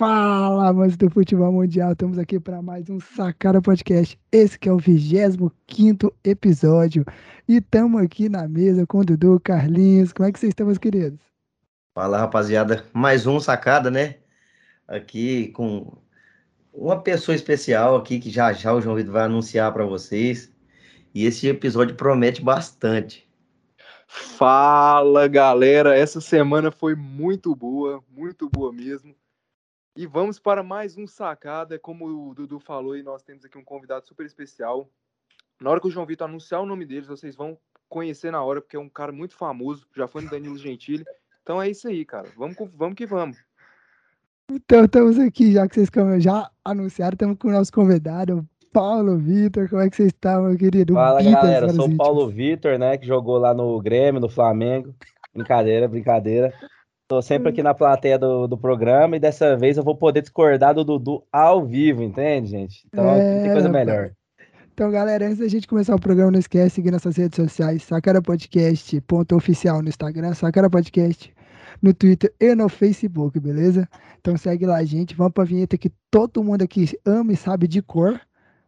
[0.00, 4.18] Fala, amantes do futebol mundial, estamos aqui para mais um Sacada Podcast.
[4.32, 7.04] Esse que é o 25 episódio.
[7.46, 10.10] E estamos aqui na mesa com o Dudu, Carlinhos.
[10.10, 11.20] Como é que vocês estão, meus queridos?
[11.94, 12.82] Fala, rapaziada.
[12.94, 14.16] Mais um Sacada, né?
[14.88, 15.92] Aqui com
[16.72, 20.50] uma pessoa especial aqui que já já o João Vitor vai anunciar para vocês.
[21.14, 23.30] E esse episódio promete bastante.
[24.06, 25.94] Fala, galera.
[25.94, 29.14] Essa semana foi muito boa, muito boa mesmo.
[29.96, 31.78] E vamos para mais um sacada.
[31.78, 34.88] Como o Dudu falou, e nós temos aqui um convidado super especial.
[35.60, 37.58] Na hora que o João Vitor anunciar o nome deles, vocês vão
[37.88, 41.04] conhecer na hora, porque é um cara muito famoso, já foi no Danilo Gentili.
[41.42, 42.28] Então é isso aí, cara.
[42.36, 43.36] Vamos, vamos que vamos.
[44.50, 45.90] Então estamos aqui, já que vocês
[46.22, 49.68] já anunciaram, estamos com o nosso convidado, Paulo Vitor.
[49.68, 50.94] Como é que vocês estão, meu querido?
[50.94, 51.66] Fala, galera.
[51.66, 54.94] Eu sou o Paulo Vitor, né, que jogou lá no Grêmio, no Flamengo.
[55.34, 56.54] Brincadeira, brincadeira.
[57.10, 60.72] Tô sempre aqui na plateia do, do programa e dessa vez eu vou poder discordar
[60.72, 62.86] do Dudu ao vivo, entende, gente?
[62.86, 64.12] Então é, tem coisa melhor.
[64.72, 67.82] Então, galera, antes da gente começar o programa, não esquece de seguir nossas redes sociais,
[67.82, 71.34] Sacara Podcast, ponto oficial no Instagram, Sacara Podcast
[71.82, 73.88] no Twitter e no Facebook, beleza?
[74.20, 75.16] Então segue lá, gente.
[75.16, 78.20] Vamos pra vinheta que todo mundo aqui ama e sabe de cor.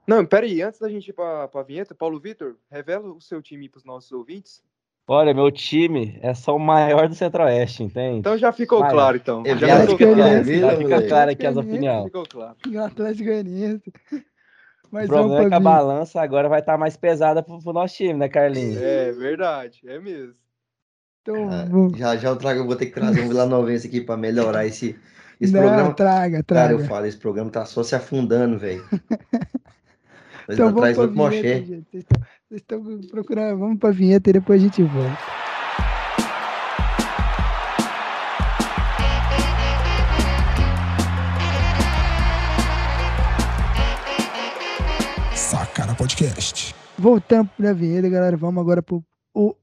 [0.05, 3.69] Não, peraí, antes da gente ir pra, pra vinheta, Paulo Vitor, revela o seu time
[3.69, 4.65] pros nossos ouvintes.
[5.07, 8.19] Olha, meu time é só o maior do Centro-Oeste, entende?
[8.19, 8.93] Então já ficou maior.
[8.93, 9.43] claro, então.
[9.45, 10.45] É, já, ficou claro.
[10.45, 12.05] já fica claro aqui as opiniões.
[12.05, 12.57] Ficou claro.
[12.85, 13.93] Atlético Goianiense.
[14.93, 17.73] Mas o problema é que a balança agora vai estar tá mais pesada pro, pro
[17.73, 18.77] nosso time, né, Carlinhos?
[18.77, 20.35] É verdade, é mesmo.
[21.23, 24.01] Então, ah, já já eu trago, eu vou ter que trazer um Vila Novense aqui
[24.01, 24.99] para melhorar esse,
[25.41, 25.95] esse Não, programa.
[25.95, 26.69] Traga, traga.
[26.69, 28.85] Cara, eu falo, esse programa tá só se afundando, velho.
[30.51, 32.05] então, atrás outro Vocês
[32.57, 35.19] estão procurando, vamos pra vinheta e depois a gente volta.
[45.35, 46.75] Sacana Podcast.
[46.99, 48.37] Voltamos pra vinheta, galera.
[48.37, 49.03] Vamos agora pro
[49.35, 49.57] o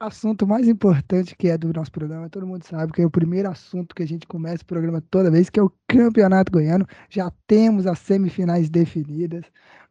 [0.00, 2.30] assunto mais importante que é do nosso programa.
[2.30, 5.30] Todo mundo sabe que é o primeiro assunto que a gente começa o programa toda
[5.30, 6.86] vez, que é o Campeonato Goiano.
[7.10, 9.44] Já temos as semifinais definidas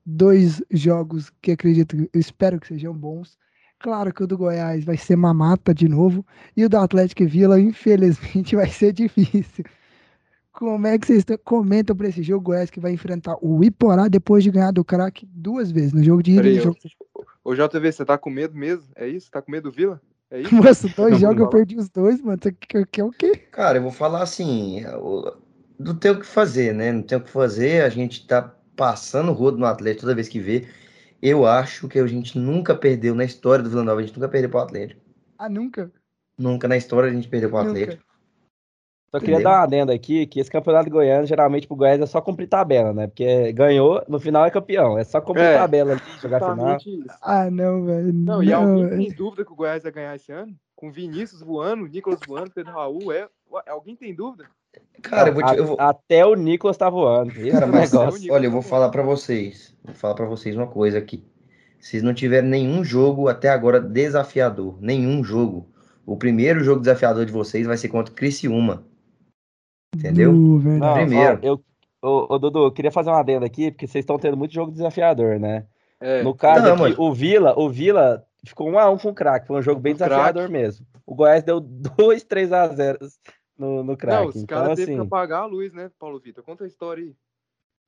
[0.08, 3.38] dois jogos que acredito, eu espero que sejam bons.
[3.78, 6.26] Claro que o do Goiás vai ser mamata de novo,
[6.56, 9.66] e o do Atlético Vila, infelizmente, vai ser difícil.
[10.54, 14.44] Como é que vocês comentam para esse jogo Goiás que vai enfrentar o Iporá depois
[14.44, 16.78] de ganhar do craque duas vezes no jogo de ida e jogo...
[17.44, 18.88] Ô JV, você tá com medo mesmo?
[18.96, 19.30] É isso?
[19.30, 20.02] Tá com medo do Vila?
[20.32, 20.56] É isso?
[20.56, 22.40] Nossa, dois jogos eu perdi os dois, mano.
[22.42, 23.36] Você quer o quê?
[23.52, 24.84] Cara, eu vou falar assim,
[25.78, 26.92] não tem o que fazer, né?
[26.92, 30.30] Não tem o que fazer, a gente tá passando o rodo no Atlético toda vez
[30.30, 30.68] que vê.
[31.22, 34.30] Eu acho que a gente nunca perdeu na história do Vila Nova, a gente nunca
[34.30, 35.02] perdeu pro Atlético.
[35.38, 35.92] Ah, nunca?
[36.38, 38.04] Nunca na história a gente perdeu pro Atlético.
[39.10, 42.22] Só queria dar uma adenda aqui, que esse campeonato goiano, geralmente pro Goiás é só
[42.22, 43.08] cumprir tabela, né?
[43.08, 44.98] Porque ganhou, no final é campeão.
[44.98, 46.78] É só cumprir é, tabela ali, jogar final.
[46.78, 47.06] Isso.
[47.22, 48.14] Ah, não, velho.
[48.14, 50.54] Não, não, e alguém tem dúvida que o Goiás vai ganhar esse ano?
[50.76, 53.30] Com Vinícius voando, Nicolas voando, Pedro Raul, é...
[53.68, 54.46] Alguém tem dúvida?
[55.02, 55.78] Cara, eu vou, te, eu vou...
[55.80, 57.32] Até o Nicolas tá voando.
[57.52, 57.94] Cara, mas,
[58.30, 59.76] olha, eu vou falar para vocês.
[59.84, 61.24] Vou falar para vocês uma coisa aqui.
[61.80, 64.78] Vocês não tiveram nenhum jogo até agora desafiador.
[64.82, 65.70] Nenhum jogo.
[66.06, 68.86] O primeiro jogo desafiador de vocês vai ser contra o Criciúma.
[69.96, 70.32] Entendeu?
[70.32, 71.40] Uh, não, Primeiro.
[71.42, 71.64] Ó, eu,
[72.02, 74.72] ô, ô, Dudu, eu queria fazer uma adenda aqui, porque vocês estão tendo muito jogo
[74.72, 75.66] desafiador, né?
[76.00, 76.24] É.
[76.24, 77.00] No caso não, aqui, mas...
[77.00, 79.48] o Vila, o Vila ficou um a um com o craque.
[79.48, 80.52] Foi um jogo bem o desafiador crack.
[80.52, 80.86] mesmo.
[81.06, 83.00] O Goiás deu 2, 3 a 0
[83.58, 84.22] no, no craque.
[84.22, 84.86] Não, os então, caras assim...
[84.86, 86.44] teve que apagar a luz, né, Paulo Vitor?
[86.44, 87.16] Conta a história aí.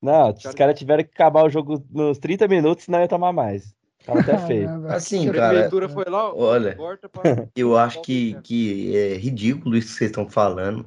[0.02, 3.34] Não, os caras cara tiveram que acabar o jogo nos 30 minutos, senão ia tomar
[3.34, 3.76] mais.
[4.06, 4.70] Tava até feio.
[4.88, 5.70] Assim, cara.
[5.90, 6.78] Foi lá, olha,
[7.12, 7.48] pra...
[7.56, 10.86] eu acho que, que é ridículo isso que vocês estão falando.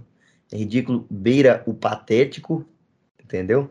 [0.50, 2.64] É ridículo, beira o patético,
[3.22, 3.70] entendeu?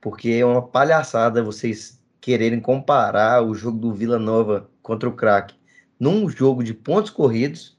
[0.00, 5.54] Porque é uma palhaçada vocês quererem comparar o jogo do Vila Nova contra o Crack
[5.98, 7.78] num jogo de pontos corridos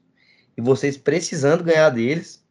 [0.56, 2.45] e vocês precisando ganhar deles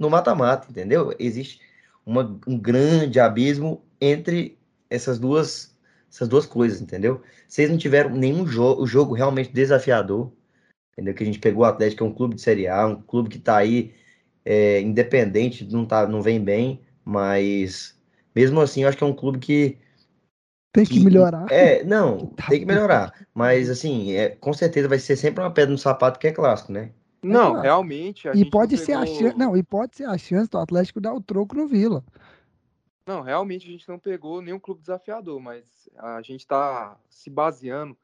[0.00, 1.14] no mata-mata, entendeu?
[1.18, 1.60] Existe
[2.04, 4.58] uma, um grande abismo entre
[4.88, 5.70] essas duas
[6.10, 7.22] essas duas coisas, entendeu?
[7.46, 10.32] Vocês não tiveram nenhum jogo, jogo realmente desafiador,
[10.92, 11.14] entendeu?
[11.14, 13.28] Que a gente pegou o Atlético, que é um clube de Série A, um clube
[13.28, 13.94] que tá aí
[14.44, 17.96] é, independente, não, tá, não vem bem, mas
[18.34, 19.78] mesmo assim eu acho que é um clube que.
[20.72, 21.46] Tem que, que melhorar.
[21.48, 23.26] É, não, tá tem que melhorar.
[23.32, 26.72] Mas assim, é, com certeza vai ser sempre uma pedra no sapato que é clássico,
[26.72, 26.90] né?
[27.22, 28.28] Não, é realmente.
[28.34, 29.02] e pode ser pegou...
[29.02, 29.38] a chance.
[29.38, 32.02] Não, e pode ser a chance do Atlético dar o troco no Vila.
[33.06, 37.96] Não, realmente a gente não pegou nenhum clube desafiador, mas a gente está se baseando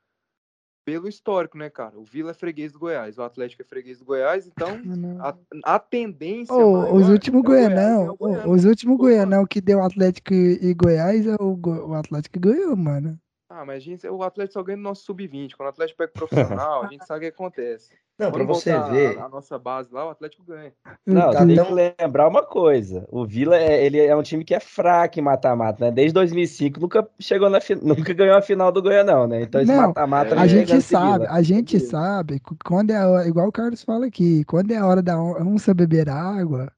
[0.85, 1.99] pelo histórico, né, cara?
[1.99, 4.69] O Vila é freguês do Goiás, o Atlético é freguês do Goiás, então
[5.21, 6.55] a, a, tendência.
[6.55, 11.27] Oh, os últimos é Goianão, é oh, os últimos Goianão que deu Atlético e Goiás,
[11.27, 11.59] é o,
[11.89, 13.19] o Atlético ganhou, mano.
[13.59, 15.53] Ah, mas a gente, o Atlético só ganha no nosso sub-20.
[15.57, 17.95] Quando o Atlético pega profissional, a gente sabe o que acontece.
[18.19, 19.19] Não, para você ver.
[19.19, 20.75] A, a, nossa base lá, o Atlético ganha.
[21.07, 23.07] Não, tá tem que lembrar uma coisa.
[23.11, 25.91] O Vila é, ele é um time que é fraco em mata-mata, né?
[25.91, 29.41] Desde 2005 nunca chegou na nunca ganhou a final do Goianão, né?
[29.41, 33.53] Então esse mata-mata é, a gente sabe, a gente sabe quando é a, igual o
[33.53, 36.71] Carlos fala aqui, quando é a hora da onça beber água,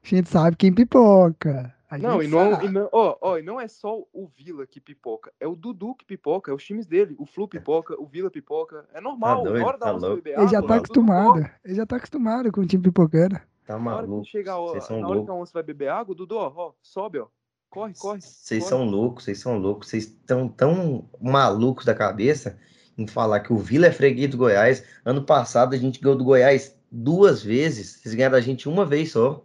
[0.00, 1.74] a gente sabe quem pipoca.
[1.90, 4.80] A não, e não, e não, ó, ó, e não é só o Vila que
[4.80, 7.16] pipoca, é o Dudu que pipoca, é os times dele.
[7.18, 8.86] O Flu pipoca, o Vila pipoca.
[8.94, 11.96] É normal, tá doido, hora da tá BBA, Ele já tá acostumado, ele já tá
[11.96, 13.40] acostumado com o time pipocando.
[13.66, 14.06] Tá maluco.
[14.06, 16.52] Na hora que chegar, ó, na hora que a onça vai beber água, Dudu, ó,
[16.54, 17.26] ó sobe, ó.
[17.68, 18.20] Corre, corre.
[18.20, 19.88] Vocês são loucos, vocês são loucos.
[19.88, 22.56] Vocês estão tão malucos da cabeça
[22.96, 24.84] em falar que o Vila é freguês do Goiás.
[25.04, 28.00] Ano passado a gente ganhou do Goiás duas vezes.
[28.00, 29.44] Vocês ganharam a gente uma vez só.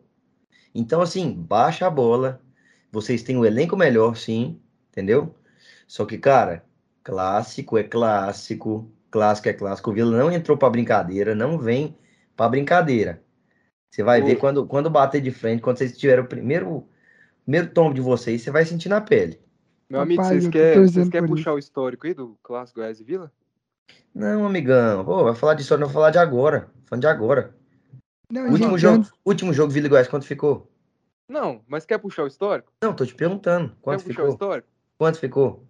[0.76, 2.42] Então, assim, baixa a bola.
[2.92, 4.60] Vocês têm um elenco melhor, sim,
[4.92, 5.34] entendeu?
[5.88, 6.66] Só que, cara,
[7.02, 9.90] clássico é clássico, clássico é clássico.
[9.90, 11.98] O Vila não entrou para brincadeira, não vem
[12.36, 13.24] para brincadeira.
[13.90, 16.86] Você vai ver quando, quando bater de frente, quando vocês tiverem o primeiro,
[17.44, 19.40] primeiro tombo de vocês, você vai sentir na pele.
[19.90, 21.56] Meu amigo, Rapaz, vocês querem quer puxar isso.
[21.56, 23.32] o histórico aí do clássico Goiás e Vila?
[24.14, 25.06] Não, amigão.
[25.06, 26.70] Pô, vai falar de história, não vai falar de agora.
[26.86, 27.56] Falando de agora.
[28.30, 30.72] Não, último, jogo, último jogo Vila e Goiás, quanto ficou?
[31.28, 32.72] Não, mas quer puxar o histórico?
[32.82, 33.76] Não, tô te perguntando.
[33.82, 34.26] Quanto quer ficou?
[34.26, 34.68] puxar o histórico?
[34.98, 35.68] Quanto ficou?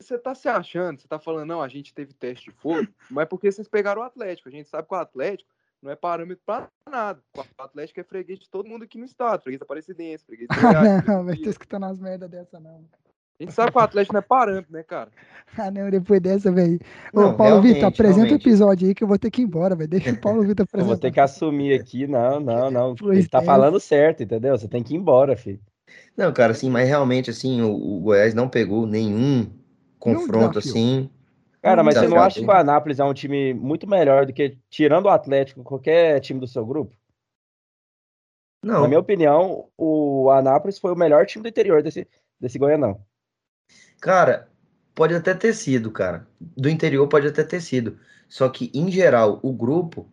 [0.00, 3.22] Você tá se achando, você tá falando, não, a gente teve teste de fogo, mas
[3.22, 4.48] é porque vocês pegaram o Atlético.
[4.48, 5.50] A gente sabe que o Atlético
[5.80, 7.22] não é parâmetro pra nada.
[7.36, 9.42] O Atlético é freguês de todo mundo aqui no estado.
[9.42, 11.06] Freguês da Aparecidense, freguês de Goiás.
[11.06, 12.84] não, vai ter escutando as merdas dessa, não.
[13.40, 15.10] A gente sabe que o Atlético não é parâmetro, né, cara?
[15.58, 16.78] ah, não, depois dessa, velho.
[17.12, 19.90] Ô, Paulo Vitor, apresenta o episódio aí que eu vou ter que ir embora, velho.
[19.90, 20.84] Deixa o Paulo Vitor apresentar.
[20.84, 22.94] Eu vou ter que assumir aqui, não, não, não.
[22.98, 23.44] Pois Ele tá é.
[23.44, 24.56] falando certo, entendeu?
[24.56, 25.60] Você tem que ir embora, filho.
[26.16, 29.50] Não, cara, assim, mas realmente, assim, o, o Goiás não pegou nenhum
[29.98, 31.10] confronto, assim.
[31.60, 34.58] Cara, mas você não acha que o Anápolis é um time muito melhor do que,
[34.68, 36.94] tirando o Atlético, qualquer time do seu grupo?
[38.62, 38.82] Não.
[38.82, 42.06] Na minha opinião, o Anápolis foi o melhor time do interior desse,
[42.38, 43.00] desse Goianão.
[44.04, 44.46] Cara,
[44.94, 46.28] pode até ter sido, cara.
[46.38, 47.96] Do interior pode até ter sido.
[48.28, 50.06] Só que, em geral, o grupo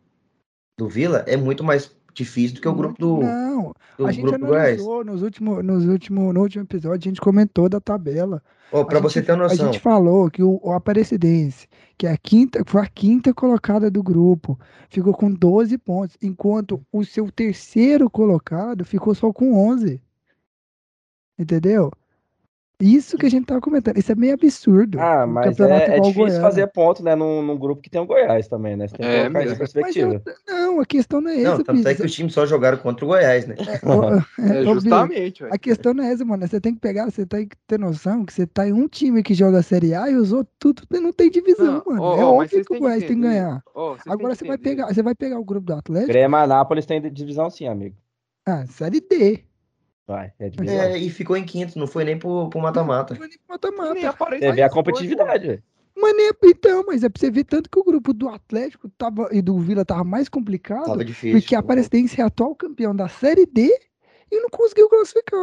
[0.80, 3.18] do Vila é muito mais difícil do que o grupo do.
[3.18, 7.68] Não, do a gente analisou nos últimos, nos últimos, no último episódio, a gente comentou
[7.68, 8.42] da tabela.
[8.72, 9.68] Oh, para você ter noção.
[9.68, 11.68] A gente falou que o, o Aparecidense,
[11.98, 14.58] que é a quinta, foi a quinta colocada do grupo,
[14.90, 20.02] ficou com 12 pontos, enquanto o seu terceiro colocado ficou só com 11.
[21.38, 21.92] Entendeu?
[22.82, 23.98] Isso que a gente tava comentando.
[23.98, 25.00] Isso é meio absurdo.
[25.00, 27.16] Ah, mas é, é difícil fazer ponto, né?
[27.16, 28.88] Num, num, grupo que tem o Goiás também, né?
[28.88, 30.22] Você tem que é, colocar isso em perspectiva.
[30.26, 31.58] Eu, não, a questão não é essa.
[31.58, 33.56] Não, tanto é que os times só jogaram contra o Goiás, né?
[33.60, 33.74] É,
[34.60, 35.44] é, justamente.
[35.46, 36.48] a questão não é essa, mano.
[36.48, 39.22] Você tem que pegar, você tem que ter noção que você tá em um time
[39.22, 42.02] que joga a Série A e os outros tudo não tem divisão, não, mano.
[42.02, 43.62] Oh, é oh, óbvio que o Goiás tem que ganhar.
[43.76, 46.12] Oh, Agora você vai pegar, você vai pegar o grupo do Atlético.
[46.12, 47.96] Grêmio Anápolis tem divisão sim, amigo.
[48.46, 49.51] Ah, Série D.
[50.12, 53.14] Vai, é, é, e ficou em quinto, não foi nem pro mata-mata.
[53.14, 54.38] Não foi nem pro mata-mata.
[54.38, 55.64] Você vê a competitividade, velho.
[55.96, 59.30] Mas nem, então, mas é pra você ver tanto que o grupo do Atlético tava,
[59.32, 60.86] e do Vila tava mais complicado.
[60.86, 61.40] Tava difícil.
[61.40, 63.74] Porque a Aparecidense é atual campeão da Série D
[64.30, 65.40] e não conseguiu classificar,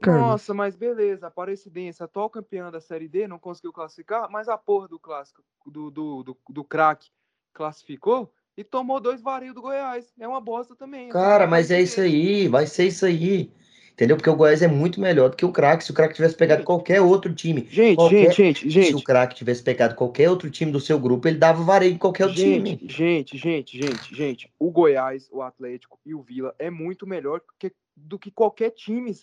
[0.00, 0.18] cara.
[0.18, 4.58] Nossa, mas beleza, a Aparecidense, atual campeã da Série D, não conseguiu classificar, mas a
[4.58, 7.08] porra do clássico, do, do, do, do craque,
[7.54, 10.12] classificou e tomou dois varinhos do Goiás.
[10.18, 11.08] É uma bosta também.
[11.08, 13.52] Cara, mas é isso aí, vai ser isso aí.
[13.92, 14.16] Entendeu?
[14.16, 15.84] Porque o Goiás é muito melhor do que o craque.
[15.84, 17.66] Se o craque tivesse pegado qualquer outro time.
[17.70, 18.86] Gente, qualquer, gente, gente, gente.
[18.88, 21.98] Se o craque tivesse pegado qualquer outro time do seu grupo, ele dava vareio em
[21.98, 22.88] qualquer outro gente, time.
[22.88, 24.52] Gente, gente, gente, gente.
[24.58, 29.14] O Goiás, o Atlético e o Vila é muito melhor que, do que qualquer time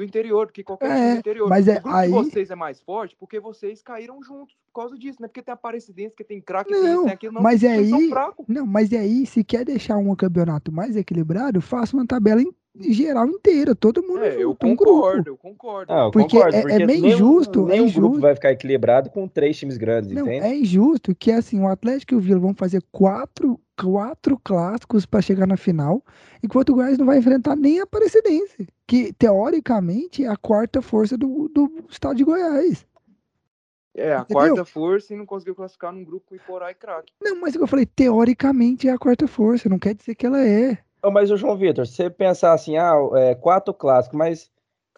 [0.00, 1.48] do interior, do que qualquer é, time do interior.
[1.48, 2.08] Mas é, o grupo aí...
[2.08, 5.42] de vocês é mais forte porque vocês caíram juntos por causa disso, não é porque
[5.42, 7.42] tem aparecidência, que tem craque, tem tem aquilo, não.
[7.42, 8.10] Mas é aí,
[8.48, 12.52] não, mas é aí, se quer deixar um campeonato mais equilibrado, faça uma tabela em
[12.78, 15.92] geral inteira, todo mundo é, eu concordo, eu concordo.
[15.92, 17.66] eu porque, concordo é, porque é meio injusto.
[17.66, 18.00] Nem é injusto.
[18.00, 20.46] grupo vai ficar equilibrado com três times grandes, não, entende?
[20.46, 25.20] É injusto que assim, o Atlético e o Vila vão fazer quatro, quatro clássicos para
[25.20, 26.02] chegar na final,
[26.42, 31.18] enquanto o Goiás não vai enfrentar nem a Aparecidense, que teoricamente é a quarta força
[31.18, 32.86] do, do estado de Goiás.
[33.96, 34.36] É, a Entendeu?
[34.36, 37.12] quarta força e não conseguiu classificar num grupo com Iporá e craque.
[37.20, 40.78] Não, mas eu falei, teoricamente é a quarta força, não quer dizer que ela é.
[41.12, 44.50] Mas o João Vitor, você pensar assim, ah, é, quatro clássicos, mas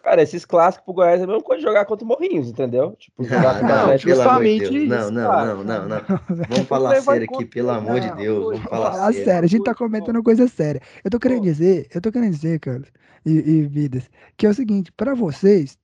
[0.03, 2.93] Cara, esses clássicos pro Goiás é a mesma coisa de jogar contra o Morrinhos, entendeu?
[2.99, 4.09] Tipo, jogar contra o Atlético.
[4.09, 6.01] Justamente de não, não, não, não, não.
[6.49, 8.43] Vamos falar sério aqui, pelo amor de Deus.
[8.43, 9.45] Vamos falar sério.
[9.45, 10.81] A gente tá comentando coisa séria.
[11.05, 12.89] Eu tô querendo dizer, eu tô querendo dizer, Carlos,
[13.25, 15.77] e, e Vidas, que é o seguinte, pra vocês,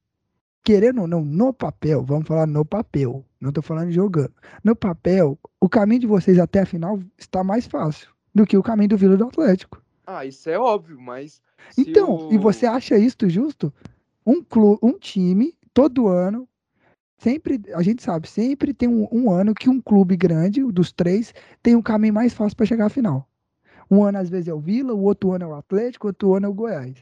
[0.65, 4.33] querendo ou não, no papel, vamos falar no papel, não tô falando jogando.
[4.65, 8.63] No papel, o caminho de vocês até a final está mais fácil do que o
[8.63, 9.81] caminho do Vila do Atlético.
[10.11, 11.41] Ah, isso é óbvio, mas.
[11.77, 12.33] Então, o...
[12.33, 13.71] e você acha isso justo?
[14.29, 16.47] um clube, um time, todo ano,
[17.17, 21.33] sempre, a gente sabe, sempre tem um, um, ano que um clube grande, dos três,
[21.63, 23.27] tem um caminho mais fácil para chegar à final.
[23.89, 26.35] Um ano, às vezes, é o Vila, o outro ano é o Atlético, o outro
[26.35, 26.95] ano é o Goiás.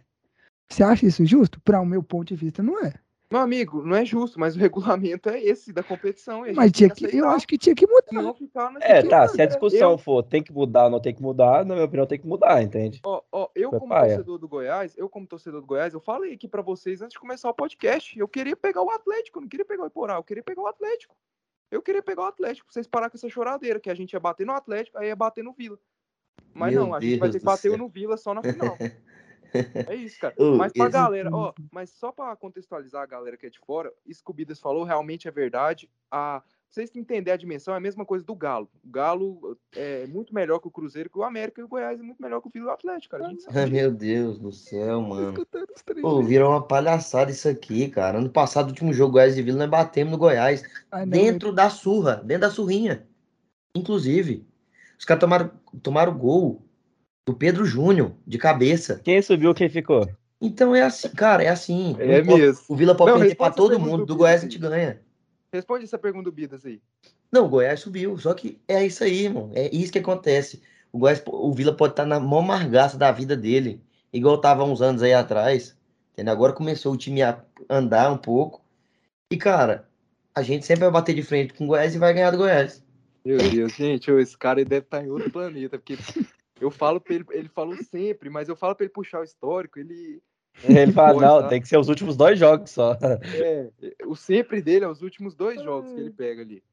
[0.69, 1.59] Você acha isso justo?
[1.61, 2.93] Para o meu ponto de vista, não é.
[3.29, 6.43] Meu amigo, não é justo, mas o regulamento é esse da competição.
[6.55, 8.33] Mas tinha que, eu acho que tinha que mudar.
[8.79, 9.97] é, tá, se a discussão eu...
[9.97, 12.61] for tem que mudar ou não tem que mudar, na minha opinião tem que mudar,
[12.61, 13.01] entende?
[13.03, 14.15] Ó, ó eu como paia.
[14.15, 17.19] torcedor do Goiás, eu como torcedor do Goiás, eu falei aqui para vocês antes de
[17.19, 20.43] começar o podcast, eu queria pegar o Atlético, não queria pegar o Iporá, eu queria
[20.43, 21.15] pegar o Atlético.
[21.69, 24.19] Eu queria pegar o Atlético, pra vocês parar com essa choradeira, que a gente ia
[24.21, 25.77] bater no Atlético, aí ia bater no Vila.
[26.53, 28.77] Mas Meu não, a gente Deus vai ter que bater no Vila só na final.
[29.87, 30.35] É isso, cara.
[30.37, 33.91] Uh, mas pra galera, ó, mas só pra contextualizar a galera que é de fora,
[34.05, 35.89] isso que o Bidas falou realmente é verdade.
[36.11, 38.69] A, vocês que entender a dimensão, é a mesma coisa do Galo.
[38.83, 42.03] O Galo é muito melhor que o Cruzeiro, que o América e o Goiás é
[42.03, 43.33] muito melhor que o Vila Atlético, cara.
[43.53, 45.45] Ai, meu Deus do céu, mano.
[46.01, 48.19] Pô, virou uma palhaçada isso aqui, cara.
[48.19, 50.63] Ano passado, o último jogo Goiás e Vila, nós batemos no Goiás.
[50.91, 53.07] Ai, dentro da surra, dentro da surrinha.
[53.73, 54.45] Inclusive.
[54.99, 55.51] Os caras tomaram,
[55.81, 56.66] tomaram gol
[57.27, 59.01] do Pedro Júnior, de cabeça.
[59.03, 60.09] Quem subiu, quem ficou?
[60.39, 61.93] Então é assim, cara, é assim.
[61.99, 62.63] É mesmo.
[62.69, 65.01] O Vila pode perder pra todo mundo, do, do Goiás a gente ganha.
[65.51, 66.79] Responde essa pergunta do Bidas aí.
[67.29, 69.51] Não, o Goiás subiu, só que é isso aí, irmão.
[69.53, 70.61] É isso que acontece.
[70.89, 73.81] O, Goiás, o Vila pode estar tá na mão margaça da vida dele,
[74.13, 75.75] igual tava uns anos aí atrás.
[76.13, 76.33] Entendeu?
[76.33, 78.63] Agora começou o time a andar um pouco.
[79.29, 79.85] E, cara,
[80.33, 82.81] a gente sempre vai bater de frente com o Goiás e vai ganhar do Goiás.
[83.25, 85.97] Meu Deus, gente, esse cara deve estar tá em outro planeta, porque
[86.59, 89.79] eu falo pra ele, ele falou sempre, mas eu falo pra ele puxar o histórico,
[89.79, 90.21] ele.
[90.63, 91.49] Ele fala, não, sabe?
[91.49, 92.97] tem que ser os últimos dois jogos só.
[93.35, 93.69] É,
[94.05, 96.63] o sempre dele é os últimos dois jogos que ele pega ali.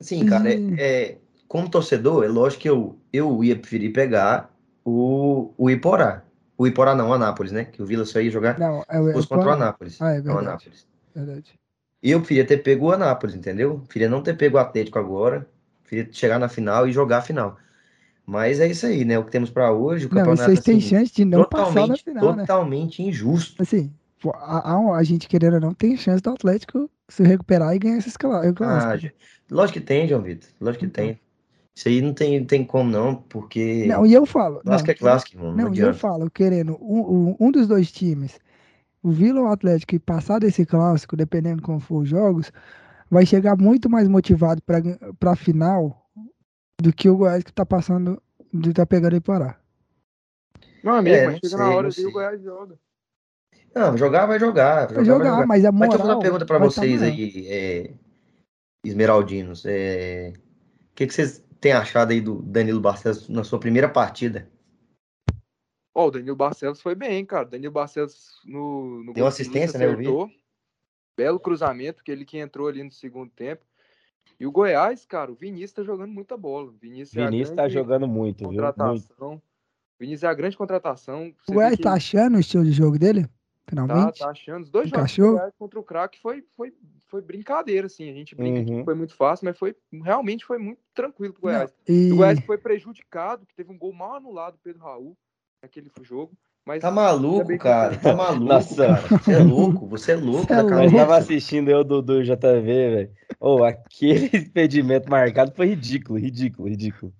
[0.00, 5.52] Sim, cara, é, é, como torcedor, é lógico que eu, eu ia preferir pegar o,
[5.58, 6.24] o Iporá.
[6.56, 7.64] O Iporá não, o Anápolis, né?
[7.64, 10.00] Que o Vila só ia jogar não, é, o, fosse contra o Anápolis.
[10.00, 10.36] Ah, é verdade.
[10.36, 10.86] O Anápolis.
[11.14, 11.60] verdade.
[12.02, 13.80] E eu preferia ter pego o Anápolis, entendeu?
[13.80, 15.48] Preferia não ter pego o Atlético agora.
[15.82, 17.56] Preferia chegar na final e jogar a final.
[18.28, 19.18] Mas é isso aí, né?
[19.18, 20.04] O que temos para hoje.
[20.04, 22.42] O não, campeonato vocês têm assim, chance de não passar na final, né?
[22.42, 23.08] Totalmente né?
[23.08, 23.62] injusto.
[23.62, 23.90] Assim,
[24.34, 27.96] a, a, a, gente querendo ou não tem chance do Atlético se recuperar e ganhar
[27.96, 28.66] esses clássicos.
[28.66, 28.98] Ah,
[29.50, 30.46] lógico que tem, João Vitor.
[30.60, 31.04] Lógico que então.
[31.06, 31.20] tem.
[31.74, 33.86] Isso aí não tem, tem como não, porque.
[33.86, 34.60] Não, e eu falo.
[34.60, 35.56] Clássico não, é clássico, irmão.
[35.56, 38.38] Não, não e eu falo, querendo um, um, um, dos dois times,
[39.02, 42.52] o Vila ou o Atlético, e passar desse clássico, dependendo como for os jogos,
[43.10, 46.07] vai chegar muito mais motivado para a final
[46.80, 49.60] do que o Goiás que tá passando de tá pegando e parar.
[50.82, 52.78] Meu amigo, é, mas chega sei, na hora e o Goiás joga.
[53.74, 54.92] Não, jogar vai jogar.
[54.92, 55.78] Vai jogar, jogar, mas a moral...
[55.78, 57.94] Mas deixa eu fazer uma pergunta pra vocês aí, é,
[58.84, 59.64] esmeraldinos.
[59.66, 60.32] É,
[60.90, 64.48] o que, que vocês têm achado aí do Danilo Barcelos na sua primeira partida?
[65.94, 67.44] Ó, oh, o Danilo Barcelos foi bem, cara.
[67.44, 69.86] Danilo Barcelos no, no Deu assistência, né?
[69.86, 70.06] Eu vi.
[71.16, 73.64] Belo cruzamento, que ele que entrou ali no segundo tempo.
[74.40, 76.72] E o Goiás, cara, o Vinícius tá jogando muita bola.
[76.80, 79.30] Vinícius, é Vinícius é tá jogando muito, contratação.
[79.30, 79.42] Viu?
[79.98, 81.34] Vinícius é a grande contratação.
[81.38, 81.82] Você o Goiás que...
[81.82, 83.28] tá achando o estilo de jogo dele?
[83.68, 84.18] Finalmente?
[84.18, 84.62] Tá, tá achando.
[84.62, 85.24] Os dois Encaixou?
[85.24, 86.72] jogos do Goiás contra o craque foi, foi,
[87.08, 88.08] foi brincadeira, assim.
[88.08, 88.78] A gente brinca uhum.
[88.78, 91.74] que foi muito fácil, mas foi realmente foi muito tranquilo pro Goiás.
[91.88, 92.12] Não, e...
[92.12, 95.18] O Goiás foi prejudicado, que teve um gol mal anulado do Pedro Raul
[95.62, 96.32] naquele jogo.
[96.68, 97.96] Mas tá maluco, cara.
[97.96, 98.86] Tá maluco, Nossa.
[98.88, 99.00] cara.
[99.00, 100.52] Você é louco, você é louco.
[100.52, 100.84] É louco.
[100.84, 103.10] Eu tava assistindo eu do, do JV, velho.
[103.40, 107.10] Oh, aquele impedimento marcado foi ridículo, ridículo, ridículo.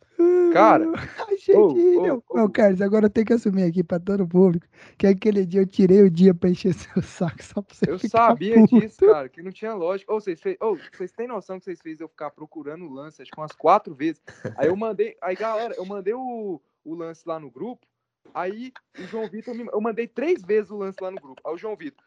[0.52, 0.84] Cara,
[1.32, 1.96] achei oh, que.
[1.96, 2.48] Oh, oh.
[2.50, 4.66] Carlos, agora eu tenho que assumir aqui pra todo o público
[4.98, 7.98] que aquele dia eu tirei o dia pra encher seu saco só pra você Eu
[7.98, 8.80] sabia puto.
[8.80, 10.12] disso, cara, que não tinha lógica.
[10.12, 13.22] Ou vocês, fez, oh, vocês têm noção que vocês fez eu ficar procurando o lance,
[13.22, 14.20] acho que umas quatro vezes.
[14.58, 15.16] Aí eu mandei.
[15.22, 17.87] Aí, galera, eu mandei o, o lance lá no grupo.
[18.34, 19.66] Aí o João Vitor, me...
[19.72, 21.40] eu mandei três vezes o lance lá no grupo.
[21.44, 22.04] Aí o João Vitor,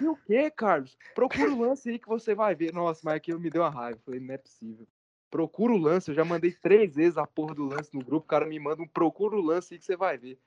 [0.00, 0.96] e o que, Carlos?
[1.14, 2.72] Procura o lance aí que você vai ver.
[2.72, 3.98] Nossa, mas aquilo me deu uma raiva.
[3.98, 4.86] Eu falei, não é possível.
[5.30, 8.24] Procura o lance, eu já mandei três vezes a porra do lance no grupo.
[8.24, 10.38] O cara me manda um procura o lance aí que você vai ver.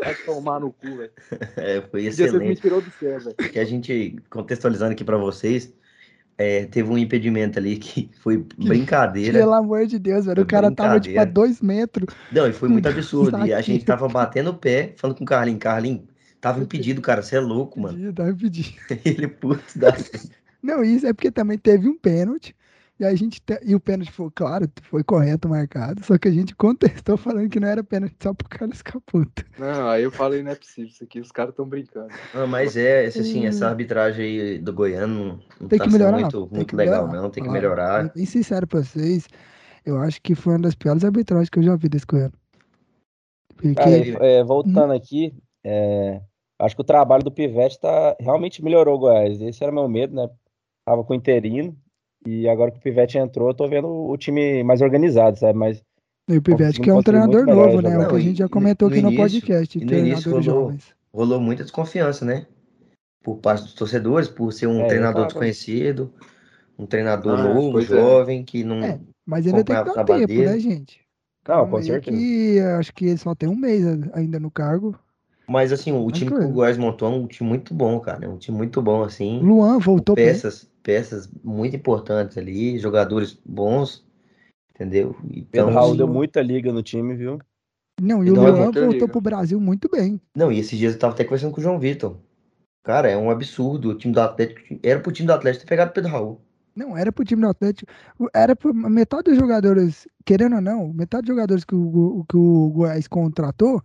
[0.00, 1.12] Vai tomar no cu, velho.
[1.56, 2.32] É, foi excelente.
[2.32, 3.36] Você me inspirou do céu, velho.
[3.36, 5.72] Que a gente, contextualizando aqui para vocês,
[6.36, 9.38] é, teve um impedimento ali que foi brincadeira.
[9.38, 10.42] Pelo amor de Deus, velho.
[10.42, 12.14] O cara tava tipo a dois metros.
[12.32, 13.46] Não, e foi muito absurdo.
[13.46, 16.02] e a gente tava batendo o pé, falando com o Carlinhos, Carlinhos,
[16.40, 17.22] Tava impedido, cara.
[17.22, 18.12] Você é louco, mano.
[18.12, 18.76] Tava impedido.
[19.04, 19.96] Ele puto da.
[20.62, 22.54] Não, isso é porque também teve um pênalti.
[22.98, 23.58] E a gente te...
[23.64, 27.58] e o pênalti foi, claro, foi correto marcado, só que a gente contestou falando que
[27.58, 29.44] não era pênalti só pro Carlos Caputo.
[29.58, 32.08] Não, aí eu falei, não é possível, isso aqui os caras estão brincando.
[32.32, 36.48] Não, mas é, assim, essa arbitragem aí do Goiano não tem tá que melhorar, muito,
[36.52, 37.22] muito legal, melhorar.
[37.22, 38.12] não, tem que melhorar.
[38.14, 39.26] Bem sincero pra vocês,
[39.84, 42.34] eu acho que foi uma das piores arbitragens que eu já vi desse Goiano.
[43.56, 43.74] Porque...
[43.74, 44.96] Cara, é, voltando hum.
[44.96, 45.34] aqui,
[45.64, 46.20] é,
[46.60, 49.40] acho que o trabalho do Pivete tá, realmente melhorou o Goiás.
[49.40, 50.28] Esse era meu medo, né?
[50.86, 51.76] Tava com o interino,
[52.26, 55.58] e agora que o Pivete entrou, eu tô vendo o time mais organizado, sabe?
[55.58, 55.82] Mas.
[56.28, 57.98] E o Pivete que é um treinador novo, né?
[57.98, 59.84] o que a gente já comentou aqui no, no podcast.
[59.84, 60.94] No início rolou, jovens.
[61.12, 62.46] rolou muita desconfiança, né?
[63.22, 66.12] Por parte dos torcedores, por ser um é, treinador desconhecido,
[66.78, 67.82] um treinador ah, novo, é.
[67.82, 68.42] jovem, é.
[68.42, 68.82] que não.
[68.82, 70.46] É, mas ainda tem que dar tempo, dele.
[70.46, 71.00] né, gente?
[71.46, 72.16] Não, com certeza.
[72.16, 74.98] Que, acho que ele só tem um mês ainda no cargo.
[75.46, 78.24] Mas assim, o time que o Goiás montou é um time muito bom, cara.
[78.24, 79.40] É um time muito bom, assim.
[79.40, 80.72] Luan voltou peças, bem.
[80.84, 84.06] Peças muito importantes ali, jogadores bons,
[84.70, 85.16] entendeu?
[85.24, 87.38] Então, Pedro Raul deu muita liga no time, viu?
[88.00, 89.08] Não, e o Luan voltou liga.
[89.08, 90.20] pro Brasil muito bem.
[90.36, 92.16] Não, e esses dias eu tava até conversando com o João Vitor.
[92.82, 93.90] Cara, é um absurdo.
[93.90, 94.60] O time do Atlético.
[94.82, 96.40] Era pro time do Atlético ter pegado o Pedro Raul.
[96.76, 97.90] Não, era pro time do Atlético.
[98.34, 102.70] Era pro, metade dos jogadores, querendo ou não, metade dos jogadores que o, que o
[102.70, 103.80] Goiás contratou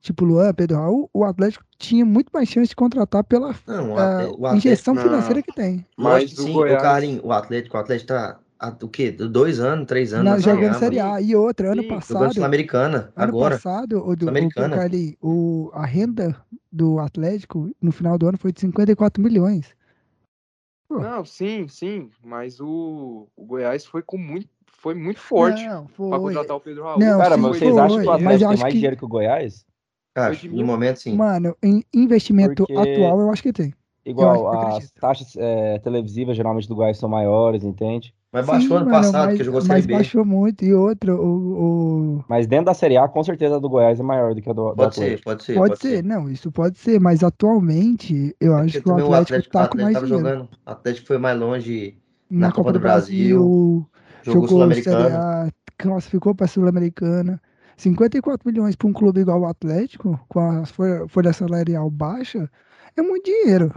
[0.00, 3.98] tipo Luan, Pedro Raul, o Atlético tinha muito mais chance de contratar pela não, o
[3.98, 5.02] Atlético, uh, injeção não.
[5.02, 5.86] financeira que tem.
[5.96, 6.78] Mas sim, Goiás...
[6.78, 8.38] o, Carinho, o Atlético, o Atlético tá
[8.82, 9.12] o quê?
[9.12, 10.24] Dois anos, três anos?
[10.24, 11.20] Na, jogando Série A.
[11.20, 12.34] E outra, ano sim, passado.
[12.34, 13.54] Sul-Americana, agora.
[13.54, 16.36] Ano passado, o, do, o, Carly, o, a renda
[16.70, 19.76] do Atlético no final do ano foi de 54 milhões.
[20.88, 20.98] Pô.
[20.98, 22.10] Não, sim, sim.
[22.24, 24.48] Mas o, o Goiás foi com muito.
[24.80, 27.00] Foi muito forte para contratar o Pedro Raul.
[27.00, 28.70] Não, Cara, sim, mas vocês foi, acham que o Atlético tem mais que...
[28.78, 29.66] dinheiro que o Goiás?
[30.18, 31.16] Cara, no momento sim.
[31.16, 32.72] Mano, em investimento Porque...
[32.72, 33.72] atual eu acho que tem.
[34.04, 38.14] Igual, as taxas é, televisivas geralmente do Goiás são maiores, entende?
[38.32, 39.92] Mas baixou Sim, ano mano, passado, mas, que jogou Série mas B.
[39.92, 43.58] Mas baixou muito, e outro, o, o, Mas dentro da Série A, com certeza a
[43.58, 45.80] do Goiás é maior do que a do, pode do ser, Pode ser, pode, pode
[45.80, 45.96] ser.
[45.96, 46.04] ser.
[46.04, 49.68] Não, isso pode ser, mas atualmente eu é acho que o Atlético, o Atlético tá
[49.68, 50.42] com mais tava jogando.
[50.42, 51.98] O Atlético foi mais longe
[52.30, 53.86] na, na Copa, Copa, do Brasil, Brasil
[54.22, 55.52] jogou Sul-Americana.
[55.76, 57.40] Classificou para Sul-Americana.
[57.78, 60.64] 54 milhões para um clube igual o Atlético, com a
[61.08, 62.50] folha salarial baixa,
[62.96, 63.72] é muito dinheiro.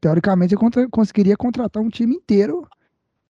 [0.00, 2.66] Teoricamente, eu contra conseguiria contratar um time inteiro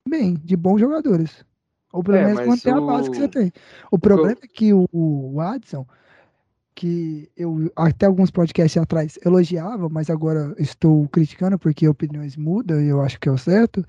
[0.08, 1.46] bem, de bons jogadores.
[1.94, 2.78] Ou pelo é, menos manter o...
[2.78, 3.52] a base que você tem.
[3.92, 5.86] O problema é que o, o Watson,
[6.74, 12.88] que eu até alguns podcasts atrás elogiava, mas agora estou criticando porque opiniões mudam e
[12.88, 13.86] eu acho que é o certo.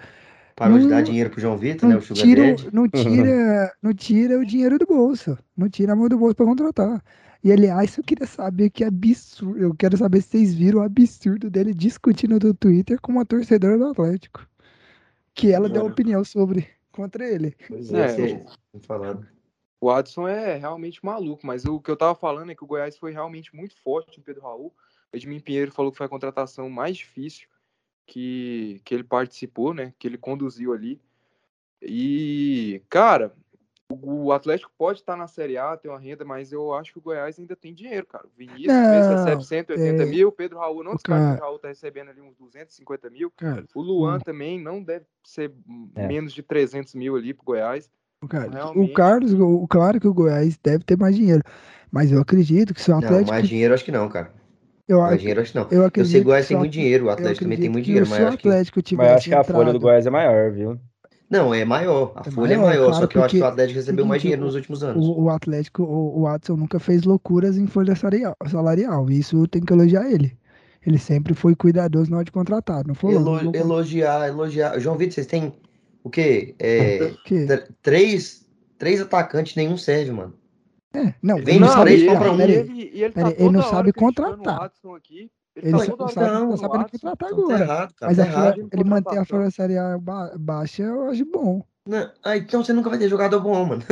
[0.54, 1.96] Parou não, de dar dinheiro pro João Vitor, né?
[1.96, 5.38] O Sugar tira, Não tira, não tira o dinheiro do bolso.
[5.56, 7.02] Não tira a mão do bolso para contratar.
[7.42, 9.58] E aliás, eu queria saber que absurdo.
[9.58, 13.78] Eu quero saber se vocês viram o absurdo dele discutindo no Twitter com uma torcedora
[13.78, 14.46] do Atlético.
[15.34, 17.56] Que ela deu opinião sobre contra ele.
[17.66, 19.26] Pois é, é falando.
[19.80, 22.96] O Adson é realmente maluco, mas o que eu tava falando é que o Goiás
[22.96, 24.72] foi realmente muito forte em Pedro Raul.
[25.12, 27.48] O Edmin Pinheiro falou que foi a contratação mais difícil
[28.06, 29.92] que, que ele participou, né?
[29.98, 31.00] Que ele conduziu ali.
[31.80, 33.32] E, cara,
[34.00, 37.02] o Atlético pode estar na Série A, ter uma renda, mas eu acho que o
[37.02, 38.24] Goiás ainda tem dinheiro, cara.
[38.26, 40.06] O Vinícius não, recebe 180 é...
[40.06, 41.38] mil, o Pedro Raul não descarta cara...
[41.38, 43.30] o Raul tá recebendo ali uns 250 mil.
[43.36, 44.20] Cara, o Luan hum.
[44.20, 45.52] também não deve ser
[45.96, 46.06] é.
[46.06, 47.90] menos de 300 mil ali pro Goiás.
[48.28, 48.90] Cara, Realmente...
[48.90, 51.42] O Carlos, o, claro que o Goiás deve ter mais dinheiro,
[51.90, 53.22] mas eu acredito que se o Atlético.
[53.22, 54.32] Não, mais dinheiro acho que não, cara.
[54.92, 55.66] Eu, mais dinheiro acho que não.
[55.70, 58.06] Eu, eu sei que o Goiás tem muito dinheiro, o Atlético também tem muito dinheiro,
[58.08, 58.96] mas acho que...
[58.96, 60.78] Mas acho que a folha do Goiás é maior, viu?
[61.32, 62.12] Não, é maior.
[62.14, 64.04] A é folha maior, é maior, claro, só que eu acho que o Atlético recebeu
[64.04, 65.06] mais dinheiro nos últimos anos.
[65.06, 69.08] O, o Atlético, o, o Watson nunca fez loucuras em folha salarial, salarial.
[69.08, 70.36] Isso tem que elogiar ele.
[70.86, 73.14] Ele sempre foi cuidadoso na hora de contratar, não foi?
[73.14, 74.78] Elo, elogiar, elogiar.
[74.78, 75.54] João Vitor, vocês têm
[76.04, 76.54] o quê?
[76.58, 77.46] É, que?
[77.80, 78.44] Três,
[78.76, 80.34] três atacantes, nenhum serve, mano.
[80.94, 82.40] É, não, Vem nos três, compra um.
[82.40, 84.70] Ele, ele, tá ele não sabe contratar.
[84.96, 87.58] Aqui, ele, ele só, sabe, não, tá sabendo que tratar tá agora.
[87.58, 90.00] Tá errado, cara, mas tá errado, ele manter a folha salarial
[90.38, 91.64] baixa, eu acho bom.
[91.86, 93.82] Não, ah, então você nunca vai ter jogador bom, mano.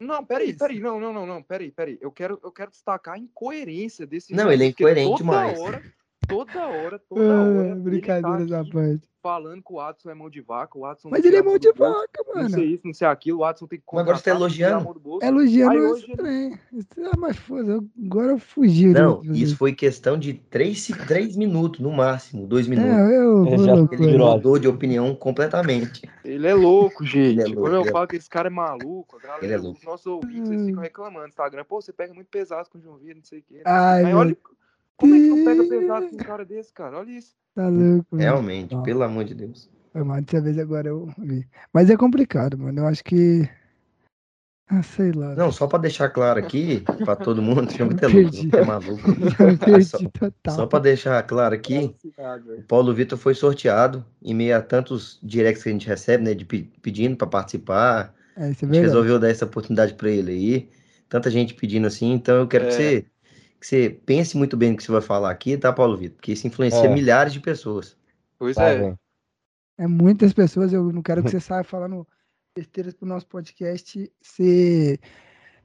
[0.00, 1.98] Não, peraí, peraí, não, não, não, não, peraí, peraí.
[2.00, 5.58] Eu quero, eu quero destacar a incoerência desse Não, ele é incoerente demais.
[5.58, 5.82] Hora,
[6.26, 7.72] toda hora, toda hora.
[7.72, 9.13] Ah, brincadeira tá da parte.
[9.24, 11.08] Falando que o Watson é mão de vaca, o Watson.
[11.08, 12.42] Mas ele é mão de vaca, mano.
[12.42, 15.18] Não sei isso, não sei aquilo, o Watson tem que Mas agora você tá elogiando?
[15.22, 16.12] Elogiando Aí, hoje...
[16.14, 16.60] trem.
[17.06, 18.88] Ah, mas foda, agora eu fugi.
[18.88, 22.92] Não, isso foi questão de três, três minutos, no máximo, dois minutos.
[22.92, 26.02] É, eu, ele já ele mudou de opinião completamente.
[26.22, 27.40] Ele é louco, gente.
[27.40, 29.78] É louco, Quando eu é falo que esse cara é maluco, galera, ele é louco.
[29.78, 32.82] os nossos ouvintes eles ficam reclamando no Instagram, pô, você pega muito pesado com o
[32.82, 33.62] João Vitor, não sei o quê.
[33.64, 34.36] Ai, Aí olha
[34.98, 36.98] Como é que não pega pesado com um cara desse, cara?
[36.98, 37.34] Olha isso.
[37.54, 38.16] Tá louco.
[38.16, 39.70] Realmente, pelo amor de Deus.
[39.94, 41.46] Mas dessa vez agora eu vi.
[41.72, 42.80] Mas é complicado, mano.
[42.80, 43.48] Eu acho que.
[44.66, 45.36] Ah, sei lá.
[45.36, 49.02] Não, só para deixar claro aqui, para todo mundo, chama até louco, é maluco.
[49.84, 51.94] só, só para deixar claro aqui,
[52.58, 56.34] o Paulo Vitor foi sorteado em meio a tantos directs que a gente recebe, né,
[56.34, 58.14] de pedindo para participar.
[58.36, 60.70] É, isso é a gente resolveu dar essa oportunidade para ele aí.
[61.08, 62.68] Tanta gente pedindo assim, então eu quero é.
[62.68, 63.06] que você
[63.64, 66.16] que você pense muito bem no que você vai falar aqui, tá, Paulo Vitor?
[66.16, 66.88] Porque isso influencia é.
[66.92, 67.96] milhares de pessoas.
[68.38, 68.94] Pois é.
[69.78, 72.06] É muitas pessoas, eu não quero que você saia falando
[72.54, 75.00] besteiras pro nosso podcast ser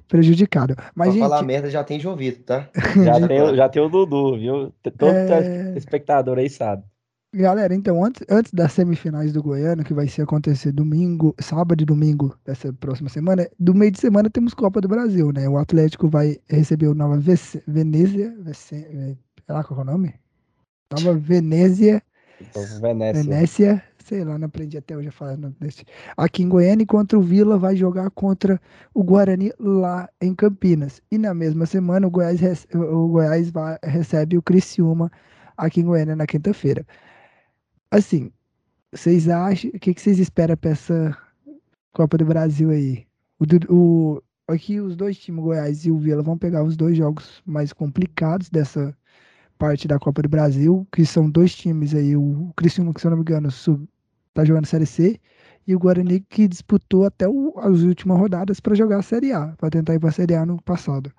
[0.08, 0.76] prejudicado.
[0.96, 1.20] Mas, pra gente...
[1.20, 2.70] falar merda já tem Jovito, tá?
[3.04, 4.74] Já tem, já tem o Dudu, viu?
[4.98, 5.78] Todo é...
[5.78, 6.86] espectador aí sabe.
[7.32, 11.86] Galera, então, antes, antes das semifinais do Goiano, que vai ser acontecer domingo, sábado e
[11.86, 15.48] domingo dessa próxima semana, do meio de semana temos Copa do Brasil, né?
[15.48, 17.20] O Atlético vai receber o Nova
[17.68, 19.16] Venezia, sei
[19.48, 20.16] lá qual é o nome?
[20.92, 22.02] Nova Venezia,
[22.82, 23.24] Venécia.
[23.24, 25.86] Venécia, sei lá, não aprendi até hoje a falar desse.
[26.18, 28.60] Aqui em Goiânia, enquanto o Vila vai jogar contra
[28.92, 31.00] o Guarani lá em Campinas.
[31.12, 35.12] E na mesma semana, o Goiás, o Goiás vai, recebe o Criciúma
[35.56, 36.84] aqui em Goiânia na quinta-feira.
[37.92, 38.32] Assim,
[38.92, 39.72] vocês acham.
[39.72, 41.18] O que, que vocês esperam para essa
[41.92, 43.08] Copa do Brasil aí?
[43.40, 47.42] O, o, aqui os dois times, Goiás e o Vila, vão pegar os dois jogos
[47.46, 48.96] mais complicados dessa
[49.58, 52.16] parte da Copa do Brasil, que são dois times aí.
[52.16, 53.88] O Criciúma, que se eu não me engano, sub,
[54.34, 55.20] tá jogando Série C,
[55.68, 59.48] e o Guarani que disputou até o, as últimas rodadas para jogar a Série A,
[59.58, 61.12] para tentar ir para a Série A no passado.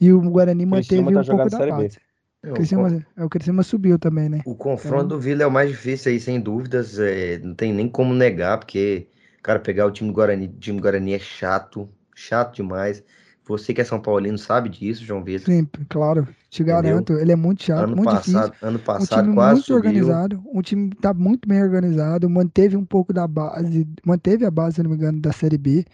[0.00, 1.98] E o Guarani manteve tá um pouco da base.
[2.42, 4.40] O Criciúma, é, o Criciúma subiu também, né?
[4.46, 5.08] O confronto então...
[5.08, 6.98] do Vila é o mais difícil aí, sem dúvidas.
[6.98, 9.08] É, não tem nem como negar, porque,
[9.42, 13.04] cara, pegar o time do Guarani, o time do Guarani é chato, chato demais.
[13.44, 15.52] Você que é São Paulino sabe disso, João Vitor.
[15.52, 16.26] Sim, claro.
[16.48, 18.68] Te garanto, ele é muito chato, ano muito passado, difícil.
[18.68, 19.76] Ano passado um time quase muito subiu.
[19.76, 24.76] organizado, um time tá muito bem organizado, manteve um pouco da base, manteve a base,
[24.76, 25.84] se não me engano, da Série B.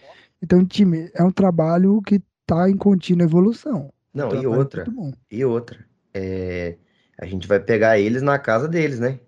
[0.40, 3.90] Então, o time é um trabalho que tá em contínua evolução.
[4.14, 4.85] Não, um e outra,
[5.30, 5.78] e outra
[6.16, 6.76] é,
[7.18, 9.20] a gente vai pegar eles na casa deles, né?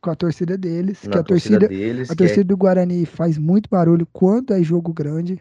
[0.00, 1.04] Com a torcida deles.
[1.04, 2.44] Na que a torcida, torcida deles, a torcida é...
[2.44, 5.40] do Guarani faz muito barulho quando é jogo grande.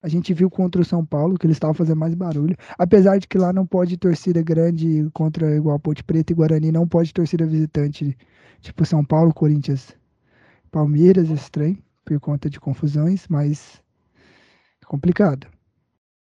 [0.00, 2.56] A gente viu contra o São Paulo que eles estavam fazendo mais barulho.
[2.78, 6.86] Apesar de que lá não pode torcida grande contra igual Ponte Preta e Guarani, não
[6.86, 8.16] pode torcida visitante.
[8.60, 9.96] Tipo São Paulo, Corinthians,
[10.70, 13.82] Palmeiras, estranho, por conta de confusões, mas
[14.80, 15.48] é complicado.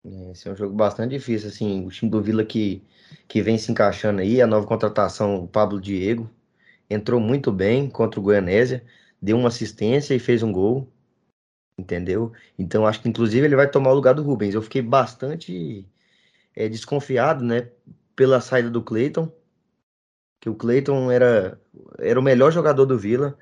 [0.04, 2.84] É, esse é um jogo bastante difícil, assim, o time do Vila que,
[3.28, 6.30] que vem se encaixando aí, a nova contratação, o Pablo Diego,
[6.90, 8.84] entrou muito bem contra o Goianésia,
[9.22, 10.92] deu uma assistência e fez um gol,
[11.78, 12.34] entendeu?
[12.58, 14.56] Então acho que inclusive ele vai tomar o lugar do Rubens.
[14.56, 15.88] Eu fiquei bastante
[16.56, 17.70] é, desconfiado, né,
[18.16, 19.32] pela saída do Cleiton,
[20.40, 21.62] que o Cleiton era,
[22.00, 23.38] era o melhor jogador do Vila,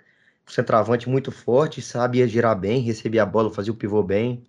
[0.46, 4.44] centroavante muito forte, sabia girar bem, recebia a bola, fazia o pivô bem.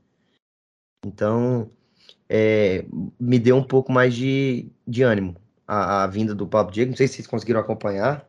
[1.05, 1.71] Então,
[2.33, 2.85] é,
[3.19, 5.35] me deu um pouco mais de, de ânimo
[5.67, 6.91] a, a, vinda do Pablo Diego.
[6.91, 8.25] Não sei se vocês conseguiram acompanhar.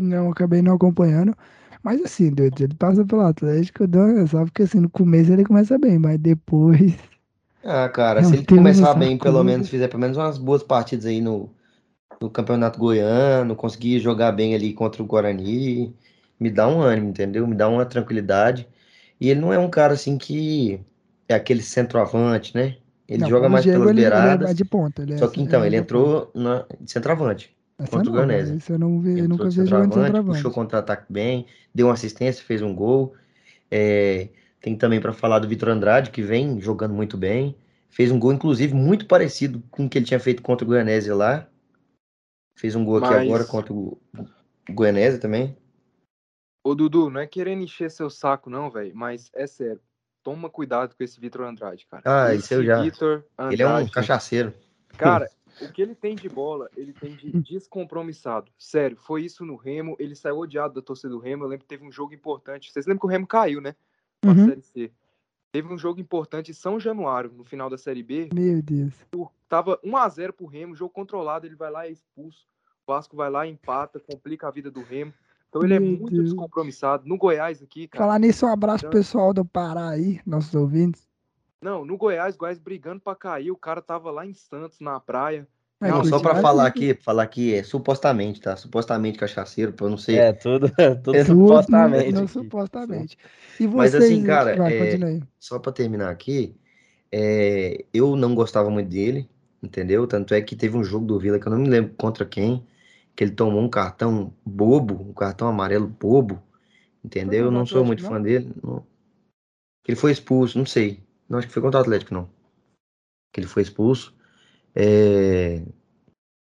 [0.00, 1.34] Não, acabei não acompanhando.
[1.82, 3.84] Mas assim, Deus, ele passa pelo Atlético,
[4.28, 6.94] só porque assim, no começo ele começa bem, mas depois.
[7.68, 11.20] Ah, cara, se ele começar bem, pelo menos, fizer pelo menos umas boas partidas aí
[11.20, 11.50] no,
[12.20, 15.92] no Campeonato Goiano, conseguir jogar bem ali contra o Guarani,
[16.38, 17.44] me dá um ânimo, entendeu?
[17.44, 18.68] Me dá uma tranquilidade.
[19.20, 20.80] E ele não é um cara assim que
[21.28, 22.76] é aquele centroavante, né?
[23.08, 24.34] Ele não, joga mais Diego, pelas ele, beiradas.
[24.34, 25.02] Ele é mais de ponta.
[25.02, 27.56] Ele é só que então, ele entrou na, de centroavante.
[27.78, 28.56] Essa contra não, o Ganese.
[28.56, 30.36] Isso eu não vi, eu nunca vi jogando de centroavante.
[30.36, 33.14] Puxou contra-ataque bem, deu uma assistência, fez um gol.
[33.70, 34.28] É,
[34.60, 37.56] tem também para falar do Vitor Andrade, que vem jogando muito bem.
[37.88, 41.10] Fez um gol, inclusive, muito parecido com o que ele tinha feito contra o Goianese
[41.12, 41.46] lá.
[42.58, 43.10] Fez um gol Mas...
[43.10, 43.98] aqui agora contra o
[44.70, 45.56] Goianese também.
[46.64, 49.80] Ô, Dudu, não é querendo encher seu saco, não, velho, mas é sério
[50.26, 52.02] toma cuidado com esse Vitor Andrade, cara.
[52.04, 52.82] Ah, esse isso eu já.
[52.82, 54.52] Vitor Andrade, ele é um cachaceiro.
[54.98, 55.30] Cara,
[55.62, 58.50] o que ele tem de bola, ele tem de descompromissado.
[58.58, 59.94] Sério, foi isso no Remo.
[60.00, 61.44] Ele saiu odiado da torcida do Remo.
[61.44, 62.72] Eu lembro que teve um jogo importante.
[62.72, 63.76] Vocês lembram que o Remo caiu, né?
[64.24, 64.48] Na uhum.
[64.48, 64.92] Série C.
[65.52, 68.28] Teve um jogo importante em São Januário, no final da Série B.
[68.34, 68.94] Meu Deus.
[69.48, 71.46] Tava 1x0 pro Remo, jogo controlado.
[71.46, 72.48] Ele vai lá e é expulso.
[72.84, 75.14] O Vasco vai lá, empata, complica a vida do Remo.
[75.48, 76.30] Então ele é muito Deus.
[76.30, 77.06] descompromissado.
[77.06, 78.04] No Goiás aqui, cara.
[78.04, 81.06] Falar nisso, um abraço pro pessoal do Pará aí, nossos ouvintes.
[81.60, 85.48] Não, no Goiás, Goiás brigando pra cair, o cara tava lá em Santos, na praia.
[85.80, 88.56] Não, só pra falar aqui, falar que é supostamente, tá?
[88.56, 90.18] Supostamente cachaceiro, pra eu não sei.
[90.18, 90.70] É, tudo,
[91.04, 92.12] tudo supostamente.
[92.12, 93.18] Não, não supostamente.
[93.60, 96.56] E Mas assim, cara, Vai, é, só pra terminar aqui,
[97.12, 99.28] é, eu não gostava muito dele,
[99.62, 100.06] entendeu?
[100.06, 102.66] Tanto é que teve um jogo do Vila que eu não me lembro contra quem,
[103.16, 106.42] que ele tomou um cartão bobo, um cartão amarelo bobo,
[107.02, 107.46] entendeu?
[107.46, 108.52] Eu não sou muito fã dele.
[108.62, 108.86] Não.
[109.88, 111.02] Ele foi expulso, não sei.
[111.28, 112.28] Não acho que foi contra o Atlético, não.
[113.32, 114.14] Que ele foi expulso.
[114.74, 115.62] É...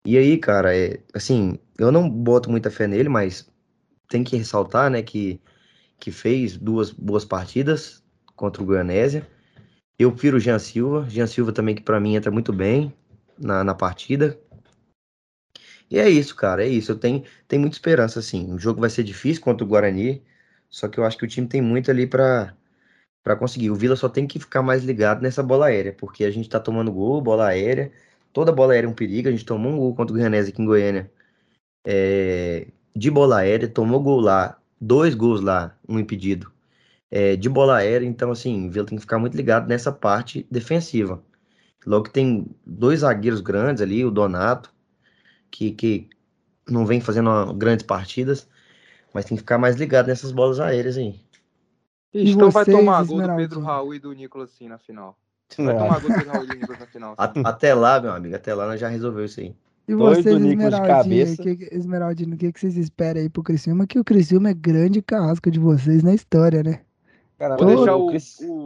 [0.06, 1.02] E aí, cara, é...
[1.14, 3.50] assim, eu não boto muita fé nele, mas
[4.08, 5.42] tem que ressaltar, né, que,
[6.00, 8.04] que fez duas boas partidas
[8.36, 9.28] contra o Goianésia.
[9.98, 11.10] Eu prefiro o Jean Silva.
[11.10, 12.94] Jean Silva também, que para mim entra muito bem
[13.38, 14.40] na, na partida.
[15.90, 16.92] E é isso, cara, é isso.
[16.92, 18.54] Eu tenho, tenho muita esperança, assim.
[18.54, 20.24] O jogo vai ser difícil contra o Guarani,
[20.70, 22.56] só que eu acho que o time tem muito ali para
[23.24, 23.70] para conseguir.
[23.70, 26.60] O Vila só tem que ficar mais ligado nessa bola aérea, porque a gente tá
[26.60, 27.92] tomando gol, bola aérea.
[28.34, 29.28] Toda bola aérea é um perigo.
[29.28, 31.12] A gente tomou um gol contra o Goianese aqui em Goiânia.
[31.86, 36.52] É, de bola aérea, tomou gol lá, dois gols lá, um impedido.
[37.12, 40.48] É, de bola aérea, então assim, o Vila tem que ficar muito ligado nessa parte
[40.52, 41.24] defensiva.
[41.86, 44.74] Logo que tem dois zagueiros grandes ali, o Donato,
[45.50, 46.10] que, que
[46.70, 48.48] não vem fazendo grandes partidas,
[49.14, 51.20] mas tem que ficar mais ligado nessas bolas aéreas aí.
[52.14, 55.18] Então vai tomar gol do Pedro Raul e do Nicolas sim na final.
[55.58, 57.16] Vai tomar gol do Pedro Raul e do Nicolas na final.
[57.18, 59.56] Até lá, meu amigo, até lá nós já resolveu isso aí.
[59.88, 63.88] E vocês, Esmeraldinho, que, Esmeraldinho, o que, que vocês esperam aí pro Criciúma?
[63.88, 66.82] Que o Criciúma é grande carrasca de vocês na história, né?
[67.40, 68.10] Cara, Vou deixar o,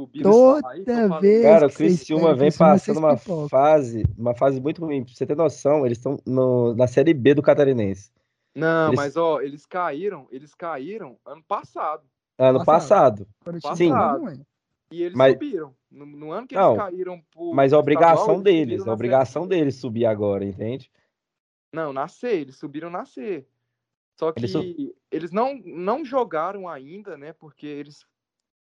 [0.01, 0.83] o, Toda aí,
[1.21, 1.43] vez.
[1.43, 5.03] Cara, o Criciúma vem passando uma fase, uma fase muito ruim.
[5.03, 6.17] Pra você ter noção, eles estão
[6.75, 8.11] na Série B do Catarinense.
[8.55, 8.99] Não, eles...
[8.99, 12.01] mas ó, eles caíram, eles caíram ano passado.
[12.39, 13.27] Ano passado.
[13.45, 13.77] passado.
[13.77, 13.91] Sim.
[14.91, 15.33] E eles mas...
[15.33, 15.75] subiram.
[15.91, 17.53] No, no, ano que eles Não, caíram por.
[17.53, 20.91] Mas a obrigação deles, a obrigação deles subir agora, entende?
[21.71, 23.47] Não, nascer, eles subiram nascer.
[24.19, 24.53] Só que eles,
[25.11, 27.33] eles não, não jogaram ainda, né?
[27.33, 28.03] Porque eles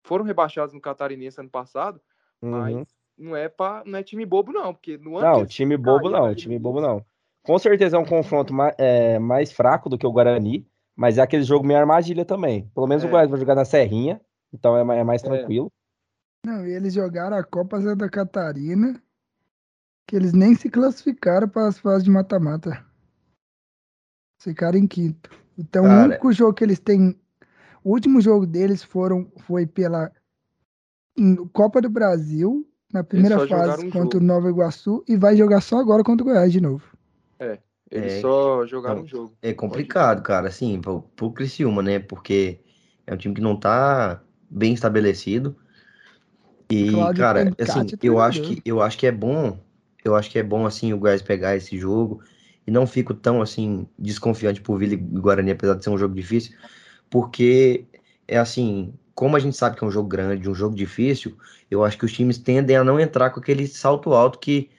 [0.03, 2.01] foram rebaixados no Catarinense ano passado,
[2.41, 2.51] uhum.
[2.51, 2.87] mas
[3.17, 6.33] não é, pra, não é time bobo, não, porque no ano Não, time bobo não,
[6.33, 7.05] time bobo não.
[7.43, 11.21] Com certeza é um confronto mais, é, mais fraco do que o Guarani, mas é
[11.21, 12.69] aquele jogo meio armadilha também.
[12.73, 13.07] Pelo menos é.
[13.07, 14.21] o Guarani vai jogar na Serrinha,
[14.53, 15.27] então é, é mais é.
[15.27, 15.71] tranquilo.
[16.45, 19.01] Não, e eles jogaram a Copa Santa Catarina,
[20.07, 22.83] que eles nem se classificaram para as fases de mata-mata.
[24.41, 25.29] Ficaram em quinto.
[25.57, 27.20] Então, Cara, o único jogo que eles têm
[27.83, 30.11] o último jogo deles foram, foi pela
[31.51, 34.23] Copa do Brasil, na primeira fase um contra jogo.
[34.23, 36.83] o Nova Iguaçu, e vai jogar só agora contra o Goiás de novo.
[37.39, 39.33] É, eles é, só jogaram um jogo.
[39.41, 41.99] É complicado, cara, assim, pro, pro Criciúma, né?
[41.99, 42.59] Porque
[43.05, 45.55] é um time que não tá bem estabelecido.
[46.69, 49.59] E, cara, assim, eu acho, que, eu acho que é bom,
[50.05, 52.23] eu acho que é bom, assim, o Goiás pegar esse jogo
[52.65, 56.15] e não fico tão, assim, desconfiante por Vila e Guarani, apesar de ser um jogo
[56.15, 56.55] difícil,
[57.11, 57.85] porque
[58.25, 61.37] é assim, como a gente sabe que é um jogo grande, um jogo difícil,
[61.69, 64.71] eu acho que os times tendem a não entrar com aquele salto alto que,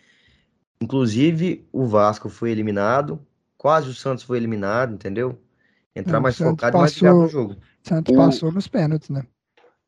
[0.80, 3.24] inclusive, o Vasco foi eliminado,
[3.56, 5.38] quase o Santos foi eliminado, entendeu?
[5.94, 7.56] Entrar mais focado e mais ligado no jogo.
[7.82, 8.16] Santos o...
[8.16, 9.26] passou nos pênaltis, né?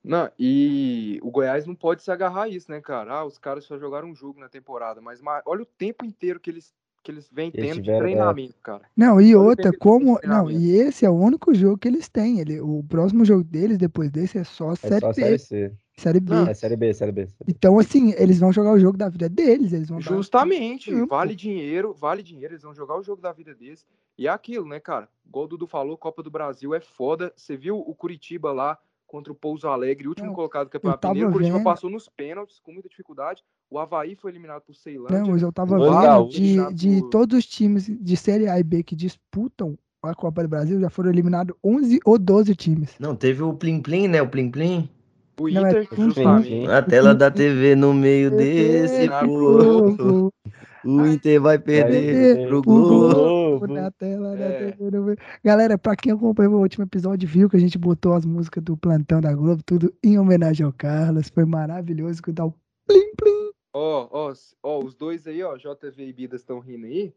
[0.04, 3.14] Não, e o Goiás não pode se agarrar a isso, né, cara?
[3.14, 6.50] Ah, os caras só jogaram um jogo na temporada, mas olha o tempo inteiro que
[6.50, 7.98] eles que eles vêm tendo tiveram, de é.
[7.98, 8.62] treinamento, é...
[8.62, 8.82] cara.
[8.96, 10.18] Não, e outra, como.
[10.24, 12.40] Não, e esse é o único jogo que eles têm.
[12.40, 15.14] Ele, o próximo jogo deles, depois desse, é só é Série só B.
[15.14, 15.72] Série C.
[15.96, 16.34] Série B.
[16.34, 17.28] Não, é Série B, Série B.
[17.46, 19.72] Então, assim, eles vão jogar o jogo da vida deles.
[19.72, 20.90] Eles vão Justamente.
[20.90, 21.06] Dar...
[21.06, 22.54] Vale dinheiro, vale dinheiro.
[22.54, 23.86] Eles vão jogar o jogo da vida deles.
[24.16, 25.08] E é aquilo, né, cara?
[25.32, 27.32] O Dudu falou, Copa do Brasil é foda.
[27.36, 28.78] Você viu o Curitiba lá
[29.14, 31.28] contra o Pouso Alegre, último não, colocado do Campeonato Mineiro.
[31.28, 31.64] O Curitiba vendo...
[31.64, 33.44] passou nos pênaltis com muita dificuldade.
[33.70, 35.20] O Havaí foi eliminado por Ceilândia.
[35.20, 38.82] Não, mas eu tava vendo de, de todos os times de Série A e B
[38.82, 42.96] que disputam a Copa do Brasil, já foram eliminados 11 ou 12 times.
[42.98, 44.20] Não, teve o Plim Plim, né?
[44.20, 44.90] O Plim Plim.
[45.38, 46.66] O Não, Inter, é justamente.
[46.66, 50.32] A tela da TV no meio desse povo.
[50.84, 53.66] O Inter vai perder pro Globo.
[53.66, 54.72] Na tela é.
[54.72, 55.16] TV meio.
[55.42, 58.76] Galera, pra quem acompanhou o último episódio, viu que a gente botou as músicas do
[58.76, 61.28] plantão da Globo, tudo em homenagem ao Carlos.
[61.28, 62.54] Foi maravilhoso dá o
[62.86, 63.50] plim plim.
[63.72, 67.12] Ó, ó, ó, os dois aí, ó, JV e Bidas estão rindo aí,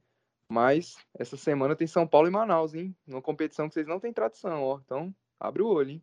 [0.52, 2.96] mas essa semana tem São Paulo e Manaus, hein?
[3.06, 4.80] Numa competição que vocês não têm tradição, ó.
[4.84, 6.02] Então, abre o olho, hein?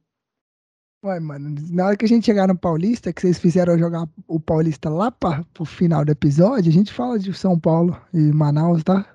[1.04, 4.40] Ué, mano, na hora que a gente chegar no Paulista, que vocês fizeram jogar o
[4.40, 8.82] Paulista lá para pro final do episódio, a gente fala de São Paulo e Manaus,
[8.82, 9.06] tá?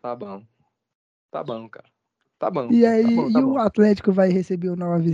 [0.00, 0.42] Tá bom.
[1.30, 1.86] Tá bom, cara.
[2.38, 2.68] Tá bom.
[2.70, 3.52] E tá aí, tá bom, tá e bom.
[3.52, 5.04] o Atlético vai receber o Nova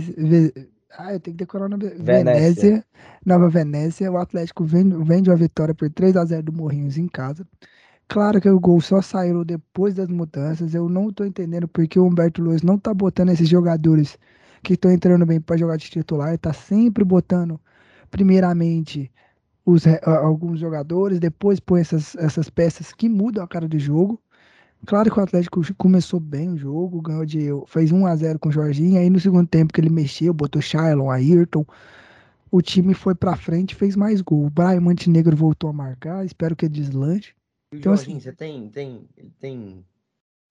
[0.97, 1.89] Ah, eu tenho que decorar o nome.
[1.89, 2.03] Venécia.
[2.23, 2.85] Venécia.
[3.25, 4.09] Nova Venécia.
[4.09, 7.45] O Atlético vende, vende uma vitória por 3 a 0 do Morrinhos em casa.
[8.07, 10.73] Claro que o gol só saiu depois das mudanças.
[10.73, 14.17] Eu não tô entendendo porque o Humberto Luiz não tá botando esses jogadores
[14.63, 17.59] que estão entrando bem para jogar de titular, tá sempre botando,
[18.09, 19.11] primeiramente,
[19.65, 24.19] os, alguns jogadores, depois põe essas, essas peças que mudam a cara do jogo.
[24.85, 27.47] Claro que o Atlético começou bem o jogo, ganhou de.
[27.67, 30.61] fez 1 a 0 com o Jorginho, aí no segundo tempo que ele mexeu, botou
[30.61, 31.65] Shailon, Ayrton,
[32.51, 34.45] o time foi pra frente fez mais gol.
[34.45, 37.33] O Brian Montenegro voltou a marcar, espero que ele deslanche.
[37.73, 39.07] Então, Jorginho, assim, você tem, tem,
[39.39, 39.85] tem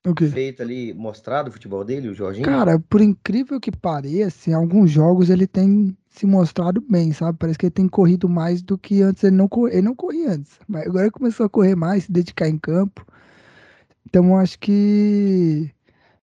[0.05, 2.45] o feito ali, mostrado o futebol dele, o Jorginho?
[2.45, 7.39] Cara, por incrível que pareça, em alguns jogos ele tem se mostrado bem, sabe?
[7.39, 9.23] Parece que ele tem corrido mais do que antes.
[9.23, 12.13] Ele não, corria, ele não corria antes, mas agora ele começou a correr mais, se
[12.13, 13.07] dedicar em campo.
[14.05, 15.71] Então acho que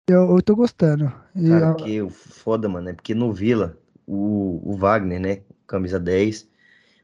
[0.08, 1.12] eu, eu tô gostando.
[1.34, 1.74] Cara, eu...
[1.76, 6.48] que foda, mano, é porque no Vila, o, o Wagner, né, camisa 10,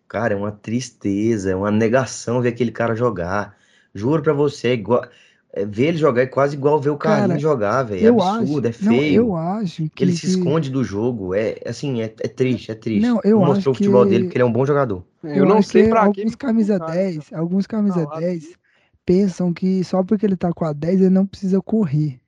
[0.08, 3.56] cara, é uma tristeza, é uma negação ver aquele cara jogar.
[3.94, 5.06] Juro pra você, é igual,
[5.66, 8.06] ver ele jogar é quase igual ver o Carlinhos jogar, velho.
[8.06, 9.22] É absurdo, acho, é feio.
[9.22, 11.34] Não, eu acho que ele se esconde do jogo.
[11.34, 13.06] É assim, é, é triste, é triste.
[13.06, 14.10] Não, eu não mostrou o futebol que...
[14.10, 15.04] dele porque ele é um bom jogador.
[15.22, 18.62] Eu, eu não sei pra alguns camisa 10, alguns camisa 10
[19.04, 22.20] pensam que só porque ele tá com a 10 ele não precisa correr.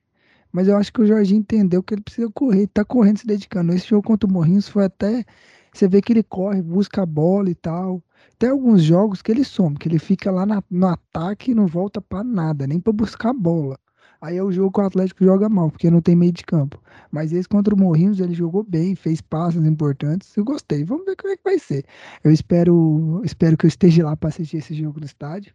[0.51, 3.27] Mas eu acho que o Jorginho entendeu que ele precisa correr, ele tá correndo, se
[3.27, 3.73] dedicando.
[3.73, 5.25] Esse jogo contra o Morrinhos foi até.
[5.73, 8.01] Você vê que ele corre, busca a bola e tal.
[8.37, 11.67] Tem alguns jogos que ele some, que ele fica lá na, no ataque e não
[11.67, 13.79] volta para nada, nem para buscar bola.
[14.21, 16.81] Aí é o jogo que o Atlético joga mal, porque não tem meio de campo.
[17.11, 20.35] Mas esse contra o Morrinhos ele jogou bem, fez passos importantes.
[20.35, 20.83] Eu gostei.
[20.83, 21.85] Vamos ver como é que vai ser.
[22.23, 25.53] Eu espero, espero que eu esteja lá para assistir esse jogo no estádio.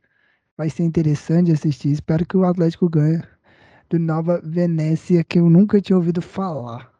[0.56, 1.90] Vai ser interessante assistir.
[1.90, 3.22] Espero que o Atlético ganhe
[3.88, 6.99] do Nova Venécia, que eu nunca tinha ouvido falar.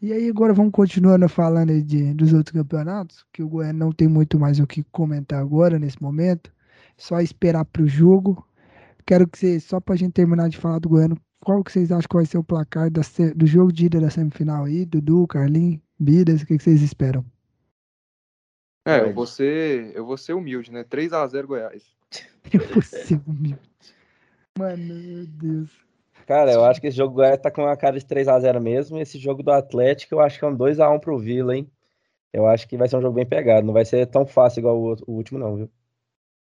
[0.00, 4.06] E aí agora vamos continuando falando de, dos outros campeonatos, que o Goiânia não tem
[4.06, 6.52] muito mais o que comentar agora, nesse momento.
[6.96, 8.46] Só esperar para o jogo.
[9.06, 11.90] Quero que vocês, só para a gente terminar de falar do Goiânia, qual que vocês
[11.90, 13.00] acham que vai ser o placar da,
[13.34, 14.84] do jogo de ida da semifinal aí?
[14.84, 17.24] Dudu, Carlinhos, Bidas, o que, que vocês esperam?
[18.84, 20.84] É, eu vou ser, eu vou ser humilde, né?
[20.84, 21.84] 3x0 Goiás.
[22.52, 23.58] Impossível.
[24.58, 25.85] Mano, meu Deus.
[26.26, 28.98] Cara, eu acho que esse jogo do Goiás tá com uma cara de 3x0 mesmo.
[28.98, 31.70] Esse jogo do Atlético, eu acho que é um 2x1 pro Vila, hein?
[32.32, 33.66] Eu acho que vai ser um jogo bem pegado.
[33.66, 35.70] Não vai ser tão fácil igual o, o último, não, viu?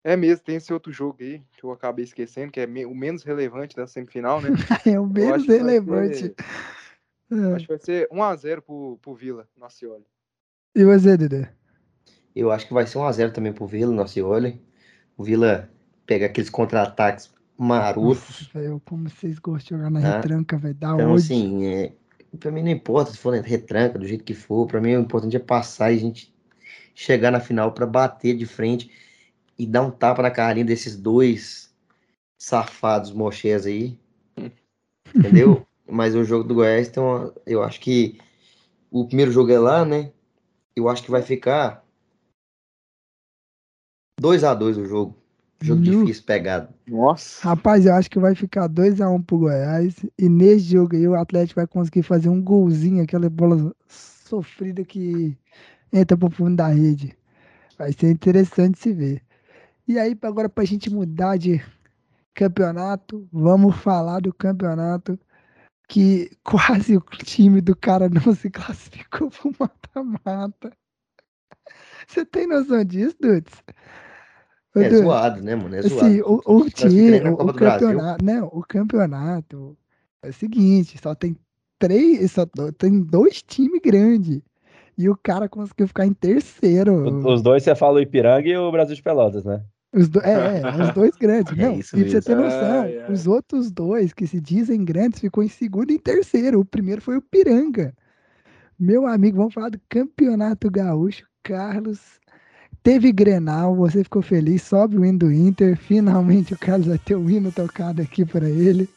[0.04, 3.24] É mesmo, tem esse outro jogo aí, que eu acabei esquecendo, que é o menos
[3.24, 4.50] relevante da semifinal, né?
[4.86, 6.18] é o menos relevante.
[6.18, 6.36] Ser,
[7.32, 7.56] é.
[7.56, 10.06] Acho que vai ser 1x0 pro, pro Vila, Nocioli.
[10.76, 11.52] E você, Dedé?
[12.36, 14.62] Eu acho que vai ser 1x0 também pro Vila, Nocioli
[15.18, 15.70] o Vila
[16.06, 18.50] pega aqueles contra-ataques marotos.
[18.54, 20.16] Nossa, como vocês gostam de jogar na tá?
[20.18, 21.94] retranca, vai dar Então, assim, é,
[22.40, 25.02] pra mim não importa se for na retranca, do jeito que for, pra mim o
[25.02, 26.34] importante é passar e a gente
[26.94, 28.92] chegar na final para bater de frente
[29.58, 31.74] e dar um tapa na carinha desses dois
[32.38, 33.98] safados mochés aí.
[35.16, 35.66] Entendeu?
[35.88, 38.18] Mas o jogo do Goiás, então, eu acho que
[38.92, 40.12] o primeiro jogo é lá, né?
[40.76, 41.86] Eu acho que vai ficar
[44.20, 45.25] 2x2 o jogo.
[45.62, 46.02] Jogo no...
[46.02, 46.74] difícil pegado.
[46.88, 47.48] Nossa.
[47.48, 49.96] Rapaz, eu acho que vai ficar 2x1 pro Goiás.
[50.18, 55.38] E nesse jogo aí o Atlético vai conseguir fazer um golzinho, aquela bola sofrida que
[55.92, 57.18] entra pro fundo da rede.
[57.78, 59.22] Vai ser interessante se ver.
[59.88, 61.64] E aí, agora pra gente mudar de
[62.34, 65.20] campeonato, vamos falar do campeonato
[65.88, 70.72] que quase o time do cara não se classificou pro mata-mata.
[72.08, 73.54] Você tem noção disso, Dudes?
[74.76, 75.76] É zoado, né, mano?
[75.76, 76.06] É assim, zoado.
[76.06, 79.78] Assim, o, o time, o, o campeonato, não, o campeonato
[80.22, 81.38] é o seguinte, só tem
[81.80, 82.46] três, só
[82.78, 84.42] tem dois times grandes.
[84.98, 87.26] E o cara conseguiu ficar em terceiro.
[87.28, 89.62] Os dois, você fala o Ipiranga e o Brasil de Pelotas, né?
[89.94, 91.52] Os do, é, é, os dois grandes.
[91.58, 93.12] É não, é e pra você ter noção, ah, é.
[93.12, 96.60] os outros dois que se dizem grandes ficou em segundo e em terceiro.
[96.60, 97.94] O primeiro foi o Piranga.
[98.78, 101.26] Meu amigo, vamos falar do Campeonato Gaúcho.
[101.44, 102.20] Carlos
[102.86, 105.76] Teve Grenal, você ficou feliz, sobe o hino do Inter.
[105.76, 108.88] Finalmente o Carlos vai ter o hino tocado aqui para ele.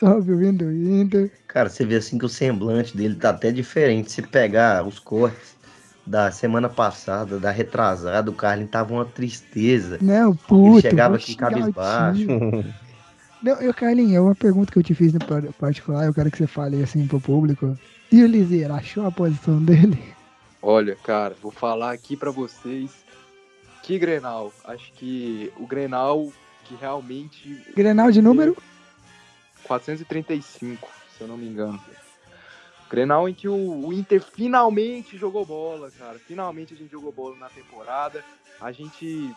[0.00, 1.30] Sobe o hino do Inter.
[1.46, 4.12] Cara, você vê assim que o semblante dele tá até diferente.
[4.12, 5.54] Se pegar os cortes
[6.06, 9.98] da semana passada, da retrasada, o Carlinhos tava uma tristeza.
[10.00, 10.76] Não, puto.
[10.76, 12.26] Ele chegava aqui cabisbaixo.
[13.42, 15.20] Não, eu, Carlinhos, é uma pergunta que eu te fiz no
[15.58, 17.78] particular, eu quero que você fale assim pro público.
[18.10, 20.15] E o Liseira, achou a posição dele?
[20.62, 23.04] Olha, cara, vou falar aqui para vocês
[23.82, 24.52] que Grenal.
[24.64, 26.32] Acho que o Grenal
[26.66, 27.62] que realmente.
[27.74, 28.56] Grenal de número?
[29.64, 31.80] 435, se eu não me engano.
[32.88, 36.18] Grenal em que o, o, Inter finalmente jogou bola, cara.
[36.18, 38.24] Finalmente a gente jogou bola na temporada.
[38.60, 39.34] A gente.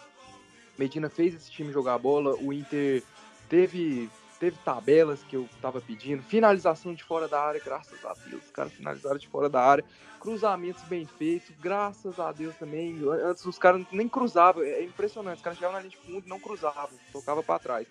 [0.77, 2.35] Medina fez esse time jogar bola.
[2.35, 3.03] O Inter
[3.49, 4.09] teve
[4.39, 8.51] teve tabelas que eu tava pedindo, finalização de fora da área, graças a Deus, os
[8.51, 9.83] caras finalizaram de fora da área,
[10.19, 12.97] cruzamentos bem feitos, graças a Deus também.
[13.23, 16.29] Antes os caras nem cruzavam, é impressionante, os caras chegavam na linha de fundo e
[16.29, 17.87] não cruzavam, tocava para trás.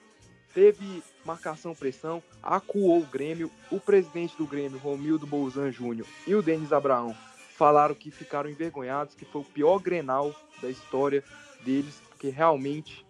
[0.54, 6.42] Teve marcação pressão, acuou o Grêmio, o presidente do Grêmio, Romildo Bolzan Júnior, e o
[6.42, 7.14] Denis Abraão
[7.56, 11.22] falaram que ficaram envergonhados, que foi o pior Grenal da história
[11.64, 13.04] deles, porque realmente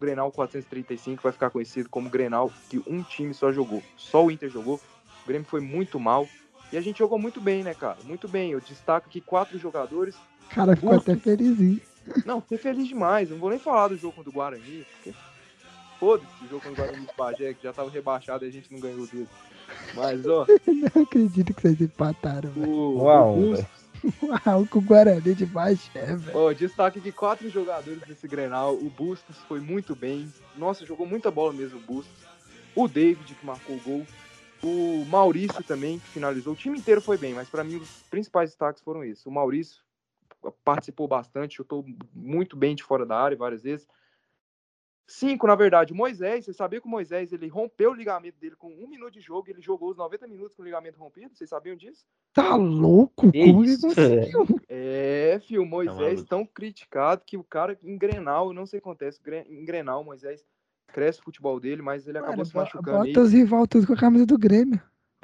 [0.00, 3.82] Grenal 435 vai ficar conhecido como Grenal que um time só jogou.
[3.96, 4.76] Só o Inter jogou.
[5.24, 6.26] O Grêmio foi muito mal.
[6.72, 7.98] E a gente jogou muito bem, né, cara?
[8.04, 8.52] Muito bem.
[8.52, 10.14] Eu destaco aqui quatro jogadores.
[10.50, 11.80] Cara, ficou até felizinho.
[12.24, 13.30] Não, fiquei feliz demais.
[13.30, 15.14] Não vou nem falar do jogo contra o Guarani, porque
[15.98, 18.72] foda-se o jogo contra o Guarani de Bagé, que já tava rebaixado e a gente
[18.72, 19.28] não ganhou dele.
[19.94, 20.46] Mas, ó.
[20.66, 23.56] não acredito que vocês empataram, o, Uau, o
[24.22, 26.38] Uau, com o Guarani de Bagé, velho.
[26.38, 28.74] Oh, destaque de quatro jogadores desse Grenal.
[28.74, 30.32] O Bustos foi muito bem.
[30.56, 32.28] Nossa, jogou muita bola mesmo o Bustos.
[32.74, 34.06] O David, que marcou o gol.
[34.62, 36.52] O Maurício também, que finalizou.
[36.52, 39.24] O time inteiro foi bem, mas para mim os principais destaques foram esses.
[39.26, 39.82] O Maurício
[40.64, 41.84] participou bastante, chutou
[42.14, 43.86] muito bem de fora da área várias vezes.
[45.10, 48.54] Cinco, na verdade, o Moisés, você sabia que o Moisés ele rompeu o ligamento dele
[48.54, 51.48] com um minuto de jogo, ele jogou os 90 minutos com o ligamento rompido, vocês
[51.48, 52.04] sabiam disso?
[52.34, 53.32] Tá louco?
[53.32, 53.78] Como ele
[54.68, 58.82] É, filho, o tá Moisés tão criticado que o cara em Grenal, não sei o
[58.82, 60.44] que acontece, em Grenal, o Moisés
[60.88, 63.06] cresce o futebol dele, mas ele acabou se machucando.
[63.06, 64.78] Bota os rival tudo com a camisa do Grêmio.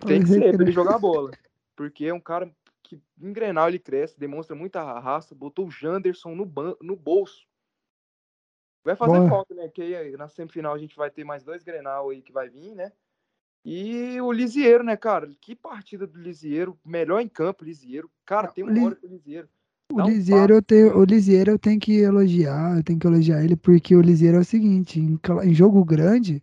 [0.07, 1.31] Tem que ser pra ele jogar bola.
[1.77, 2.51] Porque é um cara
[2.83, 7.47] que em Grenal ele cresce, demonstra muita raça, botou o Janderson no, ban no bolso
[8.85, 9.29] Vai fazer Boa.
[9.29, 9.69] falta, né?
[9.69, 12.93] Que na semifinal a gente vai ter mais dois Grenal aí que vai vir, né?
[13.65, 15.31] E o Lisieiro, né, cara?
[15.41, 16.79] Que partida do Lisieiro.
[16.85, 18.11] Melhor em campo, Lisieiro.
[18.27, 19.49] Cara, tem uma hora pro Lisieiro.
[19.91, 23.43] O Lisieiro, um eu tenho, o Lisieiro eu tenho que elogiar, eu tenho que elogiar
[23.43, 26.43] ele, porque o Lisieiro é o seguinte, em, em jogo grande,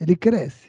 [0.00, 0.68] ele cresce.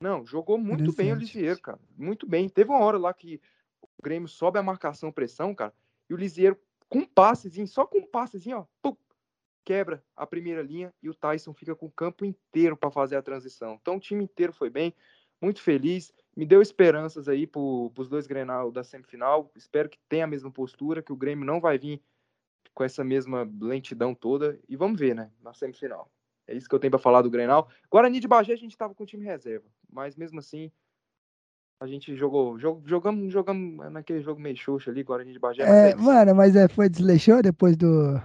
[0.00, 1.78] Não, jogou muito bem o Lisieiro, cara.
[1.96, 2.48] Muito bem.
[2.48, 3.40] Teve uma hora lá que
[3.82, 5.72] o Grêmio sobe a marcação pressão, cara,
[6.08, 6.56] e o Lisieiro
[6.88, 8.96] com um passezinho, só com um passezinho, ó, pum,
[9.64, 13.22] quebra a primeira linha e o Tyson fica com o campo inteiro para fazer a
[13.22, 13.78] transição.
[13.80, 14.94] Então o time inteiro foi bem,
[15.40, 19.50] muito feliz, me deu esperanças aí para os dois Grenal da semifinal.
[19.56, 22.02] Espero que tenha a mesma postura, que o Grêmio não vai vir
[22.74, 26.10] com essa mesma lentidão toda e vamos ver, né, na semifinal.
[26.46, 27.68] É isso que eu tenho para falar do Grenal.
[27.90, 30.70] Guarani de Bagé a gente estava com o time reserva, mas mesmo assim
[31.80, 35.62] a gente jogou, jogamos, jogamos naquele jogo meio xoxo ali, Guarani de Bagé.
[35.62, 38.20] É, mano, mas é, foi desleixou depois do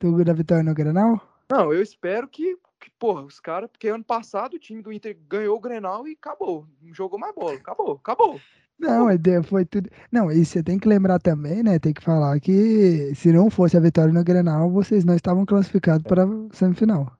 [0.00, 1.20] do, da vitória no Grenal?
[1.50, 5.16] Não, eu espero que, que porra, os caras, porque ano passado o time do Inter
[5.28, 6.66] ganhou o Grenal e acabou.
[6.82, 7.54] Não jogou mais bola.
[7.54, 8.40] Acabou, acabou.
[8.78, 9.06] Não,
[9.44, 9.88] foi tudo.
[10.10, 11.78] Não, e você tem que lembrar também, né?
[11.78, 16.04] Tem que falar que se não fosse a vitória no Grenal, vocês não estavam classificados
[16.06, 17.12] para a semifinal.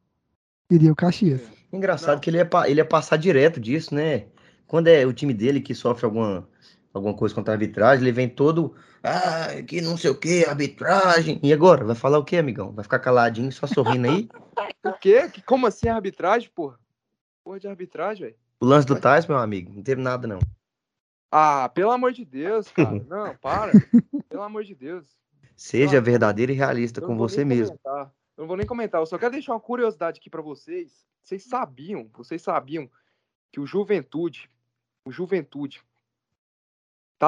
[0.71, 1.43] Iria o Caxias.
[1.73, 2.21] Engraçado não.
[2.21, 4.27] que ele ia, ele ia passar direto disso, né?
[4.67, 6.49] Quando é o time dele que sofre alguma,
[6.95, 11.41] alguma coisa contra a arbitragem, ele vem todo ah, que não sei o que, arbitragem.
[11.43, 11.85] E agora?
[11.85, 12.73] Vai falar o que, amigão?
[12.73, 14.29] Vai ficar caladinho, só sorrindo aí?
[14.87, 15.31] o quê?
[15.45, 16.79] Como assim arbitragem, porra?
[17.43, 18.37] Porra de arbitragem, velho.
[18.61, 20.39] O lance do Tais, meu amigo, não teve nada, não.
[21.31, 23.05] Ah, pelo amor de Deus, cara.
[23.11, 23.73] Não, para.
[24.29, 25.19] pelo amor de Deus.
[25.57, 27.77] Seja verdadeiro e realista com você mesmo.
[27.83, 28.13] Comentar.
[28.37, 31.05] Eu não vou nem comentar, eu só quero deixar uma curiosidade aqui para vocês.
[31.23, 32.89] Vocês sabiam, vocês sabiam
[33.53, 34.51] que o Juventude,
[35.05, 35.83] o Juventude,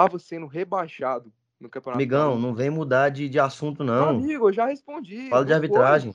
[0.04, 1.98] estava sendo rebaixado no campeonato.
[1.98, 4.10] Amigão, não vem mudar de, de assunto, não.
[4.10, 5.28] Amigo, eu já respondi.
[5.28, 6.14] Fala de arbitragem.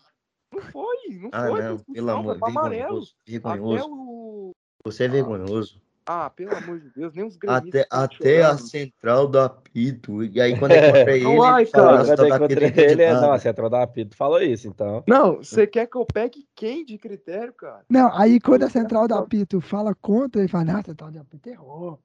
[0.54, 1.62] Não foi, não ah, foi.
[1.62, 3.16] Não, pelo amor, vergonhoso.
[3.26, 3.88] Vergonhoso.
[3.90, 4.52] O...
[4.86, 5.12] Você é ah.
[5.12, 5.82] vergonhoso.
[6.04, 10.24] Ah, pelo amor de Deus, nem os Até, até a central do apito.
[10.24, 13.76] E aí, quando é contra ele, cara, fala, tá ele, é, não, a central do
[13.76, 15.04] apito falou isso, então.
[15.08, 17.86] Não, você quer que eu pegue quem de critério, cara?
[17.88, 21.48] Não, aí quando a central do apito fala contra, ele fala, ah, central do apito
[21.48, 22.00] errou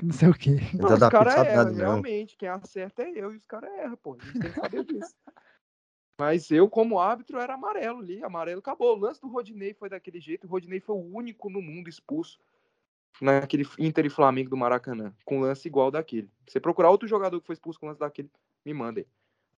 [0.00, 0.56] não sei o quê.
[0.74, 2.36] Não, os caras erram, realmente.
[2.36, 4.14] Quem acerta é eu e os caras erram, pô.
[4.14, 5.14] A gente tem que saber disso.
[6.18, 8.22] Mas eu, como árbitro, era amarelo ali.
[8.22, 8.96] Amarelo acabou.
[8.96, 10.46] O lance do Rodinei foi daquele jeito.
[10.46, 12.38] O Rodinei foi o único no mundo expulso
[13.20, 16.28] naquele Inter e Flamengo do Maracanã, com lance igual daquele.
[16.46, 18.30] Se você procurar outro jogador que foi expulso com lance daquele,
[18.64, 19.06] me mandem.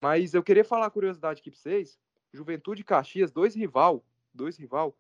[0.01, 1.99] Mas eu queria falar a curiosidade aqui pra vocês.
[2.33, 4.97] Juventude e Caxias, dois rival, dois rival.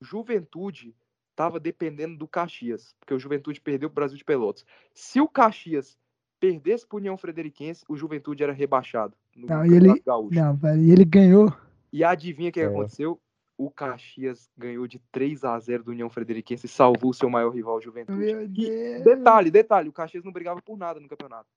[0.00, 0.96] Juventude
[1.40, 4.64] estava dependendo do Caxias, porque o Juventude perdeu o Brasil de Pelotas.
[4.92, 5.96] Se o Caxias
[6.38, 9.16] perdesse para União Frederiquense, o Juventude era rebaixado.
[9.34, 10.38] não, e ele, Gaúcho.
[10.38, 11.52] não, velho, e ele ganhou.
[11.90, 12.66] E adivinha o que, é.
[12.66, 13.18] aconteceu?
[13.56, 17.50] O Caxias ganhou de 3 a 0 do União Frederiquense e salvou o seu maior
[17.50, 18.62] rival, o Juventude.
[18.62, 21.48] E, detalhe, detalhe, o Caxias não brigava por nada no campeonato.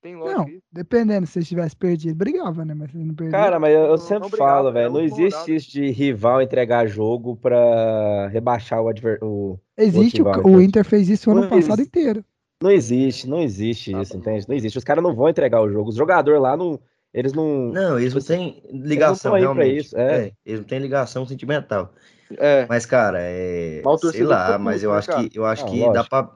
[0.00, 0.38] Tem lógica.
[0.38, 2.72] Não, dependendo, se você tivesse perdido, brigava, né?
[2.72, 3.32] Mas não perdeu.
[3.32, 7.36] Cara, mas eu, eu sempre não falo, velho, não existe isso de rival entregar jogo
[7.36, 9.60] pra rebaixar o adversário.
[9.76, 12.24] Existe, o, o, o, Inter fez isso o ano passado inteiro.
[12.62, 14.48] Não existe, não existe tá isso, entende?
[14.48, 14.78] Não existe.
[14.78, 15.90] Os caras não vão entregar o jogo.
[15.90, 16.78] Os jogadores lá não.
[17.12, 17.72] Eles não.
[17.72, 19.86] Não, eles não têm ligação, eles não realmente.
[19.86, 20.26] Isso, é.
[20.26, 20.32] é.
[20.44, 21.92] eles não têm ligação sentimental.
[22.36, 22.66] É.
[22.68, 23.82] Mas, cara, é.
[24.12, 26.30] Sei lá, mas eu acho que eu acho não, que dá pra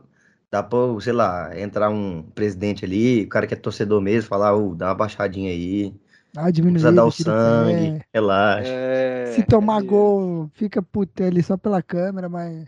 [0.52, 4.54] dá pra, sei lá, entrar um presidente ali, o cara que é torcedor mesmo, falar,
[4.54, 5.94] oh, dá uma baixadinha aí.
[6.36, 8.00] Ah, diminuir, precisa dar o sangue, é.
[8.12, 8.68] relaxa.
[8.68, 12.66] É, Se tomar é gol, fica puto ali só pela câmera, mas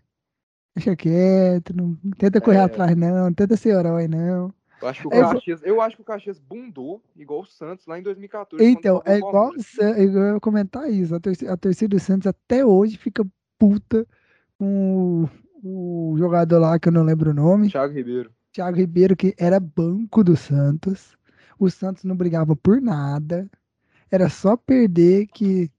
[0.75, 2.63] deixa quieto, não tenta correr é.
[2.63, 4.53] atrás não, não tenta ser herói não.
[4.81, 7.99] Eu acho, que o Caxias, eu acho que o Caxias bundou igual o Santos lá
[7.99, 8.65] em 2014.
[8.65, 11.15] Então, é igual o Santos, eu ia comentar isso.
[11.15, 13.25] A torcida, a torcida do Santos até hoje fica
[13.59, 14.07] puta
[14.59, 15.27] com
[15.65, 17.71] o jogador lá que eu não lembro o nome.
[17.71, 18.31] Thiago Ribeiro.
[18.53, 21.17] Thiago Ribeiro, que era banco do Santos.
[21.59, 23.51] O Santos não brigava por nada.
[24.11, 25.71] Era só perder que.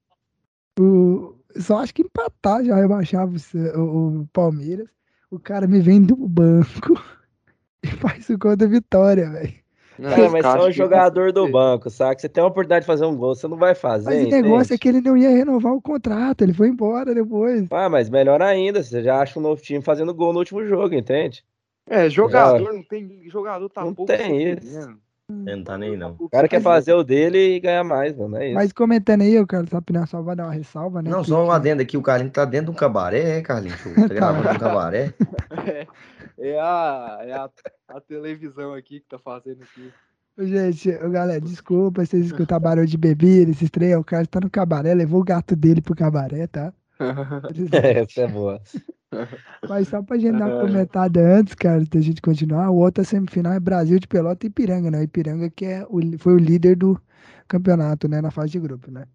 [0.78, 1.36] O...
[1.58, 3.32] Só acho que empatar já rebaixava
[3.76, 4.88] o, o Palmeiras.
[5.30, 7.00] O cara me vem do banco
[7.82, 9.65] e faz o gol da vitória, velho.
[9.98, 12.20] Não, é, mas você é um jogador do banco, sabe?
[12.20, 14.10] Você tem a oportunidade de fazer um gol, você não vai fazer.
[14.10, 17.66] Mas o negócio é que ele não ia renovar o contrato, ele foi embora depois.
[17.70, 20.94] Ah, mas melhor ainda, você já acha um novo time fazendo gol no último jogo,
[20.94, 21.44] entende?
[21.88, 22.72] É, jogador já...
[22.72, 23.22] não tem.
[23.28, 24.12] Jogador tá não pouco.
[24.12, 24.96] Tem isso.
[25.28, 26.14] Não tá nem não.
[26.20, 28.36] O cara quer fazer o dele e ganhar mais, mano.
[28.36, 28.54] É isso.
[28.54, 31.10] Mas comentando aí, eu quero saber só vai dar uma ressalva, né?
[31.10, 33.80] Não, só um adendo aqui, o Carlinhos tá dentro de um cabaré, é, Carlinhos?
[33.82, 35.12] Tá gravando um cabaré.
[35.66, 35.86] É,
[36.38, 37.50] é, a, é a,
[37.88, 39.92] a televisão aqui que tá fazendo aqui.
[40.38, 44.92] Gente, galera, desculpa vocês escutar barulho de bebida, esses três, o cara tá no cabaré,
[44.92, 46.74] levou o gato dele pro cabaré, tá?
[47.72, 48.60] Essa é boa.
[49.66, 53.54] Mas só pra gente dar uma comentada antes, cara, da gente continuar, o outro semifinal
[53.54, 55.02] é Brasil de Pelota e Ipiranga, né?
[55.04, 57.00] Ipiranga que é o, foi o líder do
[57.48, 58.20] campeonato, né?
[58.20, 59.06] Na fase de grupo, né?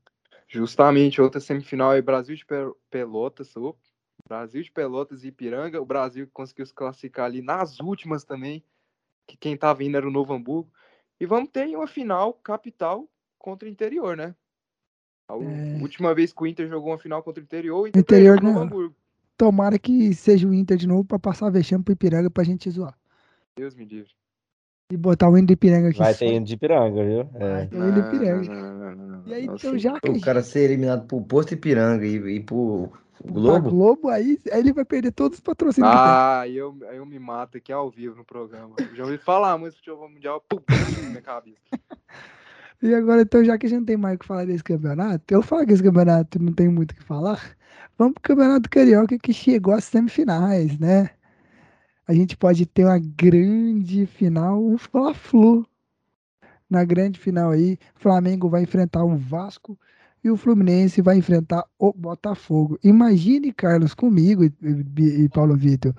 [0.48, 2.46] Justamente, outra semifinal é Brasil de
[2.90, 3.76] Pelotas, oh,
[4.32, 5.82] Brasil de Pelotas e Ipiranga.
[5.82, 8.64] O Brasil conseguiu se classificar ali nas últimas também,
[9.28, 10.72] que quem tava vindo era o Novo Hamburgo.
[11.20, 14.34] E vamos ter uma final capital contra o interior, né?
[15.28, 15.82] A é...
[15.82, 18.58] última vez que o Inter jogou uma final contra o interior, o Inter interior não.
[18.58, 18.96] Hamburgo.
[19.38, 22.98] Tomara que seja o Inter de novo para passar vexame pro Ipiranga pra gente zoar.
[23.54, 24.14] Deus me livre.
[24.90, 26.00] E botar o hino de Ipiranga aqui.
[26.00, 27.30] Vai ter hino de Ipiranga, viu?
[27.36, 27.66] É.
[27.66, 29.24] Vai ter de Ipiranga.
[29.26, 30.10] e aí, então, já que.
[30.10, 32.92] O cara ser eliminado pro Posto Ipiranga e, e pro
[33.24, 33.70] Globo?
[33.70, 35.94] Globo, aí, aí ele vai perder todos os patrocínios.
[35.94, 38.76] Ah, aí eu, aí eu me mato aqui ao vivo no programa.
[38.94, 40.60] já ouvi falar muito do futebol mundial, pum,
[41.04, 41.62] na minha cabeça.
[42.84, 45.24] E agora, então, já que a gente não tem mais o que falar desse campeonato,
[45.32, 47.56] eu falo que esse campeonato não tem muito o que falar.
[47.96, 51.12] Vamos pro campeonato carioca que chegou às semifinais, né?
[52.08, 55.64] A gente pode ter uma grande final, um Fla-Flu.
[56.68, 59.78] Na grande final aí, Flamengo vai enfrentar um Vasco
[60.24, 62.78] e o Fluminense vai enfrentar o Botafogo.
[62.84, 65.94] Imagine, Carlos, comigo e, e, e Paulo Vitor,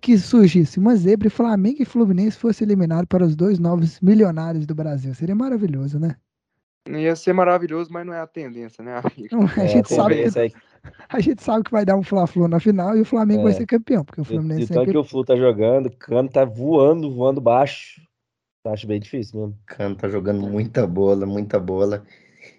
[0.00, 4.66] que surgisse uma zebra e Flamengo e Fluminense fossem eliminados para os dois novos milionários
[4.66, 5.14] do Brasil.
[5.14, 6.16] Seria maravilhoso, né?
[6.88, 10.54] Ia ser maravilhoso, mas não é a tendência, né, Não, a, é, gente sabe que,
[11.08, 13.44] a gente sabe que vai dar um Fla-Flu na final e o Flamengo é.
[13.44, 15.96] vai ser campeão, porque o Fluminense e, tanto é que o Flu tá jogando, o
[15.96, 18.00] Cano tá voando, voando baixo.
[18.64, 19.54] Acho bem difícil mesmo.
[19.54, 22.02] O Cano tá jogando muita bola, muita bola.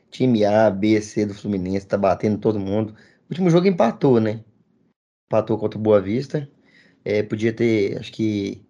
[0.10, 2.94] Time A, B, C do Fluminense, tá batendo todo mundo.
[2.94, 4.44] O último jogo empatou, né?
[5.28, 6.50] Empatou contra o Boa Vista.
[7.06, 8.66] É, podia ter, acho que.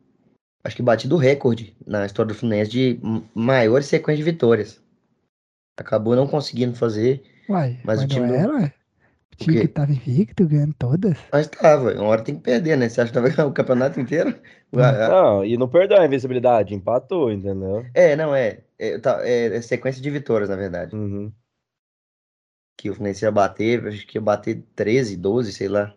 [0.62, 3.00] Acho que batido o recorde na história do Fluminense de
[3.34, 4.82] maior sequência de vitórias.
[5.80, 7.24] Acabou não conseguindo fazer.
[7.48, 8.74] Uai, mas, mas o time não era, ué?
[9.32, 11.18] O time que tava invicto, ganhando todas.
[11.32, 12.90] Mas tava, uma hora tem que perder, né?
[12.90, 14.38] Você acha que vai ganhar o campeonato inteiro?
[14.74, 17.86] Não, e não perdeu a invencibilidade, empatou, entendeu?
[17.94, 18.60] É, não, é.
[18.80, 20.96] É, tá, é, é sequência de vitórias, na verdade.
[20.96, 21.34] Uhum.
[22.78, 25.94] Que o Fluminense ia bater, acho que ia bater 13, 12, sei lá.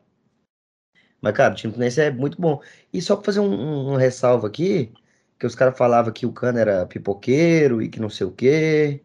[1.20, 2.60] Mas, cara, o time do Fluminense é muito bom.
[2.92, 4.92] E só pra fazer um, um, um ressalvo aqui,
[5.38, 9.00] que os caras falavam que o Cano era pipoqueiro e que não sei o quê.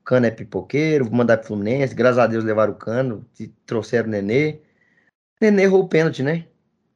[0.00, 1.94] O Cano é pipoqueiro, vou mandar pro Fluminense.
[1.94, 3.24] Graças a Deus levaram o Cano,
[3.64, 4.60] trouxeram o Nenê.
[5.40, 6.48] O Nenê errou o pênalti, né?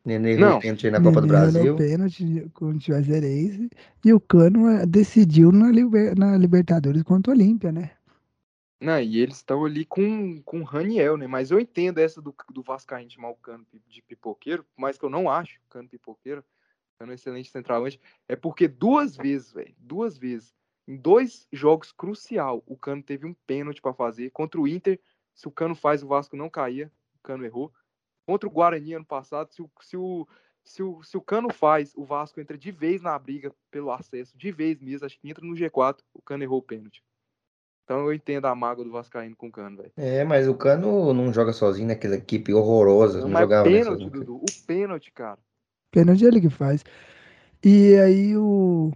[0.04, 0.58] Nenê não.
[0.58, 1.76] pênalti na Copa Nenê do Brasil.
[1.76, 3.70] pênalti contra o Juazeirense.
[4.04, 7.90] E o Cano eh, decidiu na, Liber, na Libertadores contra o Olímpia, né?
[8.80, 11.26] Não, e eles estão ali com, com o Raniel, né?
[11.26, 15.10] Mas eu entendo essa do, do Vascaíno chamar o Cano de pipoqueiro, mas que eu
[15.10, 16.42] não acho o Cano pipoqueiro.
[16.98, 18.00] Cano é um excelente centralmente.
[18.26, 20.54] É porque duas vezes, velho, duas vezes,
[20.88, 24.30] em dois jogos crucial, o Cano teve um pênalti para fazer.
[24.30, 24.98] Contra o Inter,
[25.34, 26.90] se o Cano faz, o Vasco não caía.
[27.16, 27.70] O Cano errou
[28.30, 30.24] contra o Guarani ano passado, se o, se o,
[30.62, 34.38] se o, se o Cano faz, o Vasco entra de vez na briga pelo acesso,
[34.38, 37.02] de vez mesmo, acho que entra no G4, o Cano errou o pênalti.
[37.82, 39.92] Então eu entendo a mágoa do Vascaíno com o Cano, velho.
[39.96, 43.20] É, mas o Cano não joga sozinho naquela equipe horrorosa.
[43.20, 44.36] Não, não jogava pênalti, Dudu.
[44.36, 45.40] O pênalti, cara.
[45.90, 46.84] Pênalti é ele que faz.
[47.64, 48.92] E aí o.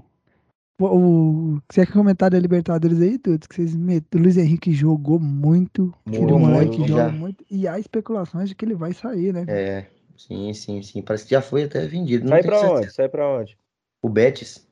[0.81, 3.49] O, você quer comentar da Libertadores aí, Dudu?
[3.49, 4.21] Que vocês metem.
[4.21, 5.95] O Luiz Henrique jogou muito.
[6.05, 7.45] Aquele moleque muito, joga muito.
[7.49, 9.45] E há especulações de que ele vai sair, né?
[9.47, 11.01] É, sim, sim, sim.
[11.01, 12.29] Parece que já foi até vendido.
[12.29, 12.81] Sai pra certeza.
[12.81, 12.93] onde?
[12.93, 13.59] Sai pra onde?
[14.03, 14.67] O Betis.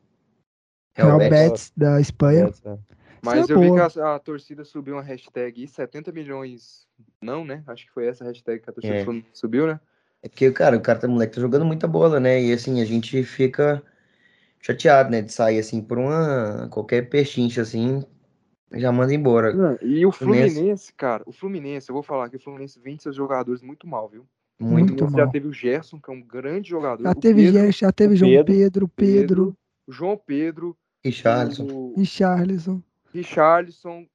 [0.97, 2.47] É, o Betis, Betis da Espanha.
[2.47, 2.79] Betis, é.
[3.25, 6.89] Mas é eu vi que a, a, torcida subiu uma hashtag 70 milhões.
[7.23, 7.63] Não, né?
[7.69, 9.23] Acho que foi essa hashtag que a torcida é.
[9.33, 9.79] subiu, né?
[10.21, 12.43] É porque, cara, o cara tá moleque tá jogando muita bola, né?
[12.43, 13.81] E assim, a gente fica
[14.63, 15.21] chateado, né?
[15.21, 16.69] De sair assim por uma.
[16.71, 18.03] qualquer pechincha assim,
[18.73, 19.53] já manda embora.
[19.53, 23.03] Não, e o Fluminense, Fluminense, cara, o Fluminense, eu vou falar que o Fluminense vende
[23.03, 24.27] seus jogadores muito mal, viu?
[24.59, 25.27] Muito, muito mal.
[25.27, 27.03] Já teve o Gerson, que é um grande jogador.
[27.03, 29.57] Já teve Pedro, Gerson, já teve João Pedro, Pedro, Pedro, Pedro.
[29.89, 30.77] João Pedro.
[31.05, 31.67] E Charlison.
[31.67, 31.95] O...
[31.97, 32.05] E.
[33.13, 34.07] Richarlison,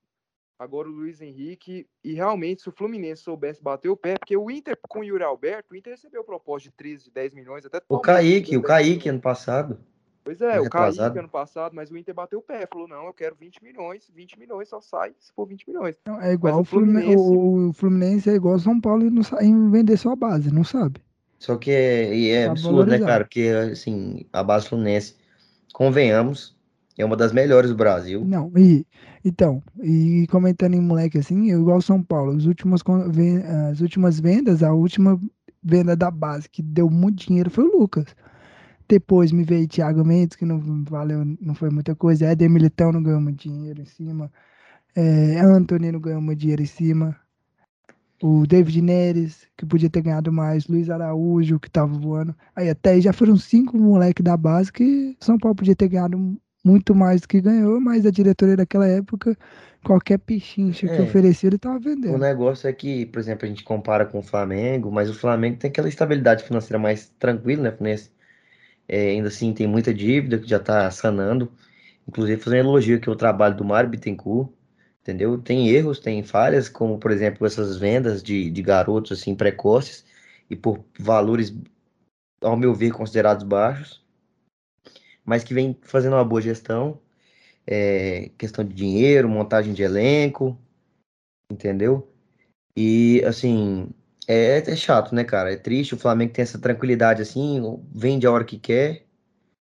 [0.57, 1.85] agora o Luiz Henrique.
[2.03, 5.23] E realmente, se o Fluminense soubesse bater o pé, porque o Inter com o Yuri
[5.23, 9.21] Alberto, o Inter recebeu proposta de 13, 10 milhões, até O Kaique, o Kaique ano
[9.21, 9.77] passado.
[10.27, 13.13] Pois é, o Kaique ano passado, mas o Inter bateu o pé, falou: não, eu
[13.13, 15.95] quero 20 milhões, 20 milhões só sai se for 20 milhões.
[16.05, 17.15] Não, é igual o Fluminense...
[17.17, 21.01] o Fluminense, é igual o São Paulo não sabe em vender sua base, não sabe.
[21.39, 23.23] Só que é, é absurdo, né, cara?
[23.23, 25.15] Porque, assim, a base Fluminense,
[25.71, 26.57] convenhamos,
[26.97, 28.25] é uma das melhores do Brasil.
[28.25, 28.85] Não, e
[29.23, 32.81] então, e comentando em moleque assim, eu igual São Paulo, as últimas,
[33.71, 35.17] as últimas vendas, a última
[35.63, 38.13] venda da base que deu muito dinheiro foi o Lucas.
[38.89, 42.27] Depois me veio Thiago Mendes, que não valeu, não foi muita coisa.
[42.27, 44.31] Éder Militão não ganhou muito dinheiro em cima.
[44.95, 47.15] É, Anthony não ganhou muito dinheiro em cima.
[48.21, 50.67] O David Neres, que podia ter ganhado mais.
[50.67, 52.35] Luiz Araújo, que tava voando.
[52.55, 56.17] Aí até aí já foram cinco moleques da base que São Paulo podia ter ganhado
[56.63, 59.37] muito mais do que ganhou, mas a diretoria daquela época,
[59.83, 62.15] qualquer pichincha é, que oferecia, ele tava vendendo.
[62.15, 65.57] O negócio é que, por exemplo, a gente compara com o Flamengo, mas o Flamengo
[65.57, 67.95] tem aquela estabilidade financeira mais tranquila, né?
[68.87, 71.51] É, ainda assim, tem muita dívida que já tá sanando.
[72.07, 74.49] Inclusive, fazendo elogio aqui ao trabalho do Mário Bittencourt,
[75.01, 75.37] entendeu?
[75.37, 80.05] Tem erros, tem falhas, como, por exemplo, essas vendas de, de garotos, assim, precoces,
[80.49, 81.53] e por valores,
[82.41, 84.07] ao meu ver, considerados baixos
[85.27, 87.01] mas que vem fazendo uma boa gestão,
[87.67, 90.57] é, questão de dinheiro, montagem de elenco,
[91.51, 92.09] entendeu?
[92.73, 93.89] E, assim,
[94.27, 95.53] é, é, chato, né, cara?
[95.53, 97.61] É triste, o Flamengo tem essa tranquilidade, assim,
[97.93, 99.05] vende a hora que quer,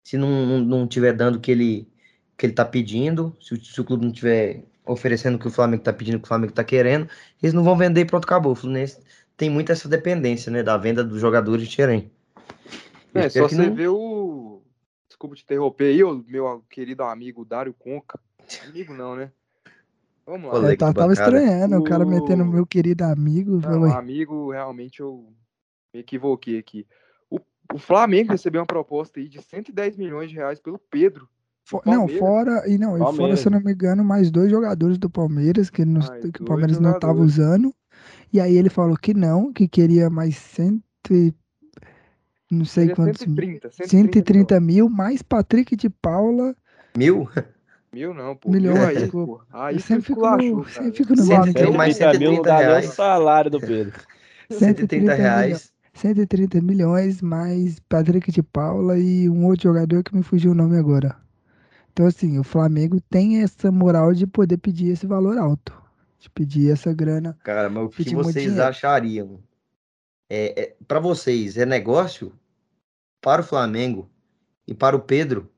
[0.05, 1.89] se não, não, não tiver dando o que ele,
[2.37, 5.51] que ele tá pedindo, se o, se o clube não tiver oferecendo o que o
[5.51, 7.09] Flamengo tá pedindo, o que o Flamengo tá querendo,
[7.43, 8.53] eles não vão vender e pronto, acabou.
[8.53, 9.01] O Fluminense
[9.37, 12.11] tem muito essa dependência, né, da venda dos jogadores de Xerém.
[13.15, 13.75] É, só você não...
[13.75, 14.63] vê o
[15.09, 18.19] desculpa te interromper aí, meu querido amigo Dário Conca.
[18.69, 19.31] Amigo não, né?
[20.27, 20.71] Vamos lá.
[20.71, 21.81] Eu tava, tava estranhando, o...
[21.81, 23.61] o cara metendo meu querido amigo.
[23.61, 25.33] Não, amigo, realmente eu
[25.93, 26.87] me equivoquei aqui.
[27.29, 27.39] O,
[27.73, 31.29] o Flamengo recebeu uma proposta aí de 110 milhões de reais pelo Pedro.
[31.65, 34.99] For, não, fora, e não, e fora, se eu não me engano, mais dois jogadores
[34.99, 36.81] do Palmeiras, que, não, que o Palmeiras jogadores.
[36.81, 37.75] não estava usando.
[38.33, 41.33] E aí ele falou que não, que queria mais cento e
[42.51, 43.21] não sei quantos.
[43.21, 46.55] 130, 130, 130 mil, mais Patrick de Paula.
[46.97, 47.29] Mil?
[47.95, 48.51] Mil não, pô.
[48.51, 49.41] Milhões, aí, pô.
[49.53, 52.89] Aí sempre fico, no, sempre fico no 130 mais 130 reais.
[52.89, 54.01] o salário do Pedro.
[54.51, 55.73] 130 reais.
[55.93, 60.79] 130 milhões, mais Patrick de Paula e um outro jogador que me fugiu o nome
[60.79, 61.17] agora.
[61.93, 65.75] Então, assim, o Flamengo tem essa moral de poder pedir esse valor alto.
[66.19, 67.37] De pedir essa grana.
[67.45, 69.39] Cara, mas o que vocês achariam?
[70.31, 72.33] É, é para vocês, é negócio
[73.21, 74.09] para o Flamengo
[74.67, 75.51] e para o Pedro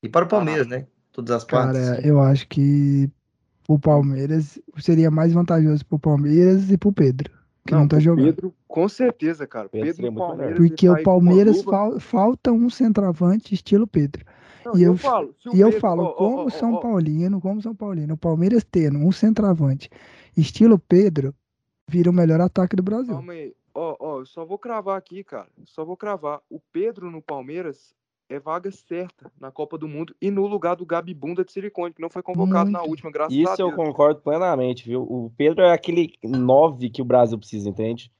[0.00, 0.86] e para o Palmeiras, né?
[1.16, 1.80] Todas as partes.
[1.80, 3.10] Cara, eu acho que
[3.66, 7.32] o Palmeiras seria mais vantajoso para o Palmeiras e para o Pedro,
[7.66, 8.26] que não, não tá jogando.
[8.26, 9.66] Pedro, com certeza, cara.
[9.66, 14.26] Pedro, Pedro Palmeiras Porque o Palmeiras fal, falta um centroavante estilo Pedro.
[14.62, 17.40] Não, e eu, eu falo, e Pedro, eu falo oh, como oh, São oh, Paulino,
[17.40, 19.88] como São Paulino, o Palmeiras tendo um centroavante
[20.36, 21.34] estilo Pedro,
[21.88, 23.14] vira o melhor ataque do Brasil.
[23.14, 23.54] Calma aí.
[23.72, 25.48] Ó, ó, só vou cravar aqui, cara.
[25.64, 26.42] Só vou cravar.
[26.50, 27.94] O Pedro no Palmeiras
[28.28, 31.94] é vaga certa na Copa do Mundo e no lugar do Gabi Bunda de Silicone,
[31.94, 32.72] que não foi convocado Muito.
[32.72, 33.70] na última, graças Isso a Deus.
[33.70, 35.02] Isso eu concordo plenamente, viu?
[35.02, 38.10] O Pedro é aquele 9 que o Brasil precisa, entende?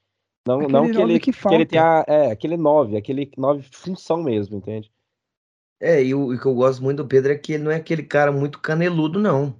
[0.47, 2.05] Não, aquele não que ele, que, que ele tenha.
[2.07, 4.91] É, aquele 9, aquele 9 função mesmo, entende?
[5.79, 7.71] É, e o, e o que eu gosto muito do Pedro é que ele não
[7.71, 9.53] é aquele cara muito caneludo, não.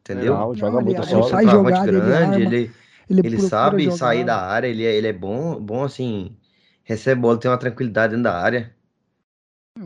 [0.00, 0.34] Entendeu?
[0.34, 2.70] Não, joga não, muito ele, ele sai jogar, grande, ele,
[3.08, 3.96] ele, ele sabe jogar.
[3.96, 6.34] sair da área, ele é, ele é bom, bom assim,
[6.84, 8.74] recebe bola, tem uma tranquilidade dentro da área.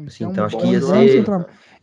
[0.07, 1.25] Assim, é um então acho que ia ser.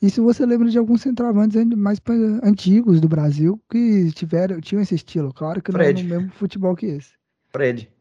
[0.02, 2.00] E se você lembra de alguns centroavantes mais
[2.44, 6.04] antigos do Brasil que tiveram, tinham esse estilo, claro que Fred.
[6.04, 7.14] não é no mesmo futebol que esse.
[7.50, 7.92] Fred.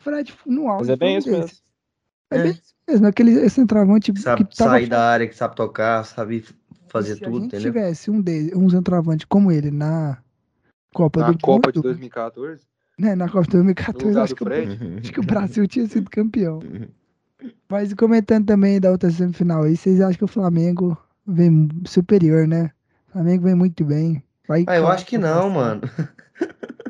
[0.00, 0.82] Fred no auge.
[0.82, 1.58] Mas é bem isso mesmo.
[2.30, 5.56] É, é, bem isso mesmo, aquele centroavante que sabe que sair da área, que sabe
[5.56, 6.44] tocar, sabe
[6.88, 7.72] fazer se tudo, entendeu?
[7.72, 10.22] tivesse um, de, um centroavante como ele na
[10.94, 12.62] Copa na do Copa Mundo, de 2014?
[12.98, 16.60] Né, na Copa de 2014, acho que, acho que o Brasil tinha sido campeão.
[17.68, 22.70] Mas comentando também da outra semifinal aí, vocês acham que o Flamengo vem superior, né?
[23.08, 24.22] O Flamengo vem muito bem.
[24.46, 25.82] Vai ah, eu acho que não, mano.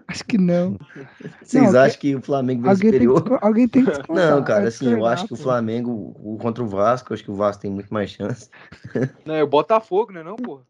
[0.09, 0.79] Acho que não.
[1.43, 3.21] Vocês não, acham que o Flamengo vem alguém superior?
[3.21, 6.65] Tem que, alguém tem que Não, cara, assim, eu acho que o Flamengo o, contra
[6.65, 8.49] o Vasco, eu acho que o Vasco tem muito mais chance.
[9.27, 10.63] Não, é o Botafogo, né não, pô?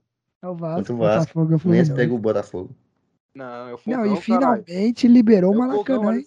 [0.43, 0.79] É o Vasco.
[0.79, 1.45] Contra o Vasco.
[1.45, 2.75] Botafogo, Nem pega o Botafogo.
[3.35, 6.21] Não, eu Não, e finalmente liberou o Maracanã.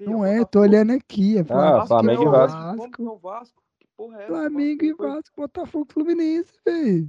[0.00, 1.38] Não é, tô olhando aqui.
[1.38, 2.58] É ah, Flamengo e Vasco.
[2.76, 3.20] Vasco.
[3.22, 3.62] Vasco.
[3.78, 7.08] Que porra é Flamengo e Vasco, Botafogo Fluminense, velho.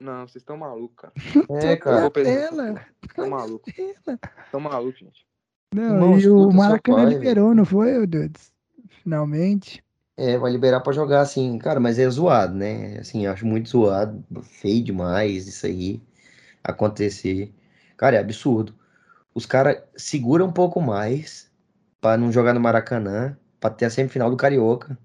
[0.00, 1.12] Não, vocês estão malucos, cara.
[1.50, 2.10] É, cara.
[2.10, 2.86] Tela.
[3.06, 3.72] Estão malucos.
[3.76, 5.26] Estão malucos, gente.
[5.72, 8.52] Não, não e o Maracanã pai, liberou, não foi, Dudes?
[9.02, 9.84] Finalmente.
[10.16, 12.98] É, vai liberar pra jogar, assim, cara, mas é zoado, né?
[12.98, 16.02] Assim, eu acho muito zoado, feio demais isso aí
[16.62, 17.52] acontecer.
[17.96, 18.74] Cara, é absurdo.
[19.34, 21.50] Os caras seguram um pouco mais
[22.00, 24.98] para não jogar no Maracanã, para ter a semifinal do Carioca.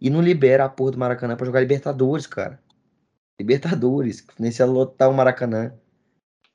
[0.00, 2.60] E não libera a porra do Maracanã para jogar Libertadores, cara.
[3.38, 5.72] Libertadores, nem se lotar o Maracanã.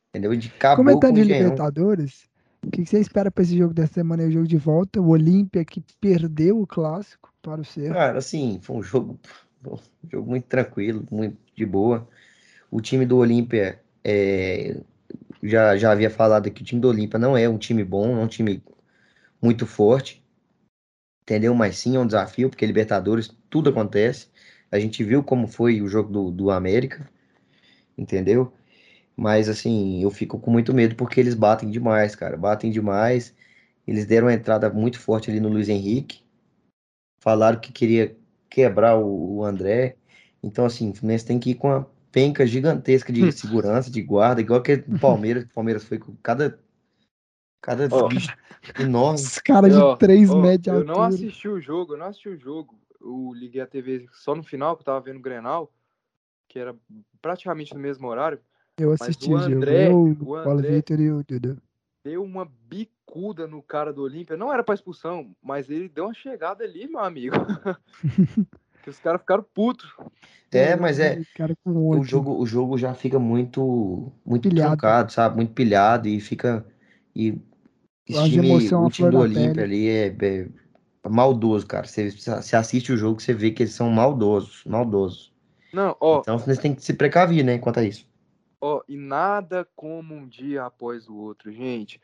[0.10, 0.36] Entendeu?
[0.36, 2.30] De acabou Comentando de Libertadores,
[2.66, 4.24] o que você espera para esse jogo dessa semana?
[4.24, 7.94] É o jogo de volta, o Olímpia que perdeu o clássico para o Cerro.
[7.94, 9.20] Cara, assim, foi um jogo,
[9.66, 9.78] um
[10.10, 12.08] jogo muito tranquilo, muito de boa.
[12.70, 14.82] O time do Olímpia é,
[15.44, 18.22] já, já havia falado que o time do Olímpia não é um time bom, não
[18.22, 18.64] é um time
[19.42, 20.24] muito forte,
[21.24, 21.54] entendeu?
[21.56, 24.28] Mas sim é um desafio, porque Libertadores tudo acontece.
[24.72, 27.10] A gente viu como foi o jogo do, do América,
[27.98, 28.54] entendeu?
[29.16, 32.38] Mas assim, eu fico com muito medo porque eles batem demais, cara.
[32.38, 33.36] Batem demais.
[33.88, 36.24] Eles deram uma entrada muito forte ali no Luiz Henrique.
[37.20, 38.16] Falaram que queria
[38.50, 39.98] quebrar o, o André.
[40.44, 44.42] Então, assim, o Fluminense tem que ir com a penca gigantesca de segurança, de guarda,
[44.42, 46.60] igual que o Palmeiras, o Palmeiras foi com cada
[47.62, 48.08] cada oh.
[48.08, 48.36] bicho
[48.80, 49.20] enorme.
[49.20, 52.38] Os caras de 3 oh, metros Eu não assisti o jogo, eu não assisti o
[52.38, 52.80] jogo.
[53.02, 55.72] Eu liguei a TV só no final, que eu tava vendo o Grenal,
[56.48, 56.76] que era
[57.22, 58.40] praticamente no mesmo horário.
[58.78, 61.62] Eu assisti o André, eu, o André Vitor e o Dudu.
[62.04, 64.38] Deu uma bicuda no cara do Olímpia.
[64.38, 67.36] Não era pra expulsão, mas ele deu uma chegada ali, meu amigo.
[68.82, 69.94] que os caras ficaram putos.
[70.52, 71.20] É, mas é.
[71.76, 74.70] O jogo, o jogo já fica muito, muito pilhado.
[74.70, 75.36] trancado, sabe?
[75.36, 76.66] Muito pilhado e fica.
[77.16, 77.38] E
[78.08, 80.48] esse time, o time do Olímpia ali é, é,
[81.08, 81.86] maldoso, cara.
[81.86, 85.32] Você, você assiste o jogo, você vê que eles são maldosos, maldosos.
[85.72, 86.22] Não, ó.
[86.22, 88.08] Então você tem que se precaver, né, quanto a isso.
[88.60, 92.02] Ó, e nada como um dia após o outro, gente.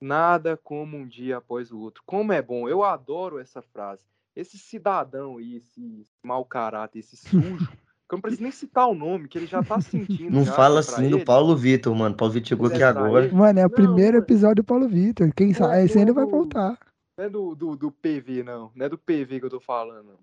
[0.00, 2.02] Nada como um dia após o outro.
[2.04, 4.02] Como é bom, eu adoro essa frase
[4.36, 7.68] esse cidadão aí, esse mau caráter, esse sujo,
[8.08, 10.30] que eu não preciso nem citar o nome, que ele já tá sentindo.
[10.30, 12.16] Não fala assim do Paulo Vitor, mano.
[12.16, 13.26] Paulo Vitor chegou aqui agora.
[13.26, 13.34] Ele.
[13.34, 15.32] Mano, é o não, primeiro episódio do Paulo Vitor.
[15.34, 16.78] Quem é sabe, esse ainda vai voltar.
[17.16, 18.70] Não é do, do, do PV, não.
[18.74, 20.18] Não é do PV que eu tô falando, não.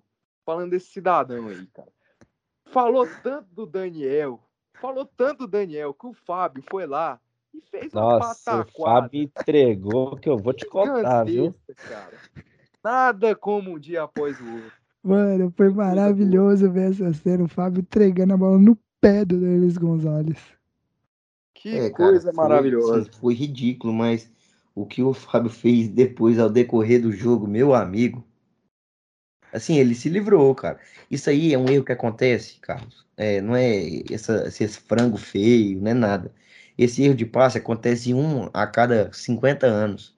[0.46, 1.92] Falando desse cidadão aí, cara.
[2.68, 4.42] Falou tanto do Daniel,
[4.80, 7.20] falou tanto do Daniel, que o Fábio foi lá
[7.54, 8.70] e fez Nossa, uma pataquada.
[8.70, 11.54] o Fábio entregou que eu vou te contar, viu?
[11.76, 12.18] Cara.
[12.84, 14.72] Nada como um dia após o outro.
[15.04, 17.44] Mano, foi maravilhoso ver essa cena.
[17.44, 20.38] O Fábio entregando a bola no pé do Denis Gonzalez.
[21.54, 23.06] Que é, coisa cara, maravilhosa.
[23.12, 24.32] Foi, foi ridículo, mas
[24.76, 28.24] o que o Fábio fez depois ao decorrer do jogo, meu amigo.
[29.52, 30.80] Assim, ele se livrou, cara.
[31.10, 33.06] Isso aí é um erro que acontece, Carlos.
[33.18, 36.34] É, não é essa, esse frango feio, não é nada.
[36.78, 40.16] Esse erro de passe acontece um a cada 50 anos.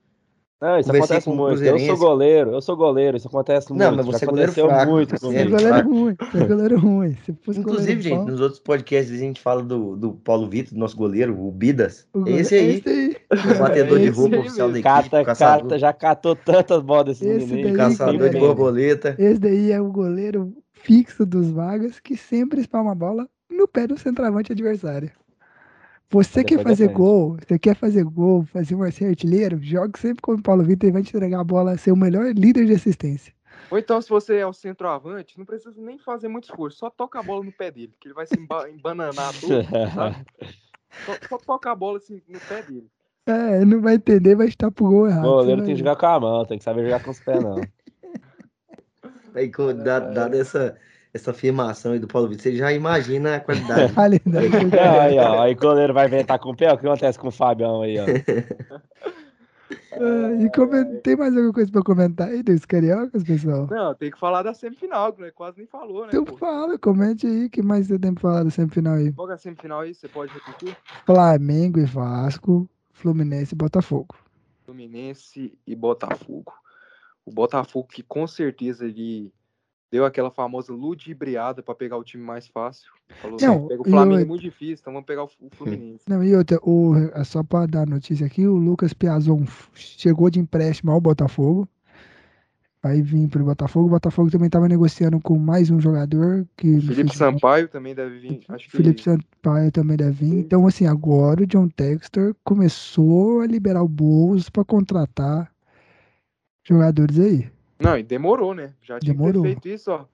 [0.60, 1.62] Não, isso acontece muito.
[1.62, 3.82] Eu sou goleiro, eu sou goleiro, isso acontece muito.
[3.82, 7.16] Não, mas você é goleiro fraco, muito você é goleiro ruim, você é goleiro ruim.
[7.48, 8.26] Inclusive, gente, pau...
[8.26, 12.06] nos outros podcasts a gente fala do, do Paulo Vitor, nosso goleiro, o Bidas.
[12.14, 12.76] O esse aí.
[12.76, 13.16] Esse aí.
[13.54, 15.10] O batedor de roupa oficial da equipe.
[15.10, 17.68] Cata, cata, já catou tantas bolas desse esse menino.
[17.68, 19.16] Daí, caçador de borboleta.
[19.18, 23.86] Esse daí é o goleiro fixo dos vagas que sempre espalma a bola no pé
[23.86, 25.10] do centroavante adversário.
[26.10, 30.32] Você quer fazer gol, você quer fazer gol, fazer um ser artilheiro, jogue sempre com
[30.32, 33.32] o Paulo Vitor e vai te entregar a bola, ser o melhor líder de assistência.
[33.70, 37.18] Ou então, se você é o centroavante, não precisa nem fazer muito esforço, só toca
[37.18, 38.34] a bola no pé dele, que ele vai se
[38.72, 39.64] embananar tudo,
[41.04, 42.88] só, só toca a bola assim no pé dele.
[43.26, 45.24] É, não vai entender, vai estar pro gol errado.
[45.24, 47.42] O goleiro tem que jogar com a mão, tem que saber jogar com os pés,
[47.42, 47.56] não.
[49.34, 49.50] Aí,
[49.82, 50.76] dado, dado essa,
[51.14, 53.92] essa afirmação aí do Paulo Vitor, você já imagina a qualidade.
[53.96, 57.30] aí, ó, aí o goleiro vai inventar com o pé, o que acontece com o
[57.30, 58.04] Fabião aí, ó.
[59.92, 61.00] Ah, e coment...
[61.02, 63.68] tem mais alguma coisa pra comentar aí dos cariocas, pessoal?
[63.70, 66.08] Não, tem que falar da semifinal, que quase nem falou, né?
[66.08, 66.36] Então pô?
[66.36, 69.12] fala, comente aí, o que mais você tem pra falar da semifinal aí?
[69.12, 69.94] Qual é a semifinal aí?
[69.94, 70.76] Você pode repetir?
[71.06, 74.16] Flamengo e Vasco, Fluminense e Botafogo.
[74.64, 76.52] Fluminense e Botafogo.
[77.24, 79.32] O Botafogo que com certeza ele
[79.94, 82.90] deu aquela famosa ludibriada para pegar o time mais fácil.
[83.22, 84.24] Falou, não, pega o Flamengo eu...
[84.24, 86.02] é muito difícil, então vamos pegar o Fluminense.
[86.08, 90.40] Não, e outra, o, é só para dar notícia aqui, o Lucas Piazon chegou de
[90.40, 91.68] empréstimo ao Botafogo.
[92.82, 93.86] Vai vir para o Botafogo.
[93.86, 96.44] O Botafogo também estava negociando com mais um jogador.
[96.56, 98.40] que Felipe Sampaio também deve vir.
[98.48, 99.04] Acho Felipe que...
[99.04, 100.40] Sampaio também deve vir.
[100.40, 105.50] Então, assim, agora o John Textor começou a liberar o bolso para contratar
[106.64, 107.53] jogadores aí.
[107.78, 108.74] Não, e demorou, né?
[108.82, 109.42] Já tinha demorou.
[109.42, 110.06] feito isso, ó.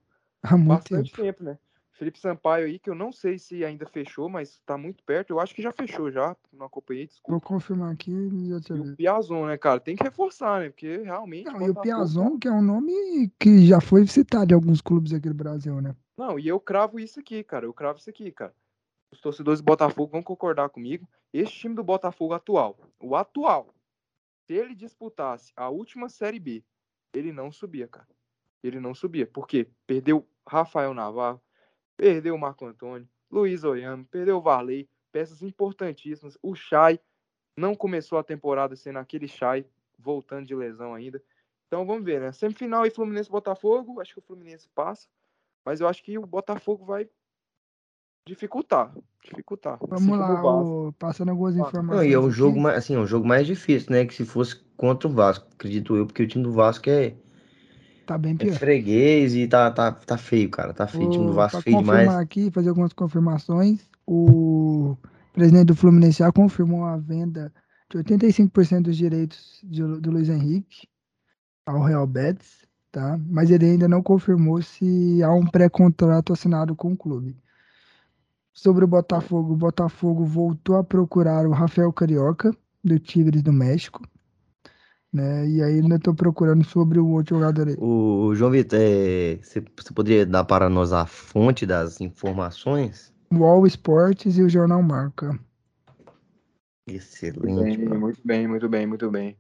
[0.42, 1.22] Há muito bastante tempo.
[1.22, 1.58] tempo, né?
[2.00, 5.34] Felipe Sampaio aí, que eu não sei se ainda fechou, mas tá muito perto.
[5.34, 6.34] Eu acho que já fechou já.
[6.50, 7.32] Não acompanhei, desculpa.
[7.32, 9.78] Vou confirmar aqui e já te e o Piazon, né, cara?
[9.78, 10.70] Tem que reforçar, né?
[10.70, 11.44] Porque realmente.
[11.44, 15.12] Não, e o Piazon, que é um nome que já foi citado em alguns clubes
[15.12, 15.94] aqui do Brasil, né?
[16.16, 17.66] Não, e eu cravo isso aqui, cara.
[17.66, 18.54] Eu cravo isso aqui, cara.
[19.12, 21.06] Os torcedores do Botafogo vão concordar comigo.
[21.34, 23.74] Este time do Botafogo atual, o atual,
[24.46, 26.64] se ele disputasse a última Série B
[27.12, 28.08] ele não subia, cara.
[28.62, 29.26] Ele não subia.
[29.26, 29.68] Por quê?
[29.86, 31.40] Perdeu Rafael Navarro,
[31.96, 36.36] perdeu Marco Antônio, Luiz Oyama, perdeu o Varley, peças importantíssimas.
[36.42, 37.00] O Chay
[37.56, 39.64] não começou a temporada sendo aquele Chay,
[39.98, 41.22] voltando de lesão ainda.
[41.66, 42.32] Então vamos ver, né?
[42.32, 45.08] Semifinal e Fluminense Botafogo, acho que o Fluminense passa,
[45.64, 47.08] mas eu acho que o Botafogo vai
[48.26, 48.92] dificultar,
[49.24, 49.78] dificultar.
[49.88, 50.92] Vamos lá, o...
[50.98, 51.96] passando algumas informações.
[51.96, 54.24] Não, e é um jogo mais, assim, é um jogo mais difícil, né, que se
[54.24, 57.14] fosse contra o Vasco, acredito eu, porque o time do Vasco é
[58.06, 58.52] tá bem é pior.
[58.52, 61.78] É freguês e tá, tá, tá feio, cara, tá feio, o time do Vasco feio
[61.78, 62.08] demais.
[62.08, 64.96] aqui, fazer algumas confirmações, o
[65.32, 67.52] presidente do Fluminense já confirmou a venda
[67.90, 70.88] de 85% dos direitos de, do Luiz Henrique
[71.66, 73.18] ao Real Betis, tá?
[73.28, 77.36] Mas ele ainda não confirmou se há um pré-contrato assinado com o clube.
[78.52, 84.02] Sobre o Botafogo, o Botafogo voltou a procurar o Rafael Carioca, do Tigres do México.
[85.12, 85.48] Né?
[85.48, 87.76] E aí ainda estou procurando sobre o outro jogador aí.
[87.78, 93.12] O João Vitor, é, você, você poderia dar para nós a fonte das informações?
[93.32, 95.38] O All Sports e o Jornal Marca.
[96.86, 97.76] Excelente.
[97.76, 99.36] Bem, muito bem, muito bem, muito bem.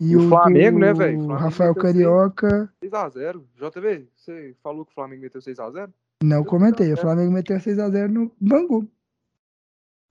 [0.00, 1.20] E, e o, Flamengo, né, velho?
[1.20, 2.72] O Rafael Carioca.
[2.82, 3.42] 6x0.
[3.56, 5.90] JV, você falou que o Flamengo meteu 6x0?
[6.22, 6.92] Não comentei.
[6.92, 8.88] O Flamengo meteu 6x0 no Bangu.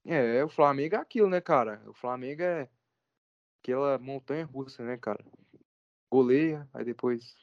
[0.06, 1.80] É, o Flamengo é aquilo, né, cara?
[1.86, 2.68] O Flamengo é
[3.62, 5.24] aquela montanha russa, né, cara?
[6.10, 7.34] Goleia, aí depois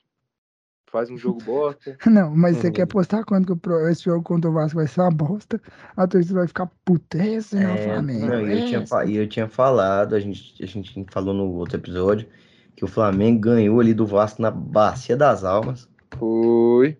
[0.91, 1.97] faz um jogo bosta.
[2.05, 5.11] Não, mas você quer postar quando que esse jogo contra o Vasco vai ser uma
[5.11, 5.59] bosta?
[5.95, 8.27] A torcida vai ficar puta, esse é, o Flamengo.
[8.27, 12.27] Não, eu, tinha, eu tinha falado, a gente, a gente falou no outro episódio,
[12.75, 15.89] que o Flamengo ganhou ali do Vasco na Bacia das Almas.
[16.17, 16.97] Foi.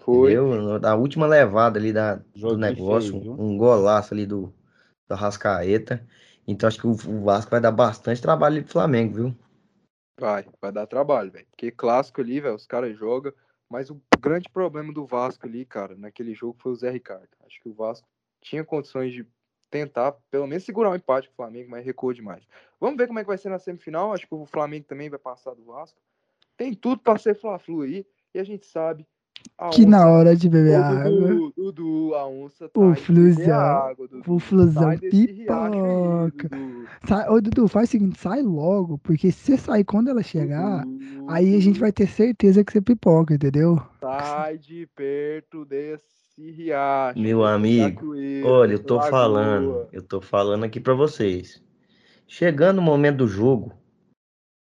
[0.00, 0.32] Foi.
[0.32, 0.78] Entendeu?
[0.78, 4.52] Na última levada ali da, do negócio, feio, um golaço ali do,
[5.08, 6.06] do Rascaeta.
[6.46, 9.36] Então acho que o, o Vasco vai dar bastante trabalho pro Flamengo, viu?
[10.18, 11.46] Vai, vai dar trabalho, velho.
[11.50, 13.32] Porque clássico ali, velho, os caras jogam.
[13.68, 17.28] Mas o grande problema do Vasco ali, cara, naquele jogo foi o Zé Ricardo.
[17.46, 18.06] Acho que o Vasco
[18.40, 19.24] tinha condições de
[19.70, 22.44] tentar, pelo menos, segurar um empate com o Flamengo, mas recuou demais.
[22.80, 24.12] Vamos ver como é que vai ser na semifinal.
[24.12, 25.98] Acho que o Flamengo também vai passar do Vasco.
[26.56, 28.04] Tem tudo para ser Fla-Flu aí.
[28.34, 29.06] E a gente sabe
[29.72, 31.10] que na hora de beber água.
[31.10, 34.34] Dudu, Dudu, a onça tá o flusão, água, Dudu.
[34.34, 36.50] O flusão pipoca.
[37.06, 40.84] Sai, ô, Dudu, faz o seguinte, sai logo, porque se você sair quando ela chegar,
[40.84, 43.80] Dudu, aí a gente vai ter certeza que você pipoca, entendeu?
[44.00, 47.18] Sai de perto desse riacho.
[47.18, 48.14] Meu amigo,
[48.44, 49.10] olha, eu tô lagoa.
[49.10, 51.62] falando, eu tô falando aqui para vocês.
[52.26, 53.72] Chegando o momento do jogo,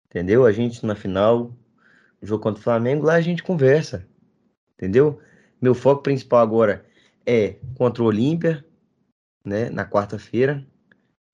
[0.07, 0.47] entendeu?
[0.47, 1.55] A gente na final,
[2.23, 4.09] jogo contra o Flamengo, lá a gente conversa
[4.81, 5.18] entendeu?
[5.61, 6.85] Meu foco principal agora
[7.26, 8.64] é contra o Olímpia,
[9.45, 10.66] né, na quarta-feira,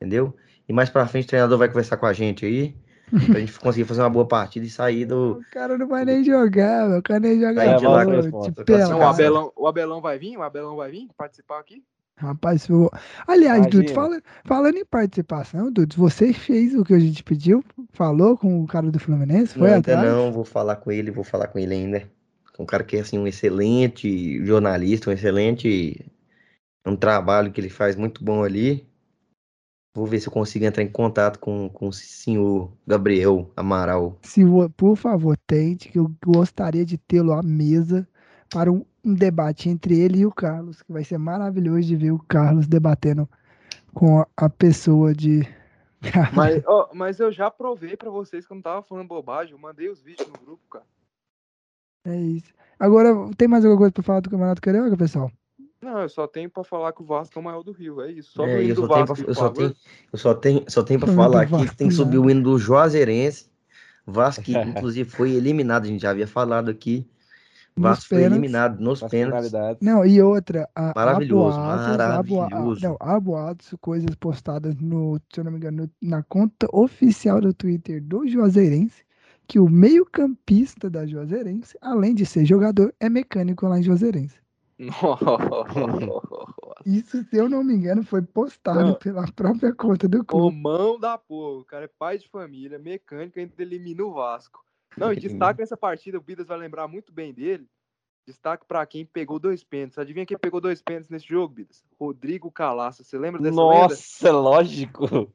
[0.03, 0.35] entendeu?
[0.69, 2.77] E mais pra frente o treinador vai conversar com a gente aí,
[3.31, 5.39] pra gente conseguir fazer uma boa partida e sair do...
[5.39, 6.99] O cara não vai nem jogar, meu.
[6.99, 7.63] o cara nem joga.
[7.63, 10.37] É, lá, o, Abelão, o Abelão vai vir?
[10.37, 11.85] O Abelão vai vir participar aqui?
[12.19, 12.91] Rapaz, eu...
[13.29, 17.63] aliás, Dudu, fala, falando em participação, Dudu, você fez o que a gente pediu?
[17.93, 19.57] Falou com o cara do Fluminense?
[19.57, 20.03] Foi não, atrás?
[20.03, 22.16] não, vou falar com ele, vou falar com ele ainda
[22.59, 26.05] um cara que é assim, um excelente jornalista, um excelente
[26.87, 28.87] um trabalho que ele faz muito bom ali.
[29.95, 34.19] Vou ver se eu consigo entrar em contato com, com o senhor Gabriel Amaral.
[34.23, 34.43] Se,
[34.77, 38.07] por favor, tente, que eu gostaria de tê-lo à mesa
[38.51, 42.13] para um, um, debate entre ele e o Carlos, que vai ser maravilhoso de ver
[42.13, 43.29] o Carlos debatendo
[43.95, 45.49] com a, a pessoa de.
[46.35, 49.59] mas, oh, mas eu já provei para vocês que eu não tava falando bobagem, eu
[49.59, 50.85] mandei os vídeos no grupo, cara.
[52.07, 52.55] É isso.
[52.79, 55.31] Agora, tem mais alguma coisa para falar do Campeonato Carioca, pessoal?
[55.83, 58.13] Não, eu só tenho para falar que o Vasco é o maior do Rio, é
[58.13, 58.33] isso.
[58.33, 59.75] Só é, eu, só Vasco, pra, eu, só tenho,
[60.13, 62.59] eu só tenho, só tenho para falar aqui que tem que subir o hino do
[62.59, 63.51] Juazeirense.
[64.07, 67.09] Vasco, que inclusive foi eliminado, a gente já havia falado aqui.
[67.79, 69.53] Vasco foi eliminado nos pênaltis.
[69.83, 70.67] Não, e outra.
[70.75, 72.81] A, maravilhoso, maravilhoso.
[72.83, 77.53] não, há boatos, coisas postadas no, se eu não me engano, na conta oficial do
[77.53, 79.05] Twitter do Juazeirense,
[79.47, 84.41] que o meio-campista da Juazeirense, além de ser jogador, é mecânico lá em Juazeirense.
[86.85, 88.95] Isso, se eu não me engano, foi postado não.
[88.95, 90.47] pela própria conta do clube.
[90.47, 94.65] O mão da porra, o cara é pai de família, mecânico, ainda elimina o Vasco.
[94.97, 97.67] Não, e destaque nessa partida, o Bidas vai lembrar muito bem dele.
[98.27, 99.99] Destaque para quem pegou dois pênaltis.
[99.99, 101.85] Adivinha quem pegou dois pênaltis nesse jogo, Bidas?
[101.99, 103.05] Rodrigo Calaça.
[103.05, 104.39] Você lembra dessa Nossa, lenda?
[104.39, 105.33] lógico.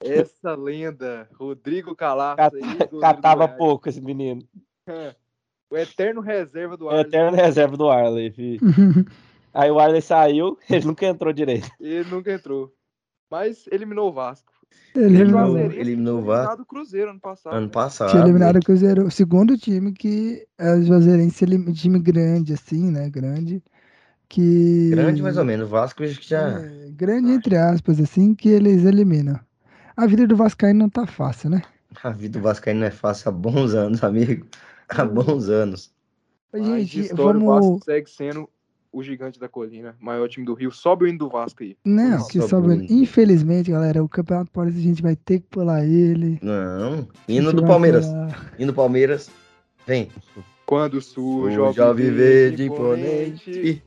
[0.00, 2.36] Essa lenda, Rodrigo Calaça.
[2.36, 2.54] Cat...
[3.00, 4.42] Catava pouco esse menino.
[5.70, 7.04] O eterno reserva do Arley.
[7.04, 8.60] O eterno reserva do Arley, filho.
[9.52, 11.68] Aí o Arley saiu, ele nunca entrou direito.
[11.78, 12.72] Ele nunca entrou.
[13.30, 14.50] Mas eliminou o Vasco.
[14.94, 16.62] Ele eliminou, eliminou o Vasco.
[16.62, 17.54] o Cruzeiro ano passado.
[17.54, 17.72] Ano né?
[17.72, 18.10] passado.
[18.10, 19.06] Tinha eliminado o Cruzeiro.
[19.06, 21.44] O segundo time que é o Juazeirense,
[21.74, 23.10] time grande, assim, né?
[23.10, 23.62] Grande.
[24.28, 24.90] Que...
[24.90, 25.66] Grande mais ou menos.
[25.66, 26.60] O Vasco acho que já.
[26.60, 29.38] É, grande entre aspas, assim, que eles eliminam.
[29.98, 31.60] A vida do Vascaíno não tá fácil, né?
[32.04, 34.46] A vida do Vascaíno não é fácil há bons anos, amigo.
[34.88, 35.92] Há bons anos.
[36.54, 37.66] Gente, história, vamos...
[37.66, 38.48] o Vasco segue sendo
[38.92, 40.70] o gigante da colina, maior time do Rio.
[40.70, 41.76] Sobe o hino do Vasco aí.
[41.84, 42.86] Não, que sobe.
[42.88, 46.38] Infelizmente, galera, o Campeonato Paulista a gente vai ter que pular ele.
[46.40, 47.08] Não.
[47.26, 48.06] Hino do Palmeiras.
[48.06, 48.52] Pular.
[48.56, 49.28] Hino do Palmeiras.
[49.84, 50.12] Vem.
[50.64, 53.82] Quando surge o jovem verde imponente.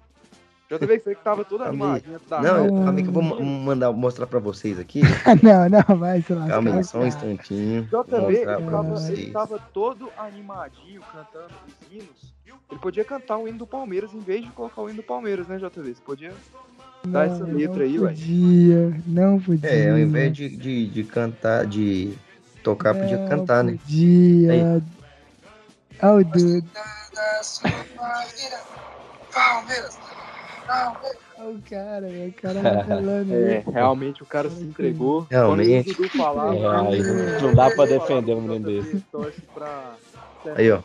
[0.71, 2.17] Já vez que tava toda animadinha.
[2.29, 2.41] Tá?
[2.41, 5.01] Não, amigo, eu vou mandar, mostrar pra vocês aqui.
[5.43, 6.47] não, não, vai, sei lá.
[6.47, 7.83] Calma aí, só um instantinho.
[7.83, 12.33] JV, ele tava, ele tava todo animadinho cantando os hinos.
[12.69, 15.45] Ele podia cantar o hino do Palmeiras em vez de colocar o hino do Palmeiras,
[15.45, 15.93] né, JV?
[15.93, 16.31] Você podia
[17.05, 18.11] dar essa letra aí, ué.
[18.11, 19.69] Não podia, não podia.
[19.69, 22.17] É, ao invés de, de, de cantar, de
[22.63, 23.73] tocar, podia não cantar, né?
[23.73, 24.81] Podia.
[26.01, 26.65] Oh, dude.
[29.33, 30.10] Palmeiras.
[31.39, 33.33] O cara, o cara falando.
[33.33, 35.25] É, realmente o cara se entregou.
[35.29, 35.93] Realmente.
[36.09, 39.03] Falar, é, não dá pra defender um menino desse.
[40.55, 40.79] Aí, ó.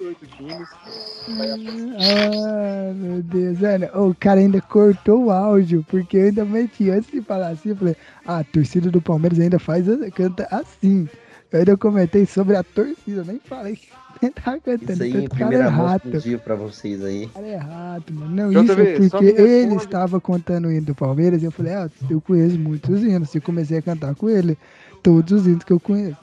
[1.99, 7.11] Ah, meu Deus, Ana, o cara ainda cortou o áudio, porque eu ainda meti antes
[7.11, 7.97] de falar assim, eu falei,
[8.27, 11.09] ah, a torcida do Palmeiras ainda faz, canta assim.
[11.53, 13.79] Eu ainda comentei sobre a torcida, nem falei
[14.35, 14.93] tá cantando.
[14.93, 16.19] Isso aí, primeira é rato.
[16.19, 17.29] dia pra vocês aí.
[17.29, 18.35] Cara é rato, mano.
[18.35, 21.91] Não, isso é porque ele estava contando o hino do Palmeiras e eu falei, ah,
[22.09, 23.35] eu conheço muitos hinos.
[23.35, 24.57] E comecei a cantar com ele
[25.03, 26.19] todos os hinos que eu conheço.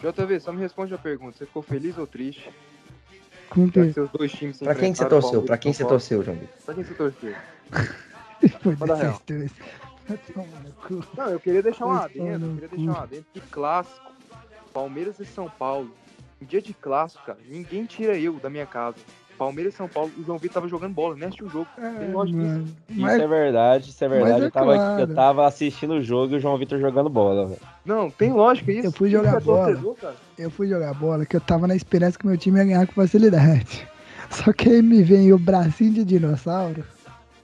[0.00, 1.38] JV, só me responde a pergunta.
[1.38, 2.50] Você ficou feliz ou triste?
[3.48, 3.92] Com que?
[3.92, 5.42] Seus dois times pra quem você torceu?
[5.42, 6.56] Pra quem você torceu, João Vitor?
[6.64, 7.34] Pra quem você torceu?
[9.26, 9.50] Dois.
[11.16, 13.24] Não, eu queria deixar um adendo, eu queria deixar um adendo.
[13.32, 14.13] Que clássico.
[14.74, 15.90] Palmeiras e São Paulo
[16.42, 18.96] em dia de clássico, cara, ninguém tira eu da minha casa.
[19.38, 21.66] Palmeiras e São Paulo, o João Vitor tava jogando bola, nem assistiu o jogo.
[21.78, 22.74] É, isso.
[22.90, 24.42] Mas, isso é verdade, isso é verdade.
[24.42, 25.00] É eu, tava, claro.
[25.00, 27.60] eu tava assistindo o jogo e o João Vitor jogando bola, velho.
[27.84, 28.86] Não, tem lógica isso.
[28.86, 29.96] Eu fui jogar bola.
[30.38, 32.92] eu fui jogar bola, que eu tava na esperança que meu time ia ganhar com
[32.92, 33.88] facilidade.
[34.30, 36.84] Só que aí me vem o bracinho de dinossauro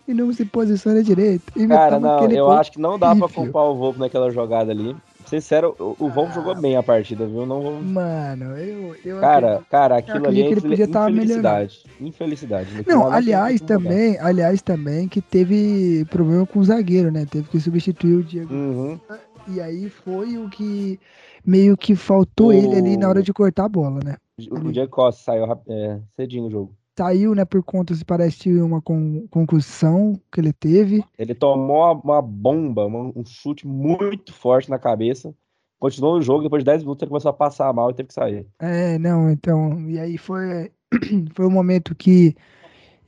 [0.06, 1.52] e não se posiciona direito.
[1.68, 4.96] Cara, não, eu acho que não dá pra culpar o Volpe naquela jogada ali.
[5.30, 7.46] Sincero, o, o Von ah, jogou bem a partida, viu?
[7.46, 8.96] Não Mano, eu.
[9.04, 11.84] eu cara, acredito, cara, aquilo ali é que ele podia infelicidade.
[12.00, 12.84] Infelicidade.
[12.84, 17.26] Não, aliás, também, aliás, também que teve problema com o zagueiro, né?
[17.30, 18.52] Teve que substituir o Diego.
[18.52, 18.98] Uhum.
[19.46, 20.98] E aí foi o que
[21.46, 22.52] meio que faltou o...
[22.52, 24.16] ele ali na hora de cortar a bola, né?
[24.50, 28.52] O, o Diego Costa saiu é, cedinho no jogo saiu, né, por conta, se parece,
[28.60, 31.04] uma concussão que ele teve.
[31.18, 35.34] Ele tomou uma bomba, um chute muito forte na cabeça.
[35.78, 38.14] Continuou o jogo, depois de 10 minutos ele começou a passar mal e teve que
[38.14, 38.46] sair.
[38.58, 40.70] É, não, então, e aí foi,
[41.32, 42.36] foi o momento que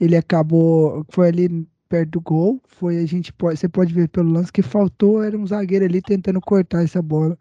[0.01, 4.33] ele acabou, foi ali perto do gol, foi a gente pode, você pode ver pelo
[4.33, 7.37] lance que faltou, era um zagueiro ali tentando cortar essa bola.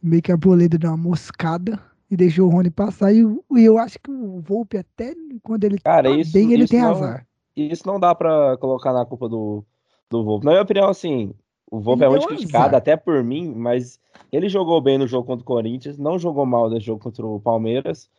[0.00, 1.78] Meio que a boleda deu uma moscada,
[2.10, 3.12] e deixou o Rony passar.
[3.12, 6.64] E, e eu acho que o Volpe, até quando ele Cara, tá isso, bem, ele
[6.64, 7.26] isso tem não, azar.
[7.56, 9.64] Isso não dá pra colocar na culpa do,
[10.10, 10.44] do Volpe.
[10.44, 11.32] Na minha opinião, assim,
[11.70, 14.00] O Volpe é muito criticado, até por mim, mas
[14.32, 17.40] ele jogou bem no jogo contra o Corinthians, não jogou mal no jogo contra o
[17.40, 18.10] Palmeiras.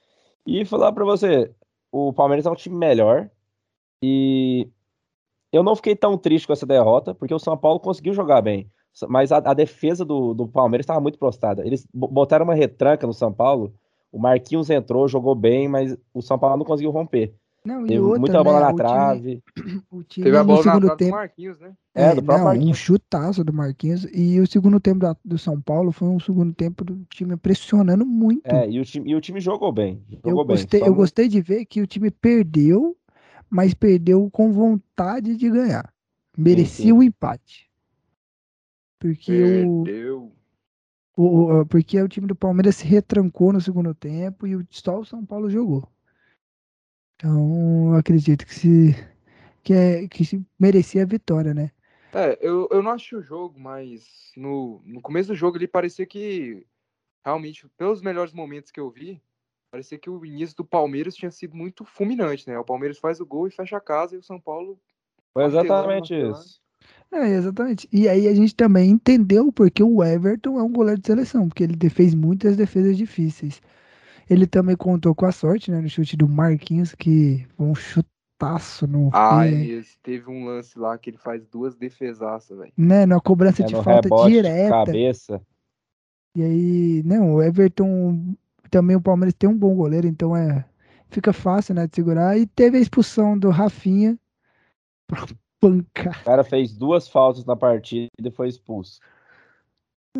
[0.48, 1.52] E falar para você,
[1.92, 3.30] o Palmeiras é um time melhor.
[4.02, 4.70] E
[5.52, 8.72] eu não fiquei tão triste com essa derrota, porque o São Paulo conseguiu jogar bem.
[9.08, 11.66] Mas a, a defesa do, do Palmeiras estava muito prostada.
[11.66, 13.74] Eles botaram uma retranca no São Paulo.
[14.12, 17.34] O Marquinhos entrou, jogou bem, mas o São Paulo não conseguiu romper.
[17.64, 19.44] Não, Teve outra, muita bola né, na trave.
[19.56, 21.74] Time, o time Teve a bola no segundo tempo, do Marquinhos, né?
[21.94, 22.70] É, é do próprio não, Marquinhos.
[22.70, 24.08] um chutaço do Marquinhos.
[24.12, 28.06] E o segundo tempo do, do São Paulo foi um segundo tempo do time pressionando
[28.06, 28.48] muito.
[28.48, 30.04] É, e o time, e o time jogou bem.
[30.10, 32.98] Jogou eu, gostei, eu gostei de ver que o time perdeu,
[33.48, 35.94] mas perdeu com vontade de ganhar.
[36.36, 37.70] Merecia o um empate.
[38.98, 40.24] Porque perdeu.
[40.24, 40.32] o,
[41.16, 45.26] o, porque o time do Palmeiras se retrancou no segundo tempo e só o São
[45.26, 45.88] Paulo jogou.
[47.16, 48.96] Então, eu acredito que se
[49.64, 51.72] que, é, que se merecia a vitória, né?
[52.14, 56.06] É, eu, eu não achei o jogo, mas no, no começo do jogo ali parecia
[56.06, 56.66] que
[57.24, 59.22] realmente, pelos melhores momentos que eu vi,
[59.72, 62.58] parecia que o início do Palmeiras tinha sido muito fulminante, né?
[62.60, 64.80] O Palmeiras faz o gol e fecha a casa e o São Paulo.
[65.34, 66.62] Foi exatamente isso.
[67.12, 67.88] É, exatamente.
[67.92, 71.64] E aí a gente também entendeu porque o Everton é um goleiro de seleção, porque
[71.64, 73.62] ele fez muitas defesas difíceis.
[74.30, 75.82] Ele também contou com a sorte, né?
[75.82, 79.10] No chute do Marquinhos, que foi um chutaço no.
[79.12, 82.72] Ah, e teve um lance lá que ele faz duas defesaças, velho.
[82.78, 83.06] Né?
[83.06, 84.86] Na cobrança é, de falta direta.
[84.86, 85.42] Cabeça.
[86.34, 88.34] E aí, não, o Everton.
[88.70, 90.64] Também o Palmeiras tem um bom goleiro, então é.
[91.10, 91.88] Fica fácil, né?
[91.88, 92.38] De segurar.
[92.38, 94.18] E teve a expulsão do Rafinha.
[95.64, 95.84] O
[96.24, 99.00] cara fez duas faltas na partida e foi expulso.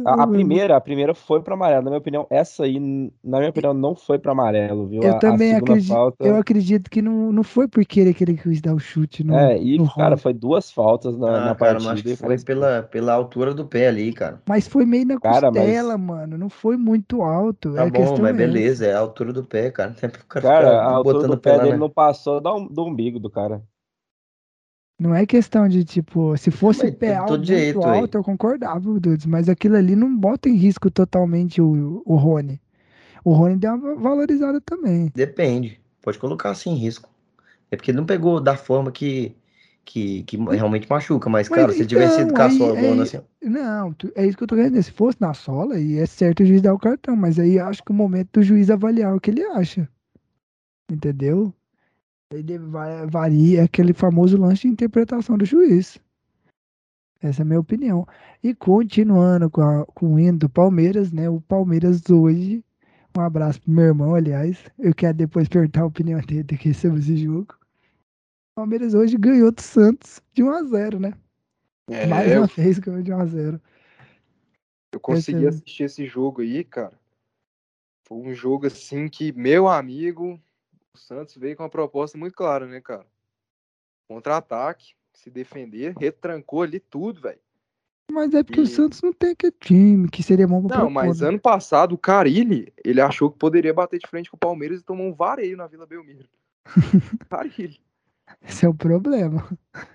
[0.06, 2.26] A, a, primeira, a primeira foi para amarelo, na minha opinião.
[2.30, 2.80] Essa aí,
[3.22, 5.04] na minha opinião, não foi para amarelo, viu?
[5.04, 5.90] Eu a, também acredito.
[5.90, 6.26] Falta...
[6.26, 9.26] Eu acredito que não, não foi porque ele queria quis dar o chute.
[9.34, 12.16] É, e no cara, foi duas faltas na, ah, na cara, partida.
[12.16, 14.42] foi pela, pela altura do pé ali, cara.
[14.48, 16.08] Mas foi meio na cara, costela, mas...
[16.08, 16.38] mano.
[16.38, 17.74] Não foi muito alto.
[17.74, 19.94] Tá é bom, mas é beleza, é a altura do pé, cara.
[20.02, 21.78] O cara, cara a altura do pé, dele né?
[21.78, 23.62] não passou do umbigo do cara.
[25.02, 29.00] Não é questão de, tipo, se fosse mas, pé alto, jeito, muito alto, eu concordava,
[29.00, 32.62] Dudes, mas aquilo ali não bota em risco totalmente o, o Rony.
[33.26, 35.12] O Rony deu uma valorizada também.
[35.16, 35.82] Depende.
[36.04, 37.10] Pode colocar assim em risco.
[37.72, 39.36] É porque não pegou da forma que,
[39.84, 43.22] que, que realmente machuca, mas, mas cara, se tivesse sido com a sola é, assim.
[43.42, 44.84] Não, é isso que eu tô querendo dizer.
[44.84, 47.84] Se fosse na sola, e é certo o juiz dar o cartão, mas aí acho
[47.84, 49.90] que o momento do juiz avaliar o que ele acha.
[50.92, 51.52] Entendeu?
[52.32, 52.58] Ele
[53.10, 56.00] varia aquele famoso lance de interpretação do juiz.
[57.22, 58.08] Essa é a minha opinião.
[58.44, 61.30] E continuando com, a, com o hino do Palmeiras, né?
[61.30, 62.64] O Palmeiras hoje.
[63.16, 64.58] Um abraço pro meu irmão, aliás.
[64.80, 67.54] Eu quero depois perguntar a opinião dele aqui sobre esse jogo.
[67.54, 71.14] O Palmeiras hoje ganhou do Santos de 1 a 0 né?
[71.90, 73.62] É, Mais uma vez ganhou de 1 a 0
[74.94, 75.48] Eu consegui esse...
[75.48, 76.98] assistir esse jogo aí, cara.
[78.08, 80.40] Foi um jogo assim que, meu amigo,
[80.94, 83.06] o Santos veio com uma proposta muito clara, né, cara?
[84.08, 87.40] Contra-ataque, se defender, retrancou ali tudo, velho.
[88.12, 88.64] Mas é porque e...
[88.64, 91.30] o Santos não tem aquele time que seria bom pra Não, propor, mas né?
[91.30, 94.84] ano passado o Carilli, ele achou que poderia bater de frente com o Palmeiras e
[94.84, 96.28] tomou um vareio na Vila Belmiro.
[97.30, 97.80] Carilli.
[98.42, 99.48] Esse é o problema.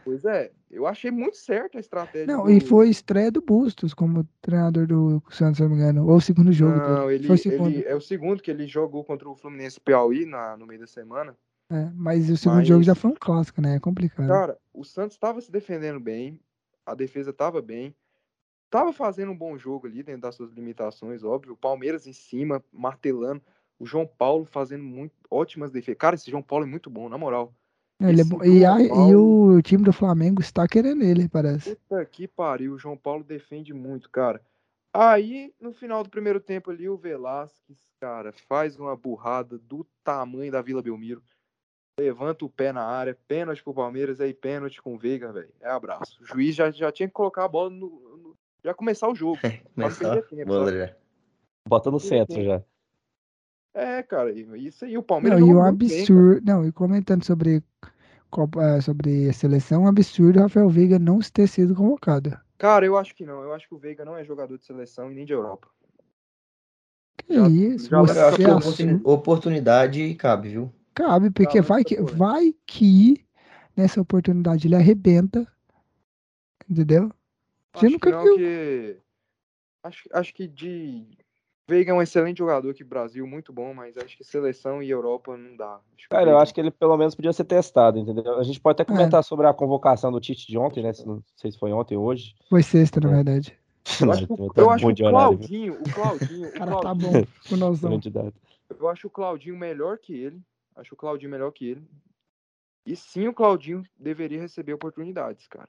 [0.02, 2.26] Pois é, eu achei muito certo a estratégia.
[2.26, 2.50] Não, do...
[2.50, 6.08] e foi estreia do Bustos como treinador do Santos, se não me engano.
[6.08, 6.76] Ou o segundo jogo.
[6.76, 7.74] Não, ele, foi o segundo.
[7.74, 10.86] Ele, é o segundo que ele jogou contra o Fluminense Piauí na, no meio da
[10.86, 11.36] semana.
[11.70, 12.68] É, mas o segundo mas...
[12.68, 13.76] jogo já foi um clássico, né?
[13.76, 14.28] É complicado.
[14.28, 16.40] Cara, o Santos estava se defendendo bem,
[16.84, 17.94] a defesa estava bem,
[18.64, 21.54] estava fazendo um bom jogo ali dentro das suas limitações, óbvio.
[21.54, 23.42] O Palmeiras em cima, martelando.
[23.78, 25.98] O João Paulo fazendo muito ótimas defesas.
[25.98, 27.52] Cara, esse João Paulo é muito bom, na moral.
[28.00, 28.44] Ele é bom.
[28.44, 29.10] E, a, Paulo...
[29.10, 31.74] e, o time do Flamengo está querendo ele, parece.
[31.76, 34.40] Puta que pariu, o João Paulo defende muito, cara.
[34.92, 40.50] Aí, no final do primeiro tempo ali, o Velasquez, cara, faz uma burrada do tamanho
[40.50, 41.22] da Vila Belmiro.
[41.98, 45.52] Levanta o pé na área, pênalti pro Palmeiras, aí pênalti com o Veiga, velho.
[45.60, 46.22] É abraço.
[46.22, 47.88] O juiz já, já tinha que colocar a bola no.
[47.88, 49.38] no já começar o jogo.
[49.74, 50.96] Começar, tempo, já.
[51.68, 52.62] Bota no centro já.
[53.76, 55.38] É, cara, isso aí, o Palmeiras.
[55.38, 56.40] Não, e o absurdo.
[56.40, 57.62] Bem, não, e comentando sobre,
[58.58, 62.34] é, sobre a seleção, um absurdo o Rafael Veiga não ter sido convocado.
[62.56, 63.42] Cara, eu acho que não.
[63.42, 65.68] Eu acho que o Veiga não é jogador de seleção e nem de Europa.
[67.18, 67.90] Que já, isso?
[67.90, 70.72] Já você acho que oportunidade, oportunidade cabe, viu?
[70.94, 73.26] Cabe, porque vai que, vai que
[73.76, 75.46] nessa oportunidade ele arrebenta.
[76.66, 77.12] Entendeu?
[77.74, 78.36] Você acho nunca que não, viu.
[78.36, 78.96] Que...
[79.82, 81.06] Acho, acho que de
[81.68, 84.88] Veiga é um excelente jogador aqui no Brasil, muito bom, mas acho que seleção e
[84.88, 85.80] Europa não dá.
[85.96, 88.38] Acho Cara, eu acho que ele pelo menos podia ser testado, entendeu?
[88.38, 88.94] A gente pode até é.
[88.94, 89.22] comentar é.
[89.22, 90.92] sobre a convocação do Tite de ontem, né?
[91.04, 92.36] Não sei se foi ontem ou hoje.
[92.48, 93.14] Foi sexta, na é.
[93.14, 93.58] verdade.
[94.00, 94.26] Eu acho,
[94.56, 97.12] eu acho o Claudinho, o Claudinho, o Cara, tá bom,
[97.52, 98.00] o nozão.
[98.80, 100.42] Eu acho o Claudinho melhor que ele.
[100.74, 101.88] Acho o Claudinho melhor que ele.
[102.84, 105.68] E sim, o Claudinho deveria receber oportunidades, cara.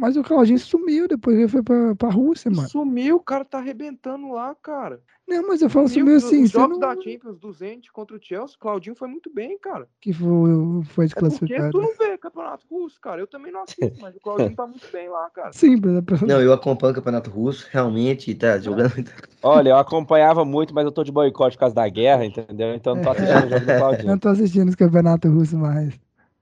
[0.00, 2.66] Mas o Claudinho sumiu depois que ele foi pra, pra Rússia, mano.
[2.70, 5.02] Sumiu, o cara tá arrebentando lá, cara.
[5.28, 6.44] Não, mas eu falo sumiu, sumiu assim.
[6.44, 6.88] Os jogos não...
[6.88, 9.86] da Champions 200 contra o Chelsea, o Claudinho foi muito bem, cara.
[10.00, 10.48] Que foi,
[10.84, 11.66] foi desclassificado.
[11.66, 13.20] É porque tu não vê campeonato russo, cara.
[13.20, 15.52] Eu também não assisto, mas o Claudinho tá muito bem lá, cara.
[15.52, 16.22] Sim, mas...
[16.22, 19.04] É não, eu acompanho o campeonato russo, realmente, tá jogando.
[19.42, 22.74] Olha, eu acompanhava muito, mas eu tô de boicote por causa da guerra, entendeu?
[22.74, 24.08] Então não tô assistindo o jogo do Claudinho.
[24.08, 26.00] Não tô assistindo os campeonatos russos mais.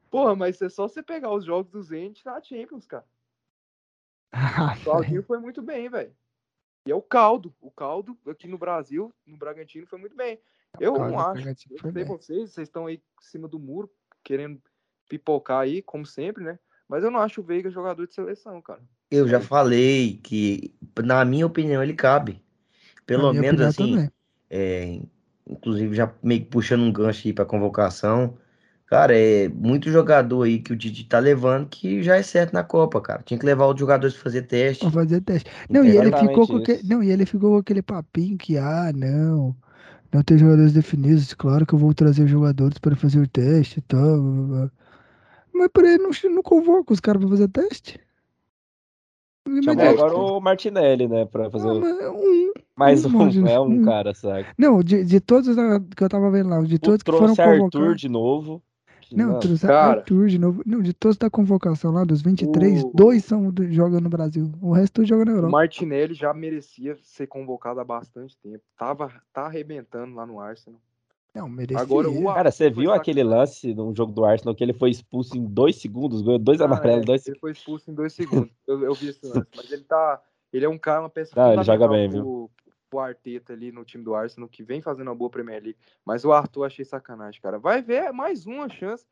[0.08, 3.04] Porra, mas é só você pegar os jogos 200 na Champions, cara.
[4.32, 6.12] Ah, o Claudinho foi muito bem, velho.
[6.86, 7.54] E é o caldo.
[7.60, 10.38] O caldo aqui no Brasil, no Bragantino, foi muito bem.
[10.80, 11.48] Eu não acho.
[11.48, 13.90] Eu sei vocês, vocês estão aí em cima do muro,
[14.22, 14.60] querendo
[15.08, 16.58] pipocar aí, como sempre, né?
[16.88, 18.82] Mas eu não acho o Veiga jogador de seleção, cara.
[19.10, 22.42] Eu já falei que, na minha opinião, ele cabe.
[23.06, 24.08] Pelo menos assim.
[24.50, 25.00] É,
[25.46, 28.38] inclusive, já meio que puxando um gancho aí pra convocação.
[28.88, 32.64] Cara, é muito jogador aí que o Didi tá levando que já é certo na
[32.64, 33.22] Copa, cara.
[33.22, 34.82] Tinha que levar os jogadores pra fazer teste.
[34.82, 35.50] Pra fazer teste.
[35.68, 38.90] Não, e ele ficou com aquele, não, e ele ficou com aquele papinho que, ah,
[38.94, 39.54] não,
[40.10, 41.34] não tem jogadores definidos.
[41.34, 44.70] Claro que eu vou trazer jogadores para fazer o teste e tal.
[45.52, 48.00] Mas por aí não, não convoca os caras pra fazer teste.
[49.64, 54.14] Chamou agora o Martinelli, né, pra fazer ah, um, mais um, um, é um, cara,
[54.14, 54.46] sabe?
[54.58, 55.54] Não, de, de todos
[55.94, 57.64] que eu tava vendo lá, de todos que foram convocados.
[57.64, 58.62] Arthur de novo.
[59.12, 60.62] Não, trouxe cara, Arthur de novo.
[60.66, 62.92] Não, de todos da convocação lá, dos 23, o...
[62.94, 64.50] dois são jogam no Brasil.
[64.60, 65.48] O resto joga na Europa.
[65.48, 68.62] O Martinelli já merecia ser convocado há bastante tempo.
[68.76, 70.80] Tava, tá arrebentando lá no Arsenal.
[71.34, 71.80] Não, merecia.
[71.80, 75.36] Agora, o Cara, você viu aquele lance no jogo do Arsenal que ele foi expulso
[75.36, 78.50] em dois segundos, ganhou dois ah, amarelos, é, dois Ele foi expulso em dois segundos.
[78.66, 79.46] eu, eu vi esse lance.
[79.56, 80.20] Mas ele tá.
[80.52, 81.32] Ele é um cara, uma peça.
[81.36, 82.50] Não, ele joga bem, viu?
[82.96, 85.78] O Arteta ali no time do Arsenal, que vem fazendo uma boa Premier League.
[86.04, 87.58] Mas o Arthur achei sacanagem, cara.
[87.58, 89.04] Vai ver é mais uma chance,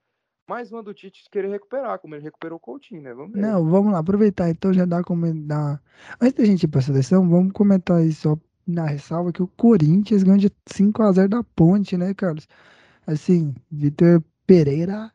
[0.49, 3.13] mais uma do Tite querer recuperar, como ele recuperou o Coutinho, né?
[3.13, 3.41] Vamos ver.
[3.41, 5.83] Não, vamos lá, aproveitar então já dá como dar.
[6.21, 10.23] Antes da gente ir pra seleção, vamos comentar aí só na ressalva que o Corinthians
[10.23, 12.49] ganhou de 5 a 0 da Ponte, né, Carlos?
[13.07, 15.13] Assim, Vitor Pereira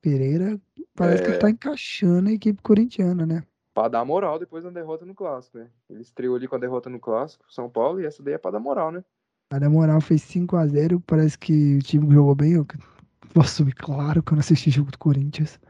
[0.00, 0.60] Pereira
[0.94, 1.32] parece é...
[1.32, 3.42] que tá encaixando a equipe corintiana, né?
[3.78, 5.68] Pra dar moral depois da derrota no clássico, né?
[5.88, 8.50] Ele estreou ali com a derrota no clássico, São Paulo, e essa daí é pra
[8.50, 9.04] dar moral, né?
[9.52, 12.54] A dar moral fez 5 a 0 parece que o time jogou bem.
[12.54, 12.66] Eu
[13.40, 15.60] assumir, claro que eu não assisti jogo do Corinthians.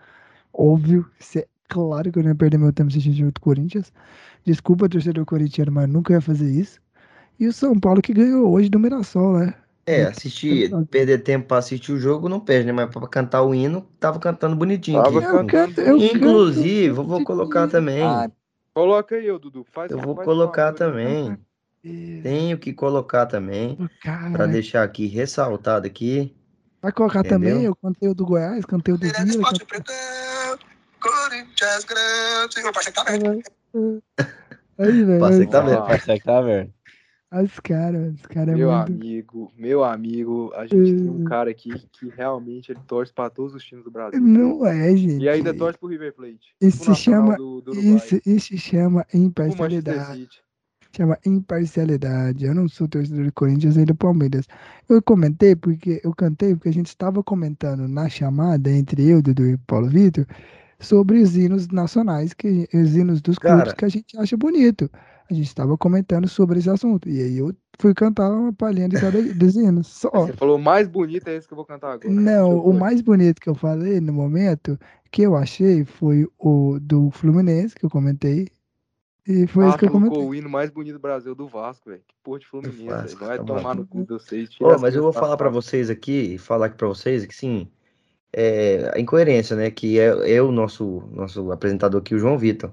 [0.54, 1.06] Óbvio,
[1.36, 3.92] é claro que eu não ia perder meu tempo assistindo jogo do Corinthians.
[4.42, 6.80] Desculpa, torcedor corintiano, mas nunca ia fazer isso.
[7.38, 9.54] E o São Paulo que ganhou hoje do Mirassol, né?
[9.88, 12.72] É, assistir, perder tempo pra assistir o jogo não perde, né?
[12.72, 15.02] Mas pra cantar o hino, tava cantando bonitinho.
[15.02, 15.46] Tava aqui.
[15.46, 18.02] Canto, Inclusive, canto, vou colocar também.
[18.02, 18.30] Ah,
[18.74, 19.64] coloca aí, Dudu.
[19.72, 21.38] Faz, eu vou faz colocar também.
[22.22, 23.78] Tenho que colocar também.
[24.32, 26.36] Para deixar aqui ressaltado aqui.
[26.82, 27.54] Vai colocar Entendeu?
[27.54, 29.50] também o conteúdo do Goiás, conteúdo do Vila.
[31.00, 33.42] Corinthians grande.
[34.78, 35.20] Aí, velho.
[35.20, 35.86] Passei que tá vendo.
[35.86, 36.77] Passei que tá vendo.
[37.30, 38.90] Os caras, os caras é Meu muito...
[38.90, 43.54] amigo, meu amigo, a gente tem um cara aqui que realmente ele torce para todos
[43.54, 44.18] os times do Brasil.
[44.18, 45.22] Não é, gente.
[45.22, 46.54] E ainda torce pro River Plate.
[46.58, 50.42] Isso se chama, do, do isso, isso chama imparcialidade.
[50.96, 52.46] Chama imparcialidade.
[52.46, 54.46] Eu não sou torcedor do Corinthians nem do Palmeiras.
[54.88, 59.46] Eu comentei porque eu cantei porque a gente estava comentando na chamada entre eu, Dudu
[59.46, 60.26] e Paulo Vitor
[60.80, 64.90] sobre os hinos nacionais, que os hinos dos clubes cara, que a gente acha bonito
[65.30, 67.08] a gente estava comentando sobre esse assunto.
[67.08, 69.82] E aí eu fui cantar uma palhinha de cada dezena.
[69.82, 70.10] Só.
[70.10, 72.10] Você falou o mais bonito é esse que eu vou cantar agora.
[72.10, 74.78] Não, o mais bonito que eu falei no momento,
[75.10, 78.48] que eu achei, foi o do Fluminense, que eu comentei.
[79.26, 80.18] E foi ah, isso que eu comentei.
[80.18, 82.02] o hino mais bonito do Brasil do Vasco, velho.
[82.08, 84.48] Que porra de Fluminense, Vasco, Vai tá tomar no cu de vocês.
[84.58, 87.68] Oh, mas eu vou falar para vocês aqui, falar aqui para vocês que sim,
[88.32, 89.70] é, a incoerência, né?
[89.70, 92.72] Que é, é o nosso, nosso apresentador aqui, o João Vitor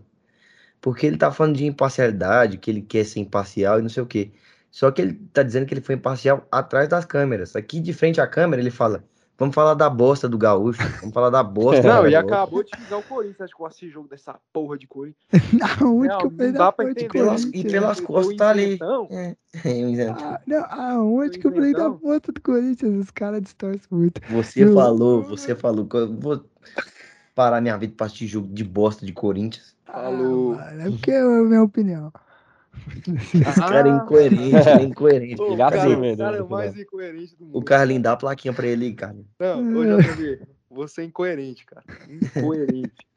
[0.86, 4.06] porque ele tá falando de imparcialidade, que ele quer ser imparcial e não sei o
[4.06, 4.32] quê.
[4.70, 7.56] Só que ele tá dizendo que ele foi imparcial atrás das câmeras.
[7.56, 9.04] Aqui de frente à câmera ele fala:
[9.36, 10.88] Vamos falar da bosta do Gaúcho.
[11.00, 11.82] Vamos falar da bosta.
[11.82, 13.42] Não, e acabou de ficar o Corinthians.
[13.42, 15.26] Acho que eu assisti jogo dessa porra de Corinthians.
[15.82, 17.10] Aonde não, que eu não dá pra entender.
[17.10, 18.78] Pelas, e pelas costas tá ali.
[19.10, 19.36] É,
[19.66, 23.06] é ah, não, aonde que eu falei da bosta do Corinthians?
[23.06, 24.22] Os caras distorcem muito.
[24.30, 25.88] Você falou, você falou.
[26.20, 26.46] Vou
[27.34, 29.75] parar minha vida pra assistir jogo de bosta de Corinthians.
[29.86, 30.56] Falou.
[30.60, 32.12] Ah, é porque é a minha opinião.
[33.08, 35.42] Esse cara é incoerente, é incoerente.
[35.42, 37.58] O cara, o cara é o mais incoerente do mundo.
[37.58, 39.16] O Carlinho dá a plaquinha pra ele, cara.
[39.40, 41.84] Não, ô JV, você é incoerente, cara.
[42.10, 43.08] Incoerente.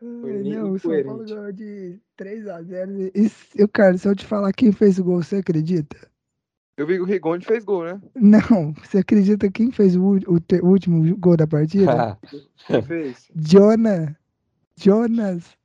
[0.00, 3.12] não, o São Paulo ganhou de 3x0.
[3.14, 5.96] E, eu, cara, se eu te falar quem fez o gol, você acredita?
[6.76, 8.02] Eu vi que o Rigoni fez gol, né?
[8.16, 12.18] Não, você acredita quem fez o, o, o último gol da partida?
[12.66, 13.30] quem fez?
[13.36, 14.23] Jonas.
[14.76, 15.56] Jonas.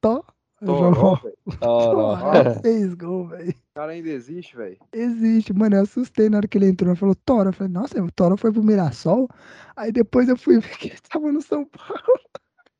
[0.00, 0.24] Tó.
[0.64, 1.20] Toró,
[1.60, 2.16] Toró
[2.62, 3.50] fez gol, velho.
[3.50, 4.78] O cara ainda existe, velho.
[4.92, 5.76] Existe, mano.
[5.76, 6.90] Eu assustei na hora que ele entrou.
[6.90, 7.50] Ele falou Toro.
[7.50, 9.28] Eu falei, nossa, o Toro foi pro Mirassol.
[9.76, 12.20] Aí depois eu fui ver que ele tava no São Paulo.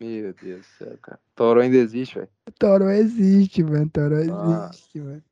[0.00, 1.20] Meu Deus do céu, cara.
[1.34, 2.28] Toro ainda existe, velho.
[2.58, 3.90] Toro existe, mano.
[3.90, 4.70] Toro ah.
[4.70, 5.22] existe, mano.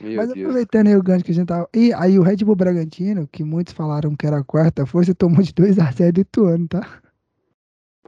[0.00, 0.38] Meu Mas Deus.
[0.38, 1.68] aproveitando aí o gancho que a gente tava.
[1.74, 5.42] E aí o Red Bull Bragantino, que muitos falaram que era a quarta força, tomou
[5.42, 7.02] de 2x0 do Ituano, tá?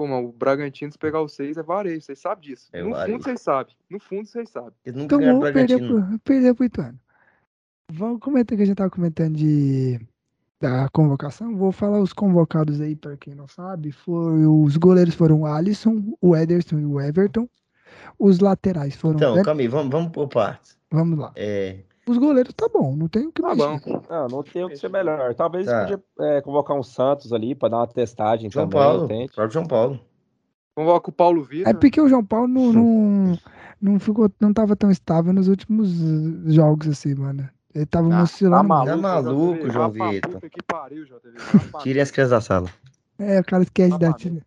[0.01, 2.71] Pô, mano, o Bragantino, se pegar o 6 é varejo, vocês sabem disso.
[2.73, 3.13] É no varejo.
[3.13, 3.77] fundo vocês sabem.
[3.91, 4.73] No fundo vocês sabem.
[4.83, 6.99] Eles nunca Tomou, perdeu pro, perdeu pro Ituano.
[7.93, 10.01] Vamos comentar que a gente tava comentando de
[10.59, 11.55] da convocação.
[11.55, 13.93] Vou falar os convocados aí, para quem não sabe.
[13.93, 17.47] Foi, os goleiros foram o Alisson, o Ederson e o Everton.
[18.19, 19.17] Os laterais foram.
[19.17, 20.79] Então, calma aí, vamos, vamos por partes.
[20.91, 21.31] Vamos lá.
[21.37, 21.81] É,
[22.11, 23.91] os goleiros tá bom, não tem o que tá mexer.
[23.91, 24.03] Bom.
[24.09, 25.35] Não, não tem o que ser melhor.
[25.35, 25.81] Talvez tá.
[25.81, 28.87] podia é, convocar um Santos ali para dar uma testagem João também.
[28.87, 30.01] Paulo, o próprio João Paulo.
[30.75, 31.69] Convoca o Paulo Vitor.
[31.69, 33.39] É porque o João Paulo não, não,
[33.81, 35.91] não, ficou, não tava tão estável nos últimos
[36.47, 37.49] jogos assim, mano.
[37.75, 38.57] Ele tava ah, oscilando.
[38.57, 40.41] Tá maluco, tá maluco João Vitor.
[41.83, 42.69] Tirem as crianças da sala.
[43.19, 44.43] É, o cara esquece tá da tira.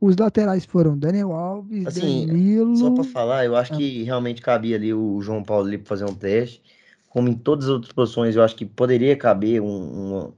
[0.00, 2.74] Os laterais foram Daniel Alves, assim, Danilo...
[2.76, 3.76] Só para falar, eu acho ah.
[3.76, 6.62] que realmente cabia ali o João Paulo ali para fazer um teste.
[7.10, 10.32] Como em todas as outras posições, eu acho que poderia caber um, um,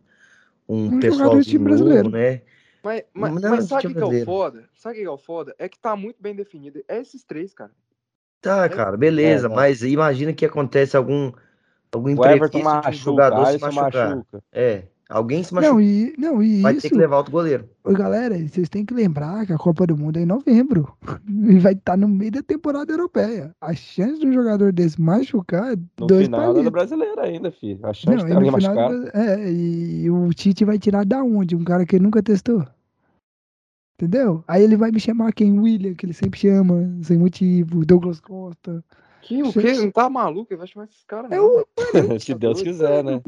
[0.69, 2.43] um, pessoal novo, né?
[2.83, 4.65] Mas, mas, não, mas sabe o que, é o foda?
[4.75, 5.55] Sabe o que é o foda?
[5.59, 6.83] É que tá muito bem definido.
[6.89, 7.71] É esses três, cara.
[8.41, 11.31] Tá, é cara, beleza, é, mas imagina que acontece algum
[11.93, 14.17] algum imprevisto que jogador se machucar.
[14.17, 14.43] Machuca.
[14.51, 15.75] É, Alguém se machuca.
[15.75, 16.83] Não, e, não, e vai isso...
[16.83, 17.69] ter que levar outro goleiro.
[17.85, 20.93] Galera, vocês têm que lembrar que a Copa do Mundo é em novembro.
[21.29, 23.55] E vai estar tá no meio da temporada europeia.
[23.61, 26.65] A chance de um jogador desse machucar é no dois final palitos.
[26.65, 27.85] do brasileiro ainda, filho.
[27.85, 28.91] A chance não, de alguém machucar.
[28.91, 29.09] Do...
[29.09, 31.57] É, e o Tite vai tirar da onde?
[31.57, 32.65] Um cara que ele nunca testou.
[33.97, 34.43] Entendeu?
[34.47, 35.59] Aí ele vai me chamar quem?
[35.59, 37.85] William, que ele sempre chama, sem motivo.
[37.85, 38.83] Douglas Costa.
[39.23, 39.73] Que o quê?
[39.73, 40.53] Não tá maluco?
[40.53, 41.31] Ele vai chamar esses caras.
[41.31, 41.67] É o...
[42.21, 43.21] Se Deus quiser, né?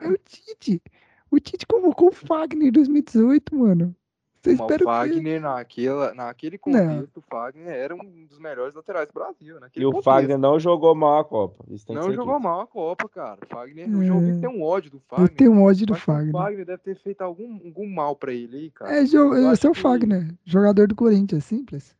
[0.00, 0.82] É o Tite.
[1.30, 3.94] O Tite convocou o Fagner em 2018, mano.
[4.42, 5.40] Você o Fagner, que...
[5.40, 9.56] naquela, naquele contexto, o Fagner era um dos melhores laterais do Brasil.
[9.76, 11.62] e o Fagner não jogou mal a Copa.
[11.90, 12.42] não jogou aqui.
[12.42, 13.38] mal a Copa, cara.
[13.44, 13.94] O Fagner, é...
[13.94, 15.30] o jogo tem um ódio do Fagner.
[15.30, 16.34] Eu tenho um ódio do Fagner.
[16.34, 18.96] O Fagner deve ter feito algum, algum mal pra ele aí, cara.
[18.96, 19.34] É, jo...
[19.52, 20.34] esse é o Fagner, que...
[20.46, 21.94] jogador do Corinthians, simples.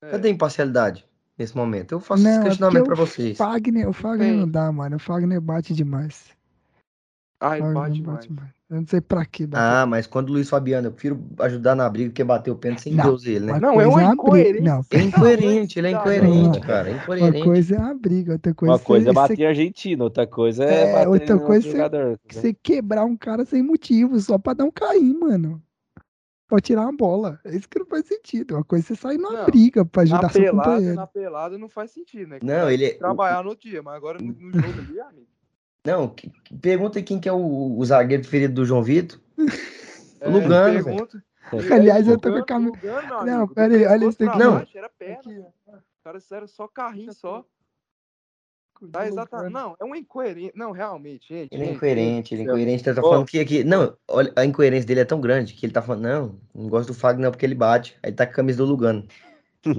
[0.00, 0.12] É.
[0.12, 1.06] Cadê a imparcialidade
[1.36, 1.92] nesse momento?
[1.92, 3.36] Eu faço não, esse é questionamento é pra vocês.
[3.36, 4.96] Fagner, o Fagner não dá, mano.
[4.96, 6.37] O Fagner bate demais.
[7.40, 8.28] Ai, bate, bate,
[8.68, 9.48] Eu não sei pra que.
[9.52, 12.82] Ah, mas quando o Luiz Fabiano, eu prefiro ajudar na briga que bater o pênalti
[12.82, 13.60] sem Deus ele, né?
[13.60, 14.60] Não, é um incoerente.
[14.60, 16.90] Não, é incoerente, ele é incoerente, cara.
[16.90, 17.36] É incoerente.
[17.36, 19.44] Uma coisa é a briga, outra coisa Uma coisa é bater você...
[19.44, 22.20] argentino, outra coisa é, é bater outra coisa é jogador.
[22.28, 25.62] Você quebrar um cara sem motivo, só pra dar um cair, mano.
[26.48, 27.38] Pra tirar uma bola.
[27.44, 28.54] É isso que não faz sentido.
[28.54, 30.96] Uma coisa é você sair numa não, briga pra ajudar na seu pelada, companheiro.
[30.96, 32.38] Na pelada não faz sentido, né?
[32.42, 32.94] Não, ele...
[32.94, 35.37] Trabalhar no dia, mas agora no, no jogo ali, amigo.
[35.84, 36.30] Não, que,
[36.60, 39.20] pergunta quem que é o, o zagueiro preferido do João Vitor.
[40.20, 40.84] É, Lugano.
[40.84, 41.24] Pergunta.
[41.72, 42.76] Aliás, eu tô com a camisa.
[43.24, 44.38] Não, pera aí, olha isso aqui.
[44.38, 44.66] Não.
[44.74, 45.46] Era perna.
[45.66, 47.44] Os caras eram só carrinho só.
[48.92, 49.52] Tá exatamente.
[49.52, 50.52] Não, é um incoerente.
[50.54, 51.52] Não, realmente, gente.
[51.52, 52.84] Ele é incoerente, ele é incoerente.
[52.84, 53.64] Tá, tá falando que aqui.
[53.64, 56.88] Não, olha, a incoerência dele é tão grande que ele tá falando, não, não gosto
[56.88, 57.98] do Fagner não, porque ele bate.
[58.02, 59.06] Aí tá com a camisa do Lugano.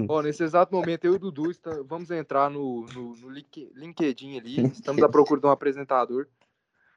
[0.08, 4.38] Ó, nesse exato momento, eu e o Dudu está, vamos entrar no, no, no LinkedIn
[4.38, 4.66] ali.
[4.66, 6.26] Estamos à procura de um apresentador.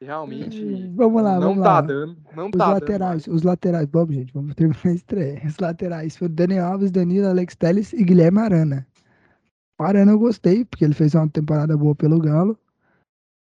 [0.00, 0.62] Realmente.
[0.62, 1.80] Hum, vamos lá, não vamos tá lá.
[1.80, 2.16] dando.
[2.36, 3.36] Não os tá laterais, dando.
[3.36, 5.42] Os laterais, vamos, gente, vamos terminar a estreia.
[5.46, 8.86] Os laterais foram Daniel Alves, Danilo, Alex Telles e Guilherme Arana.
[9.78, 12.58] O Arana eu gostei, porque ele fez uma temporada boa pelo Galo.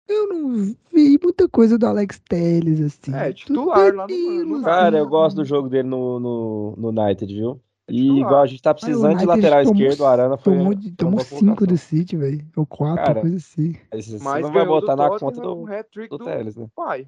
[0.07, 3.13] Eu não vi muita coisa do Alex Telles, assim.
[3.13, 7.33] É, titular lá no, no Cara, eu gosto do jogo dele no, no, no United,
[7.33, 7.61] viu?
[7.89, 10.57] E igual a gente tá precisando de lateral tomou, esquerdo, o Arana foi.
[10.57, 12.45] Tomou, tomou cinco do City, velho.
[12.55, 13.75] Ou quatro, Cara, coisa assim.
[13.93, 16.67] Você mas não vai botar na conta do, do, do Teles, né?
[16.75, 17.07] Pai.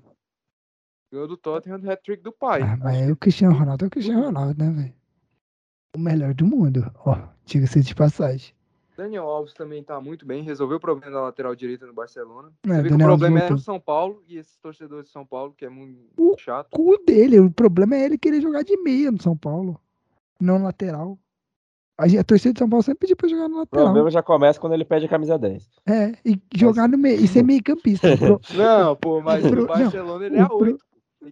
[1.12, 2.62] Ganhou do Tottenham do hat-trick do pai.
[2.62, 4.94] Ah, mas é o Cristiano Ronaldo é o Cristiano Ronaldo, né, velho?
[5.94, 6.90] O melhor do mundo.
[7.06, 8.53] Ó, diga-se de passagem.
[8.95, 12.52] Daniel Alves também tá muito bem, resolveu o problema da lateral direita no Barcelona.
[12.66, 15.70] É, o problema é o São Paulo e esses torcedores de São Paulo, que é
[15.70, 16.70] muito o chato.
[16.80, 19.82] O dele, o problema é ele querer jogar de meia no São Paulo
[20.41, 21.18] não lateral.
[21.97, 23.85] A, a torcida de São Paulo sempre pediu pra jogar no lateral.
[23.85, 25.69] O problema já começa quando ele pede a camisa 10.
[25.88, 26.91] É, e jogar mas...
[26.91, 28.07] no meio, e ser meio campista.
[28.55, 30.77] não, pô, mas o Barcelona não, ele é 8.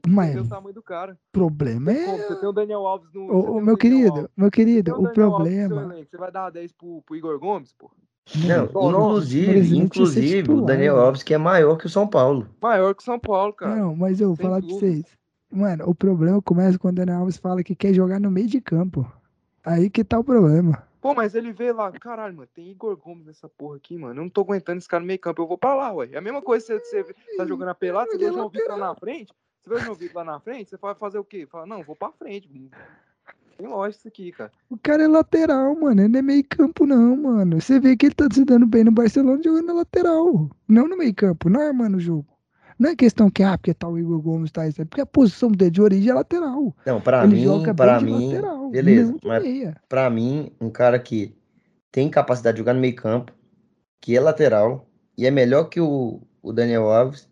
[0.07, 1.18] Mas o tamanho do cara.
[1.31, 2.18] problema é.
[2.18, 3.57] Você tem o Daniel Alves no.
[3.57, 4.30] O, meu querido, Alves.
[4.38, 5.95] meu querido, o, o problema.
[5.95, 7.90] Você vai dar 10 pro, pro Igor Gomes, pô?
[8.36, 12.48] Não, não inclusive, inclusive o Daniel Alves que é maior que o São Paulo.
[12.61, 13.76] Maior que o São Paulo, cara.
[13.76, 15.03] Não, mas eu vou falar pra vocês.
[15.52, 18.62] Mano, o problema começa quando o Daniel Alves fala que quer jogar no meio de
[18.62, 19.12] campo.
[19.66, 20.88] Aí que tá o problema.
[21.02, 24.20] Pô, mas ele vê lá, caralho, mano, tem Igor Gomes nessa porra aqui, mano.
[24.20, 26.10] Eu não tô aguentando esse cara no meio campo, eu vou pra lá, ué.
[26.12, 28.50] É a mesma coisa se você, você tá jogando a pelada, você vê o João
[28.50, 31.18] Vitor lá na frente, você vê o João Vitor lá na frente, você vai fazer
[31.18, 31.48] o quê?
[31.50, 32.50] Fala, não, vou pra frente.
[33.58, 34.52] Tem lógica isso aqui, cara.
[34.70, 36.02] O cara é lateral, mano.
[36.02, 37.60] Ele não é meio campo, não, mano.
[37.60, 40.50] Você vê que ele tá se dando bem no Barcelona jogando na lateral.
[40.68, 42.26] Não no meio campo, não armando o jogo.
[42.80, 44.81] Não é questão que, ah, porque tá o Igor Gomes, tá isso.
[44.81, 46.73] É porque a posição dele de origem é lateral.
[46.85, 49.15] Não, pra ele mim, joga pra mim, lateral, beleza.
[49.22, 49.76] Mas meia.
[49.89, 51.35] pra mim, um cara que
[51.91, 53.34] tem capacidade de jogar no meio campo,
[53.99, 54.88] que é lateral,
[55.18, 57.27] e é melhor que o, o Daniel Alves,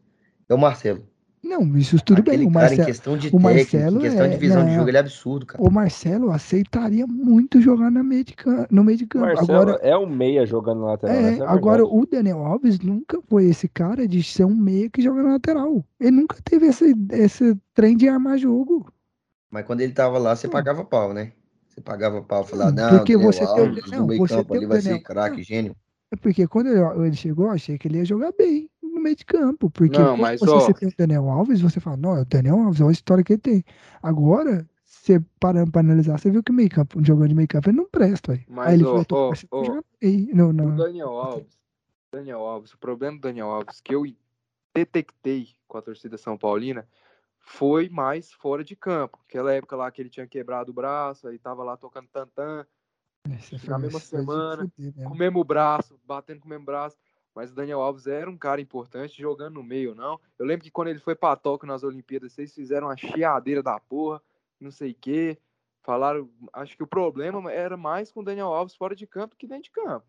[0.50, 1.08] é o Marcelo.
[1.48, 2.48] Não, isso tudo Aquele bem.
[2.48, 4.90] O Marcelo, em questão de o Marcelo em questão é, de visão não, de jogo,
[4.90, 5.64] ele é absurdo, cara.
[5.64, 8.68] O Marcelo aceitaria muito jogar no meio de campo.
[8.70, 9.40] No meio de campo.
[9.40, 11.16] Agora, é um meia jogando na lateral.
[11.16, 15.02] É, é agora, o Daniel Alves nunca foi esse cara de ser um meia que
[15.02, 15.84] joga na lateral.
[16.00, 18.92] Ele nunca teve esse, esse trem de armar jogo.
[19.50, 21.32] Mas quando ele tava lá, você pagava pau, né?
[21.70, 24.68] Você pagava pau, falava, não, porque Daniel você Alves, tem, não, você campo, tem ele
[24.68, 25.76] vai ser craque, gênio.
[26.12, 29.26] É porque quando ele chegou, eu achei que ele ia jogar bem no meio de
[29.26, 29.70] campo.
[29.70, 30.60] Porque não, mas, você, ó...
[30.60, 33.24] você tem o Daniel Alves, você fala, não, é o Daniel Alves, olha a história
[33.24, 33.64] que ele tem.
[34.02, 37.48] Agora, você parando pra analisar, você viu que o meio campo, um jogador de meio
[37.48, 38.34] campo, ele não presta.
[38.34, 39.82] Aí, mas, aí ele ó, ó, ó,
[40.34, 40.74] não, não.
[40.74, 41.60] O Daniel Alves,
[42.12, 44.04] Daniel Alves, o problema do Daniel Alves que eu
[44.74, 46.88] detectei com a torcida São Paulina
[47.40, 49.20] foi mais fora de campo.
[49.28, 52.66] Aquela época lá que ele tinha quebrado o braço, aí tava lá tocando tantã,
[53.68, 54.72] na mesma semana,
[55.04, 56.98] com o mesmo braço, batendo com o mesmo braço.
[57.36, 60.20] Mas o Daniel Alves era um cara importante jogando no meio, não.
[60.40, 63.80] Eu lembro que quando ele foi pra Tóquio nas Olimpíadas, vocês fizeram uma chiadeira da
[63.80, 64.20] porra,
[64.60, 65.38] não sei o quê.
[65.84, 69.48] Falaram, acho que o problema era mais com o Daniel Alves fora de campo que
[69.48, 70.06] dentro de campo.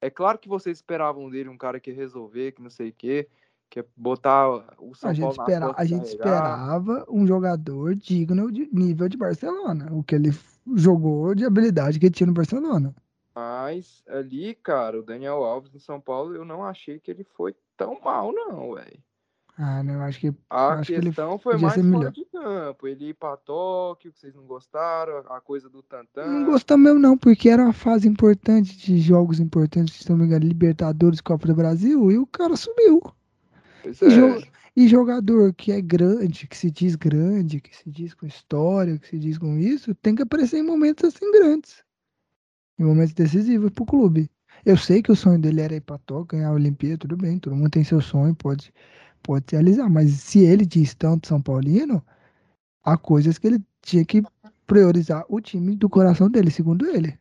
[0.00, 2.94] É claro que vocês esperavam dele um cara que ia resolver, que não sei o
[2.94, 3.28] quê,
[3.68, 4.48] que ia botar
[4.78, 9.16] o São a Paulo gente espera, A gente esperava um jogador digno de nível de
[9.16, 10.30] Barcelona, o que ele
[10.74, 12.94] jogou de habilidade que ele tinha no Barcelona.
[13.34, 17.54] Mas ali, cara, o Daniel Alves no São Paulo, eu não achei que ele foi
[17.76, 19.00] tão mal, não, velho.
[19.56, 20.34] Ah, não, acho que.
[20.48, 22.10] A acho questão que foi mais fora melhor.
[22.10, 22.88] de campo.
[22.88, 26.26] Ele ir pra Tóquio, que vocês não gostaram, a coisa do Tantan.
[26.26, 30.24] Não gostamos mesmo, não, porque era uma fase importante de jogos importantes, se não me
[30.24, 33.02] engano, Libertadores, Copa do Brasil, e o cara subiu.
[33.82, 34.08] Pois é.
[34.76, 39.08] E jogador que é grande, que se diz grande, que se diz com história, que
[39.08, 41.84] se diz com isso, tem que aparecer em momentos assim grandes
[42.82, 44.30] em momentos decisivos para o clube.
[44.64, 47.38] Eu sei que o sonho dele era ir para Tóquio, ganhar a Olimpíada, tudo bem,
[47.38, 48.72] todo mundo tem seu sonho, pode,
[49.22, 52.04] pode realizar, mas se ele diz tanto São Paulino,
[52.84, 54.22] há coisas que ele tinha que
[54.66, 57.18] priorizar o time do coração dele, segundo ele.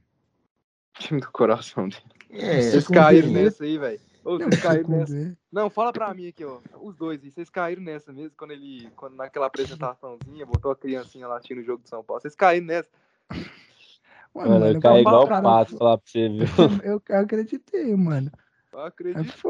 [0.99, 2.03] Time do coração dele.
[2.29, 3.43] É, vocês caíram ele.
[3.43, 3.99] nessa aí, velho.
[4.23, 5.38] Vocês caíram nessa.
[5.52, 6.60] Não, fala pra mim aqui, ó.
[6.81, 11.38] Os dois, vocês caíram nessa mesmo quando ele, quando naquela apresentaçãozinha, botou a criancinha lá
[11.38, 12.22] assistindo o jogo de São Paulo.
[12.22, 12.89] Vocês caíram nessa.
[14.34, 16.45] Mano, mano, eu caí igual cara, pato lá pra você, viu?
[16.84, 18.31] Eu, eu acreditei, mano.
[18.72, 19.49] Eu acredito.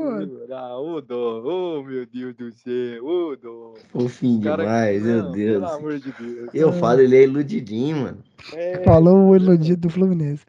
[0.50, 3.76] É ah, ô dó, ô meu Deus do céu, ô dó.
[3.92, 5.64] Fofinho cara, demais, não, meu Deus.
[5.64, 6.50] Pelo amor de Deus.
[6.52, 6.72] Eu é.
[6.72, 8.24] falo, ele é iludidinho, mano.
[8.54, 8.84] É...
[8.84, 10.44] Falou o iludido do Fluminense.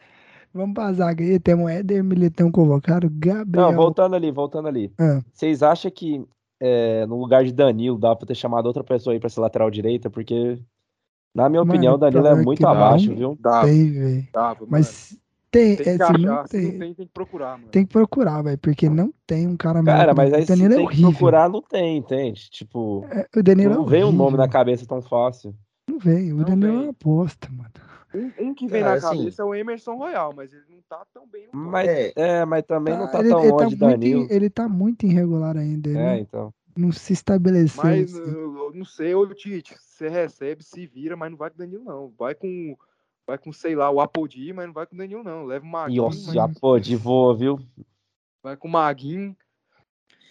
[0.54, 3.70] Vamos pra zaga aí, temos Éder Militão convocado, Gabriel.
[3.70, 4.92] Não, voltando ali, voltando ali.
[4.98, 5.22] Ah.
[5.32, 6.22] Vocês acham que
[6.60, 9.70] é, no lugar de Danilo dá pra ter chamado outra pessoa aí pra ser lateral
[9.70, 10.10] direita?
[10.10, 10.58] Porque
[11.34, 13.38] na minha mano, opinião, o Danilo é muito abaixo, não, viu?
[13.40, 14.28] Dá, tem,
[14.68, 15.18] Mas
[15.50, 17.68] tem, tem, é, assim, não tem, tem, tem que procurar, mano.
[17.70, 20.74] Tem que procurar, velho, porque não tem um cara Cara, mas aí o Danilo se
[20.74, 21.10] é tem horrível.
[21.10, 22.50] que procurar, não tem, entende?
[22.50, 25.54] Tipo, é, o Danilo não é vem o um nome na cabeça tão fácil.
[25.88, 26.80] Não vem, o não Danilo vem.
[26.80, 27.70] é uma aposta, mano.
[28.14, 31.04] Um, um que vem na assim, cabeça é o Emerson Royal, mas ele não tá
[31.12, 31.48] tão bem.
[31.52, 34.26] Mas, é, é, mas também tá, não tá ele, tão ele longe tá Danilo.
[34.30, 35.90] Ele tá muito irregular ainda.
[35.90, 36.54] é, não, então.
[36.76, 37.82] Não se estabeleceu.
[37.82, 38.30] Mas, assim.
[38.74, 42.12] não sei, ô Tite, você recebe, se vira, mas não vai com o Danilo, não.
[42.18, 42.76] Vai com,
[43.26, 45.44] vai com sei lá, o Apodi, mas não vai com o Danilo, não.
[45.44, 46.02] Leva o Maguinho.
[46.02, 46.36] Nossa, mas...
[46.36, 47.58] Apodi voa, viu?
[48.42, 49.36] Vai com o Maguinho.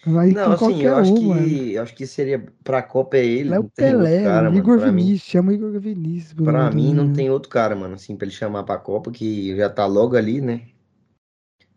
[0.04, 3.54] Vai não, assim, eu acho, um, que, eu acho que seria pra Copa é ele.
[3.54, 6.32] É o Pelé, cara, o Igor mano, Vinícius, mim, chama o Igor Vinícius.
[6.32, 9.70] Pra mim não tem outro cara, mano, assim, pra ele chamar pra Copa, que já
[9.70, 10.62] tá logo ali, né?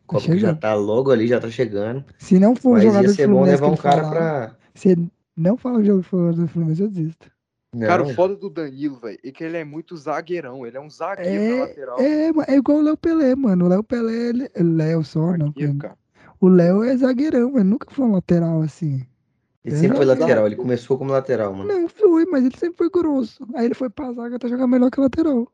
[0.07, 2.03] Copa tá que já tá logo ali, já tá chegando.
[2.17, 4.55] Se não for Mas jogador ia ser bom levar um cara pra...
[4.73, 4.97] Se
[5.37, 6.01] não fala o jogo
[6.33, 7.29] do Fluminense, eu desisto.
[7.75, 7.87] Não.
[7.87, 10.65] Cara, o foda do Danilo, velho, é que ele é muito zagueirão.
[10.65, 11.99] Ele é um zagueiro é, na lateral.
[11.99, 13.65] É, é igual o Léo Pelé, mano.
[13.65, 15.51] O Léo Pelé é Léo só, não.
[15.77, 15.97] Cara.
[16.39, 19.05] O Léo é zagueirão, ele nunca foi um lateral assim.
[19.63, 21.67] Ele sempre foi lateral, ele começou como lateral, mano.
[21.67, 23.47] Não, foi, mas ele sempre foi grosso.
[23.55, 25.51] Aí ele foi pra zaga até jogar melhor que lateral.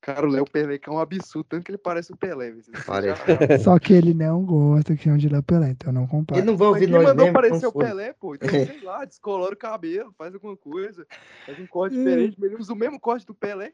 [0.00, 2.54] Cara, o Léo Pelé que é um absurdo, tanto que ele parece o Pelé.
[2.86, 3.22] Parece.
[3.62, 6.40] Só que ele não gosta que chama de Léo Pelé, então não compara.
[6.40, 8.34] Ele não vai ouvir Mas nós mandou mesmo, parecer o Pelé, pô.
[8.34, 11.06] Então, sei lá, descolora o cabelo, faz alguma coisa.
[11.44, 11.98] Faz um corte é.
[11.98, 13.72] diferente, ele usa o mesmo corte do Pelé.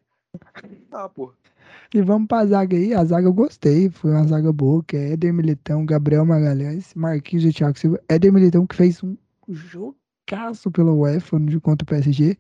[0.91, 1.33] Tá, pô.
[1.93, 2.95] E vamos pra zaga aí.
[2.95, 3.91] A zaga eu gostei.
[3.91, 8.01] Foi uma zaga boa, que é Éder Militão, Gabriel Magalhães, Marquinhos e Thiago Silva.
[8.09, 9.17] Éder Militão que fez um
[9.49, 12.37] jogaço pelo UEFA contra o PSG.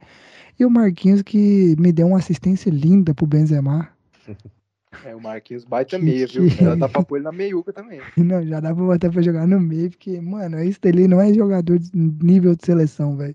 [0.58, 3.88] E o Marquinhos que me deu uma assistência linda pro Benzema.
[5.04, 6.48] É, o Marquinhos baita meia, viu?
[6.48, 8.00] Já dá pra pôr ele na meiuca também.
[8.16, 11.34] Não, já dá pra botar pra jogar no meio, porque, mano, esse dele não é
[11.34, 13.34] jogador de nível de seleção, velho.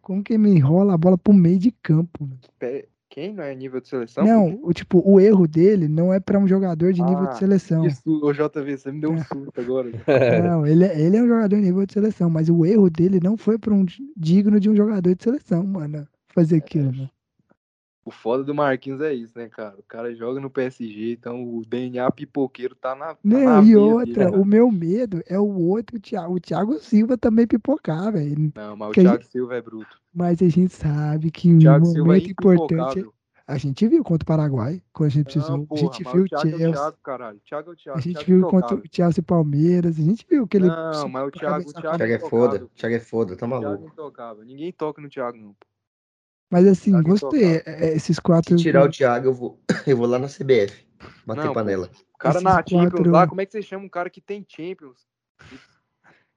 [0.00, 2.28] Como que me enrola a bola pro meio de campo?
[2.60, 2.86] Véio?
[3.14, 4.24] Quem não é nível de seleção?
[4.24, 7.34] Não, o, tipo, o erro dele não é para um jogador de nível de ah,
[7.34, 7.86] seleção.
[7.86, 9.88] Isso, o JV, você me deu um susto agora.
[10.42, 13.20] Não, ele, é, ele é um jogador de nível de seleção, mas o erro dele
[13.22, 13.86] não foi para um
[14.16, 16.08] digno de um jogador de seleção, mano.
[16.34, 17.10] Fazer aquilo, mano.
[18.04, 19.76] O foda do Marquinhos é isso, né, cara?
[19.78, 23.14] O cara joga no PSG, então o DNA pipoqueiro tá na.
[23.14, 26.34] Tá não, na e outra, dele, o meu medo é o outro Thiago.
[26.34, 28.52] O Thiago Silva também pipocar, velho.
[28.54, 29.30] Não, mas o Thiago gente...
[29.30, 29.98] Silva é bruto.
[30.14, 33.06] Mas a gente sabe que um é momento é importante.
[33.46, 35.58] A gente viu contra o Paraguai, quando a gente precisou.
[35.58, 36.72] Não, porra, a gente viu o Thiago, Chelsea.
[36.72, 37.40] Thiago, caralho.
[37.44, 39.98] Thiago, é Thiago, a gente Thiago viu contra o Chelsea e Palmeiras.
[39.98, 40.68] A gente viu que ele.
[40.68, 42.66] Não, mas o Thiago, o Thiago, Thiago é foda.
[42.74, 44.12] Thiago é foda, tá maluco.
[44.12, 44.44] Thiago.
[44.44, 45.56] Ninguém toca no Thiago, não.
[46.50, 47.62] Mas assim, gostei.
[47.66, 48.56] É, esses quatro.
[48.56, 50.86] Se tirar o Thiago, eu vou, eu vou lá na CBF.
[51.26, 51.90] Bater não, panela.
[52.14, 53.10] O cara esses na Champions quatro...
[53.10, 55.06] lá, como é que você chama um cara que tem Champions?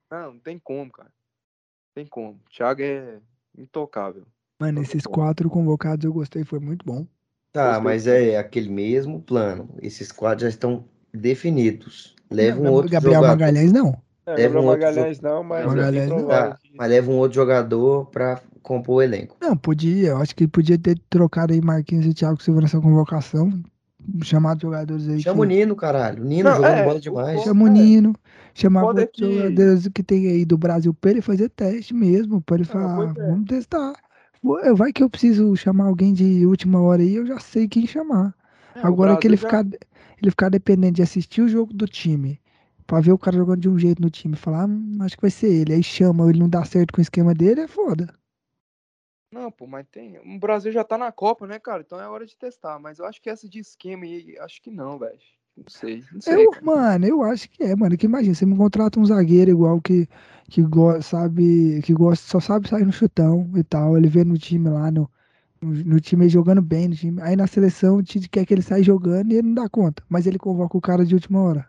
[0.09, 1.09] Não, não tem como, cara.
[1.09, 2.39] Não tem como.
[2.45, 3.19] O Thiago é
[3.57, 4.25] intocável.
[4.59, 7.05] Mano, esses quatro convocados eu gostei, foi muito bom.
[7.51, 9.69] Tá, mas é aquele mesmo plano.
[9.81, 12.15] Esses quadros já estão definidos.
[12.29, 13.33] Leva um outro Gabriel jogador.
[13.33, 14.01] Magalhães não.
[14.27, 16.27] É, leva um Magalhães não, mas, Magalhães não.
[16.27, 19.37] Tá, mas leva um outro jogador para compor o elenco.
[19.41, 20.09] Não, podia.
[20.09, 23.51] Eu acho que podia ter trocado aí Marquinhos e Thiago Silva nessa convocação.
[24.23, 25.21] Chamado jogadores aí.
[25.21, 25.53] Chama que...
[25.53, 26.23] o Nino, caralho.
[26.23, 27.41] O Nino não, jogando é, bola demais.
[27.43, 28.15] Chama o Nino.
[28.53, 29.33] Chamar é que...
[29.33, 32.41] jogadores que tem aí do Brasil para ele fazer teste mesmo.
[32.41, 33.13] Para ele falar, é.
[33.13, 33.93] vamos testar.
[34.75, 38.33] Vai que eu preciso chamar alguém de última hora aí, eu já sei quem chamar.
[38.75, 39.47] É, Agora que ele, já...
[39.47, 39.65] ficar,
[40.21, 42.39] ele ficar dependente de assistir o jogo do time,
[42.87, 45.31] pra ver o cara jogando de um jeito no time, falar, hum, acho que vai
[45.31, 45.73] ser ele.
[45.73, 48.07] Aí chama, ele não dá certo com o esquema dele, é foda.
[49.31, 50.17] Não, pô, mas tem.
[50.19, 51.83] O Brasil já tá na Copa, né, cara?
[51.85, 52.79] Então é hora de testar.
[52.79, 55.19] Mas eu acho que essa de esquema aí, acho que não, velho.
[55.55, 56.03] Não sei.
[56.13, 57.97] Não sei eu, mano, eu acho que é, mano.
[57.97, 60.07] Que imagina, você me contrata um zagueiro igual que,
[60.49, 63.97] que gosta, sabe, que gosta, só sabe sair no chutão e tal.
[63.97, 65.09] Ele vê no time lá, no,
[65.61, 67.21] no, no time jogando bem, no time.
[67.21, 70.03] Aí na seleção o time quer que ele saia jogando e ele não dá conta.
[70.07, 71.67] Mas ele convoca o cara de última hora.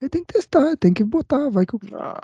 [0.00, 1.80] Ele tem que testar, tem que botar, vai que o.
[1.94, 2.20] Ah,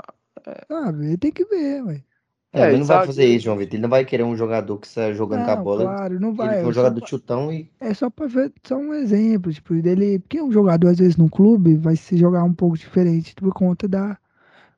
[0.47, 0.65] é.
[0.69, 2.05] Sabe, ele tem que ver, velho.
[2.53, 3.75] É, ele não vai fazer isso, João Vitor.
[3.75, 5.83] Ele não vai querer um jogador que está jogando não, com a bola.
[5.83, 6.59] Claro, não vai.
[6.59, 7.69] Ele é um jogador de chutão e.
[7.81, 10.21] É só para ver, só um exemplo, tipo, dele.
[10.21, 13.89] Porque um jogador, às vezes, no clube, vai se jogar um pouco diferente por conta
[13.89, 14.17] da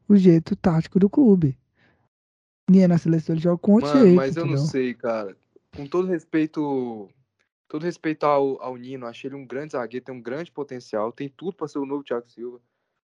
[0.08, 1.58] o jeito tático do clube.
[2.70, 4.16] E é na seleção ele joga com outro Mano, jeito.
[4.16, 4.58] Mas eu entendeu?
[4.58, 5.36] não sei, cara.
[5.76, 7.08] Com todo respeito.
[7.68, 11.28] Todo respeito ao, ao Nino, achei ele um grande zagueiro, tem um grande potencial, tem
[11.28, 12.60] tudo para ser o novo Thiago Silva.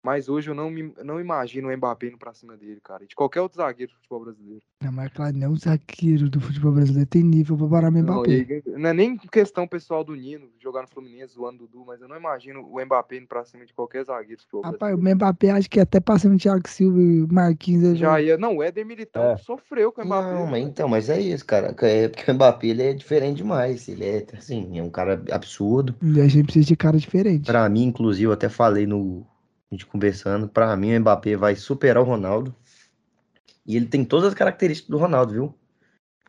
[0.02, 3.06] Mas hoje eu não, me, não imagino o Mbappé indo pra cima dele, cara.
[3.06, 4.62] De qualquer outro zagueiro do futebol brasileiro.
[4.82, 8.62] Não, mas claro, não zagueiro do futebol brasileiro tem nível pra parar o Mbappé.
[8.66, 12.00] Não, não é nem questão pessoal do Nino jogar no Fluminense, zoando o Dudu, mas
[12.00, 15.12] eu não imagino o Mbappé indo pra cima de qualquer zagueiro do futebol Rapaz, brasileiro.
[15.12, 17.96] o Mbappé acho que até passando o Thiago Silva e Marquinhos.
[17.96, 18.36] Já ia.
[18.36, 19.36] Não, o Éder Militão é.
[19.36, 20.34] sofreu com o Mbappé.
[20.34, 21.74] Não, mas então, mas é isso, cara.
[21.80, 23.88] É porque o Mbappé ele é diferente demais.
[23.88, 25.94] Ele é, assim, é um cara absurdo.
[26.02, 27.46] E a gente precisa de cara diferente.
[27.46, 29.24] Pra mim, inclusive, eu até falei no
[29.72, 32.54] a gente conversando, para mim o Mbappé vai superar o Ronaldo.
[33.66, 35.54] E ele tem todas as características do Ronaldo, viu?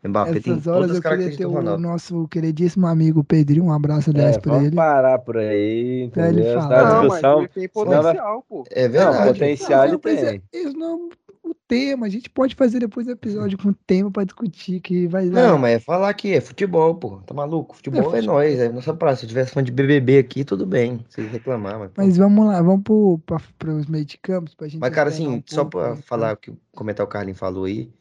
[0.02, 1.84] O Mbappé Essas tem todas as características do Ronaldo.
[1.84, 4.76] O nosso queridíssimo amigo Pedrinho, um abraço aliás é, pra ele.
[4.76, 7.04] parar por aí, pra ele falar.
[7.04, 8.64] Não, mas ele tem potencial, pô.
[8.72, 9.18] É verdade.
[9.18, 10.42] Não, potencial ele tem.
[10.54, 11.10] Isso não
[11.44, 12.06] o tema.
[12.06, 15.50] A gente pode fazer depois um episódio com tema pra discutir que vai dar.
[15.50, 17.18] Não, mas é falar que é futebol, pô.
[17.26, 17.76] Tá maluco?
[17.76, 19.22] Futebol é, é nós, é nossa praça.
[19.22, 21.06] Se tivesse fã de BBB aqui, tudo bem.
[21.10, 21.92] Vocês reclamar, mas.
[21.98, 24.80] Mas vamos lá, vamos pro, pra, pros meio de campos pra gente.
[24.80, 26.02] Mas, cara, assim, um só pra né?
[26.06, 27.92] falar, que, comentar o Carlinhos falou aí.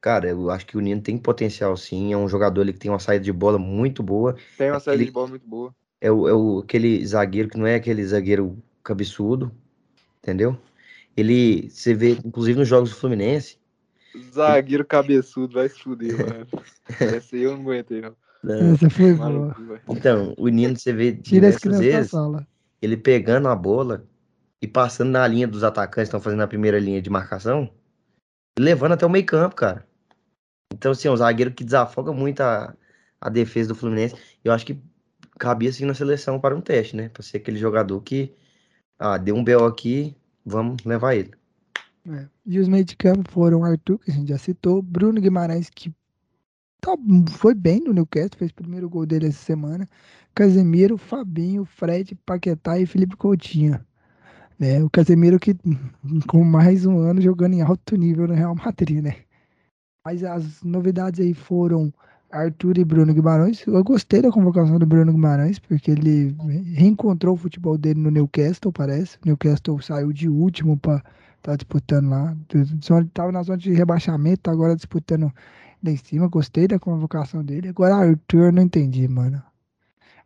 [0.00, 2.12] Cara, eu acho que o Nino tem potencial sim.
[2.12, 4.34] É um jogador ali que tem uma saída de bola muito boa.
[4.56, 5.74] Tem uma saída de bola muito boa.
[6.00, 9.52] É, o, é o, aquele zagueiro que não é aquele zagueiro cabeçudo,
[10.22, 10.56] entendeu?
[11.20, 13.60] Ele, você vê, inclusive nos jogos do Fluminense,
[14.32, 16.46] Zagueiro cabeçudo, vai se fuder, mano.
[16.98, 18.16] Essa aí eu não aguentei, não.
[18.42, 18.74] não.
[18.74, 19.54] Essa foi boa.
[19.88, 22.12] Então, o Nino, você vê diversas vezes,
[22.82, 24.04] ele pegando a bola
[24.60, 27.70] e passando na linha dos atacantes que estão fazendo a primeira linha de marcação,
[28.58, 29.86] levando até o meio campo, cara.
[30.72, 32.74] Então, assim, é um zagueiro que desafoga muito a,
[33.20, 34.16] a defesa do Fluminense.
[34.44, 34.80] Eu acho que
[35.38, 37.08] cabia, assim, na seleção para um teste, né?
[37.08, 38.34] Para ser aquele jogador que,
[38.98, 41.32] ah, deu um BO aqui, vamos levar ele.
[42.08, 42.26] É.
[42.46, 45.92] E os meio de campo foram Arthur, que a gente já citou, Bruno Guimarães, que
[46.80, 46.96] tá,
[47.30, 49.88] foi bem no Newcastle, fez o primeiro gol dele essa semana,
[50.34, 53.84] Casemiro, Fabinho, Fred, Paquetá e Felipe Coutinho.
[54.58, 55.56] É, o Casemiro que
[56.28, 59.16] com mais um ano jogando em alto nível no Real Madrid, né?
[60.04, 61.92] Mas as novidades aí foram
[62.30, 63.66] Arthur e Bruno Guimarães.
[63.66, 66.34] Eu gostei da convocação do Bruno Guimarães, porque ele
[66.74, 69.16] reencontrou o futebol dele no Newcastle, parece.
[69.16, 71.02] O Newcastle saiu de último para
[71.42, 72.36] tá disputando lá.
[73.04, 75.32] Estava na zona de rebaixamento, tá agora disputando
[75.82, 76.28] lá em cima.
[76.28, 77.68] Gostei da convocação dele.
[77.68, 79.42] Agora, Arthur, não entendi, mano.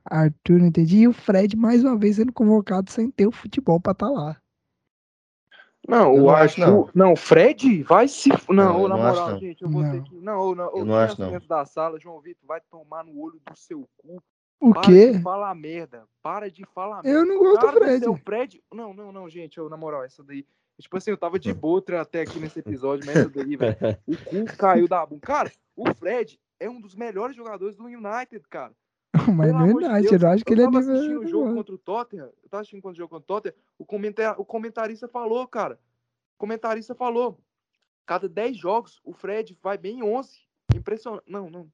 [0.05, 0.99] Arthur, não entendi.
[0.99, 4.13] E o Fred, mais uma vez, sendo convocado sem ter o futebol para estar tá
[4.13, 4.37] lá.
[5.87, 6.61] Não, o Arthur.
[6.61, 6.91] Não.
[6.95, 8.31] não, Fred vai se.
[8.49, 9.91] Não, não na moral, acho, gente, eu vou não.
[9.91, 10.15] ter que.
[10.17, 11.39] Não, não, eu não acho, não.
[11.47, 14.23] da sala, João Vitor, vai tomar no olho do seu cu.
[14.61, 15.13] O Para quê?
[15.13, 16.05] de falar merda.
[16.23, 17.19] Para de falar merda.
[17.19, 18.09] Eu não gosto do Fred.
[18.09, 18.63] O Fred.
[18.73, 20.47] Não, não, não, gente, eu, na moral, essa daí.
[20.81, 23.77] Tipo assim, eu tava de botra até aqui nesse episódio, mas essa daí, velho.
[24.07, 25.21] O cu caiu da bunda.
[25.21, 28.73] Cara, o Fred é um dos melhores jogadores do United, cara.
[29.35, 30.81] Mas Pelo não é United, eu acho que ele é nível.
[30.81, 33.27] Eu tava assistindo o jogo contra o Tottenham, eu tava assistindo o jogo contra o
[33.27, 37.39] Tottenham, o, comentar, o comentarista falou, cara, o comentarista falou,
[38.05, 40.39] cada 10 jogos, o Fred vai bem em 11.
[40.75, 41.25] Impressionante.
[41.29, 41.69] Não, não.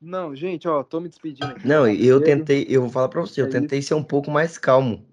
[0.00, 1.46] Não, gente, ó, tô me despedindo.
[1.46, 1.66] Aqui.
[1.66, 4.58] Não, eu tentei, eu vou falar pra você, eu é tentei ser um pouco mais
[4.58, 5.06] calmo.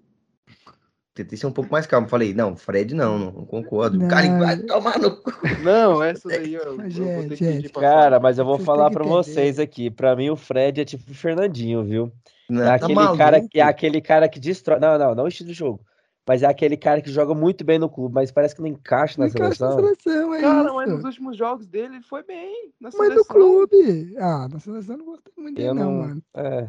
[1.20, 2.08] Tentei ser um pouco mais calmo.
[2.08, 3.98] Falei, não, Fred não, não concordo.
[3.98, 4.06] Não.
[4.06, 5.32] O cara vai tomar no cu.
[5.62, 9.90] Não, essa daí eu, eu gente, gente, Cara, mas eu vou falar pra vocês aqui.
[9.90, 12.10] Pra mim, o Fred é tipo o Fernandinho, viu?
[12.48, 14.80] Não, é tá aquele, tá cara, é aquele cara que destrói.
[14.80, 15.84] Não, não, não o estilo de jogo.
[16.26, 19.18] Mas é aquele cara que joga muito bem no clube, mas parece que não encaixa
[19.18, 19.72] na não seleção.
[19.72, 20.74] Encaixa na seleção, é cara, isso.
[20.74, 22.72] mas nos últimos jogos dele ele foi bem.
[22.80, 24.14] Na mas no clube.
[24.16, 26.22] Ah, na seleção não gostei muito dele, não, não, mano.
[26.34, 26.68] É.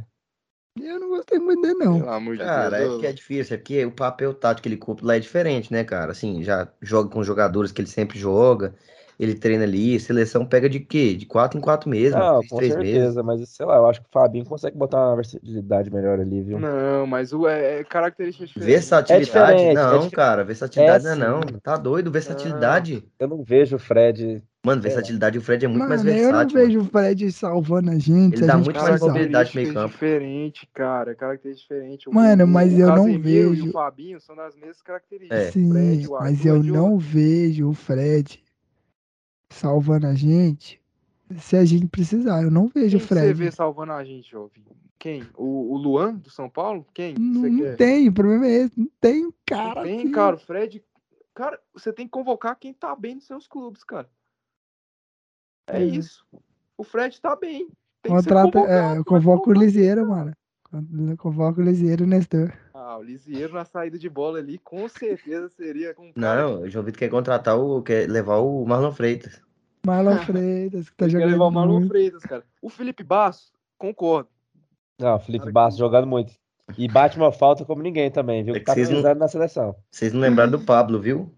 [0.79, 1.99] Eu não gostei muito dele, não.
[1.99, 2.95] Pelo amor de cara, Deus.
[2.95, 5.71] é que é difícil, é porque o papel tático que ele cumpre lá é diferente,
[5.71, 6.11] né, cara?
[6.11, 8.73] Assim, já joga com jogadores que ele sempre joga,
[9.21, 11.13] ele treina ali, seleção pega de quê?
[11.13, 13.41] De quatro em quatro meses, não, com três certeza, meses.
[13.41, 16.59] mas sei lá, eu acho que o Fabinho consegue botar uma versatilidade melhor ali, viu?
[16.59, 18.67] Não, mas o é, é característica diferente.
[18.67, 19.61] Versatilidade?
[19.61, 21.59] É não, é cara, versatilidade é não, não.
[21.61, 23.03] Tá doido, versatilidade.
[23.19, 24.83] eu não vejo o Fred Mano, é.
[24.83, 26.29] versatilidade, o Fred é muito mano, mais versátil.
[26.29, 28.35] Eu não vejo o Fred salvando a gente.
[28.35, 29.89] Ele a dá gente muito mais mobilidade no meio campo.
[29.89, 31.15] diferente, cara.
[31.15, 32.09] Característica diferente.
[32.11, 33.65] Mano, mas eu não vejo.
[33.65, 35.39] E o Fabinho são das mesmas características.
[35.39, 35.51] É.
[35.51, 38.39] Sim, Fred, mas eu não vejo o Fred
[39.53, 40.81] salvando a gente
[41.39, 42.43] se a gente precisar.
[42.43, 43.27] Eu não vejo o Fred.
[43.27, 44.63] você vê salvando a gente, jovem?
[44.99, 45.23] Quem?
[45.35, 46.85] O, o Luan, do São Paulo?
[46.93, 47.15] Quem?
[47.15, 48.79] Não, não tem, o problema é esse.
[48.79, 49.75] Não tem, cara.
[49.75, 50.35] Não tem, cara.
[50.35, 50.83] O Fred.
[51.33, 54.09] Cara, você tem que convocar quem tá bem nos seus clubes, cara.
[55.67, 55.85] É uhum.
[55.85, 56.25] isso.
[56.77, 57.69] O Fred tá bem.
[58.01, 60.33] Tem Contrata, é, eu convoco o Lisieiro, mano.
[60.73, 62.53] Eu convoco o Lisieiro o Nestor.
[62.83, 66.83] Ah, o Lisieiro na saída de bola ali, com certeza seria com Não, o João
[66.83, 67.79] Vitor quer contratar o.
[67.83, 69.39] quer levar o Marlon Freitas.
[69.85, 71.27] Marlon Freitas, que tá jogando.
[71.27, 71.89] Quer levar o Marlon muito.
[71.89, 72.43] Freitas, cara.
[72.59, 74.29] O Felipe Basso, concordo.
[74.99, 75.79] Não, o Felipe cara, Basso que...
[75.79, 76.33] jogando muito.
[76.75, 78.55] E bate uma falta como ninguém também, viu?
[78.55, 79.15] É que tá precisando não...
[79.15, 79.75] na seleção.
[79.91, 81.31] Vocês não lembraram do Pablo, viu?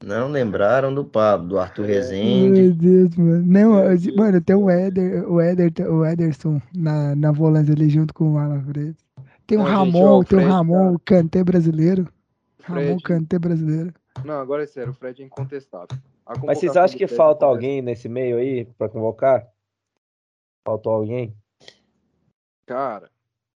[0.00, 2.60] Não lembraram do Pablo, do Arthur Rezende.
[2.60, 3.44] Meu Deus, mano.
[3.44, 3.72] Não,
[4.16, 8.38] mano, tem o Eder, o Eder, o Ederson na, na volante ali junto com o
[8.38, 9.03] Alan Freitas.
[9.46, 12.08] Tem o não, Ramon, tem o Ramon, o Kanté brasileiro.
[12.58, 12.86] Fred.
[12.86, 13.92] Ramon Kanté brasileiro.
[14.24, 15.98] Não, agora é sério, o Fred é incontestável.
[16.44, 19.46] Mas vocês acham que falta alguém nesse meio aí pra convocar?
[20.66, 21.36] Faltou alguém?
[22.64, 23.10] Cara,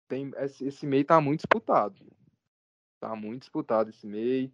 [0.07, 1.95] tem, esse, esse meio tá muito disputado.
[3.01, 4.53] Tá muito disputado esse meio.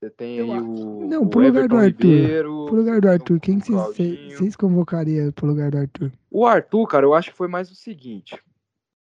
[0.00, 1.06] Você tem aí o.
[1.06, 2.06] Não, pro lugar do Arthur.
[2.06, 6.12] Ribeiro, pro lugar do Arthur, quem que vocês convocariam pro lugar do Arthur?
[6.30, 8.42] O Arthur, cara, eu acho que foi mais o seguinte.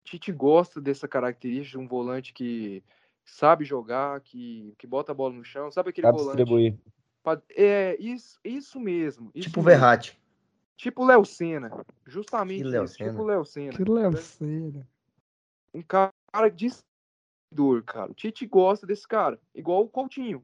[0.09, 2.83] Tite gosta dessa característica de um volante que
[3.23, 6.37] sabe jogar, que, que bota a bola no chão, sabe aquele sabe volante?
[6.37, 6.77] Distribuir.
[7.51, 9.29] É, isso, isso mesmo.
[9.35, 10.19] Isso tipo o Verratti.
[10.75, 11.85] Tipo Léo Senna.
[12.07, 13.11] Justamente Léo isso, Senna.
[13.11, 13.73] tipo Léo Senna.
[13.73, 14.87] Que Léo Senna.
[15.73, 16.69] Um cara de
[17.53, 18.11] dor, cara.
[18.11, 19.39] O Tite gosta desse cara.
[19.53, 20.43] Igual o Coutinho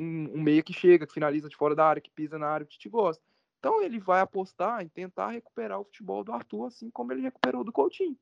[0.00, 2.66] um, um meia que chega, que finaliza de fora da área, que pisa na área,
[2.66, 3.22] que te gosta.
[3.58, 7.62] Então ele vai apostar em tentar recuperar o futebol do Arthur, assim como ele recuperou
[7.62, 8.16] do Coutinho.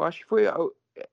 [0.00, 0.44] Eu acho que foi,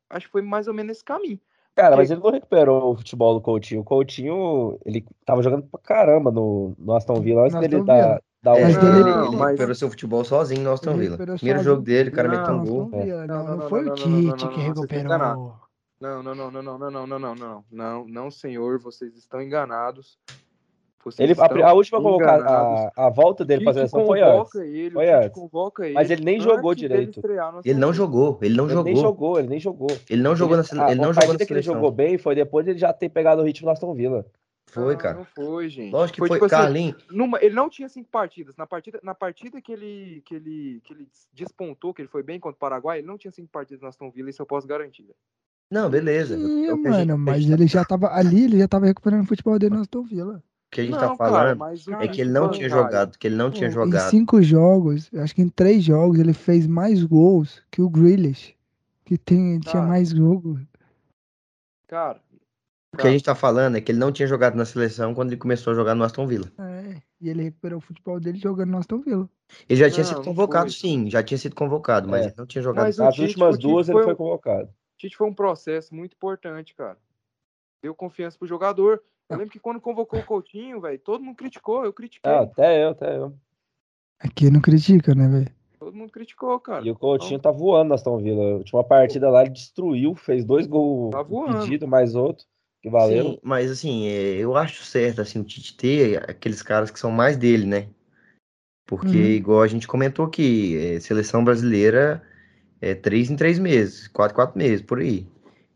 [0.10, 1.40] acho que foi mais ou menos esse caminho.
[1.76, 3.82] Cara, mas ele não recuperou o futebol do Coutinho.
[3.82, 8.58] O Coutinho, ele tava jogando pra caramba no, no Aston Villa antes dele dar, dar
[8.58, 11.18] é, mas ele, ele, ele recuperou seu futebol sozinho no Aston Villa.
[11.18, 12.90] Primeiro jogo dele, o cara meteu um gol.
[12.90, 15.58] Não, não, não, foi o Tite que recuperou.
[16.00, 19.42] Não, não, não, não, não, não, não, não, não, não, não, não, senhor, vocês estão
[19.42, 20.18] enganados.
[21.18, 24.56] Ele, a, a, última convocada, a, a volta dele para a seleção foi antes.
[24.56, 25.42] Ele, foi antes.
[25.80, 27.22] Ele Mas ele nem jogou direito.
[27.64, 28.94] Ele não jogou, ele não ele jogou.
[28.94, 29.88] Nem jogou, ele nem jogou.
[30.10, 32.66] Ele não jogou ele, na, ele não jogou na que ele jogou bem foi depois
[32.66, 34.26] de ele já ter pegado o ritmo do Aston Villa.
[34.70, 35.18] Foi, não, cara.
[35.18, 35.92] Não foi, gente.
[35.92, 36.96] Lógico que foi, foi tipo Carlinhos.
[36.98, 38.56] Assim, numa, ele não tinha cinco partidas.
[38.58, 42.40] Na partida, na partida que, ele, que, ele, que ele despontou, que ele foi bem
[42.40, 45.08] contra o Paraguai, ele não tinha cinco partidas na Aston Villa, isso eu posso garantir.
[45.72, 46.38] Não, beleza.
[46.38, 49.82] Sim, mano, mas ele já tava ali, ele já tava recuperando o futebol dele na
[49.82, 52.70] Aston Villa que a gente tá não, tá falando cara, é que ele não tinha
[52.70, 54.08] jogado, que ele não tinha jogado.
[54.08, 58.56] Em cinco jogos, acho que em três jogos ele fez mais gols que o Grealish,
[59.06, 60.60] que tem, tinha mais jogo.
[61.88, 62.22] Cara,
[62.94, 65.30] o que a gente tá falando é que ele não tinha jogado na seleção quando
[65.30, 66.52] ele começou a jogar no Aston Villa.
[66.58, 69.30] É, e ele recuperou o futebol dele jogando no Aston Villa.
[69.70, 72.26] Ele já tinha não, sido convocado, sim, já tinha sido convocado, mas é.
[72.26, 72.86] ele não tinha jogado.
[72.86, 74.70] Mas As últimas duas ele foi convocado.
[74.98, 76.98] Tite foi um processo muito importante, cara.
[77.82, 79.02] Deu confiança pro jogador.
[79.30, 82.32] Eu lembro que quando convocou o Coutinho, velho, todo mundo criticou, eu critiquei.
[82.32, 83.34] Ah, até eu, até eu.
[84.20, 85.52] Aqui não critica, né, velho?
[85.80, 86.86] Todo mundo criticou, cara.
[86.86, 87.52] E o Coutinho então...
[87.52, 88.42] tá voando na Aston Villa.
[88.42, 92.46] A última partida lá ele destruiu, fez dois gols tá pedido, mais outro,
[92.82, 93.32] que valeu.
[93.32, 97.12] Sim, mas assim, é, eu acho certo, assim, o Tite ter aqueles caras que são
[97.12, 97.90] mais dele, né?
[98.88, 99.26] Porque, uhum.
[99.26, 102.24] igual a gente comentou aqui, é, seleção brasileira
[102.80, 105.28] é três em três meses, quatro, quatro meses, por aí.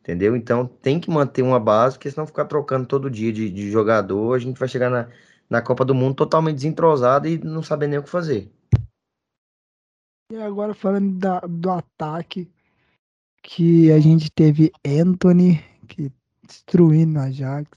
[0.02, 0.36] Entendeu?
[0.36, 4.34] Então tem que manter uma base, porque senão ficar trocando todo dia de, de jogador,
[4.34, 5.08] a gente vai chegar na,
[5.48, 8.52] na Copa do Mundo totalmente desentrosado e não saber nem o que fazer.
[10.32, 12.50] E agora falando da, do ataque,
[13.44, 16.12] que a gente teve Anthony, que
[16.48, 17.70] destruindo a Ajax,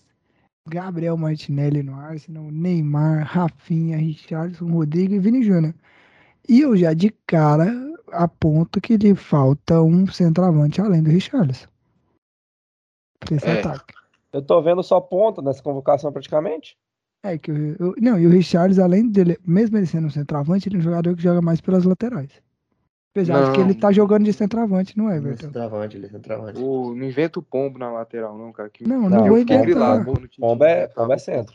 [0.67, 5.75] Gabriel Martinelli no Arsenal, Neymar, Rafinha, Richardson, Rodrigo e Vini Júnior.
[6.49, 7.71] E eu já de cara
[8.13, 11.74] aponto que lhe falta um centroavante além do Richardson
[13.31, 13.61] esse é.
[13.61, 13.95] ataque.
[14.33, 16.77] Eu tô vendo só ponta nessa convocação praticamente.
[17.23, 20.69] É que eu, eu, não, e o Richards, além dele, mesmo ele sendo um centroavante,
[20.69, 22.31] ele é um jogador que joga mais pelas laterais.
[23.13, 25.47] Apesar não, de que ele tá jogando de centroavante no Everton.
[25.47, 26.61] Centroavante, ele é centroavante.
[26.61, 28.69] O, não inventa o pombo na lateral, não, cara.
[28.69, 28.87] Que...
[28.87, 30.05] Não, não, não vou inventar.
[30.37, 31.55] Pombo é, pombo é centro.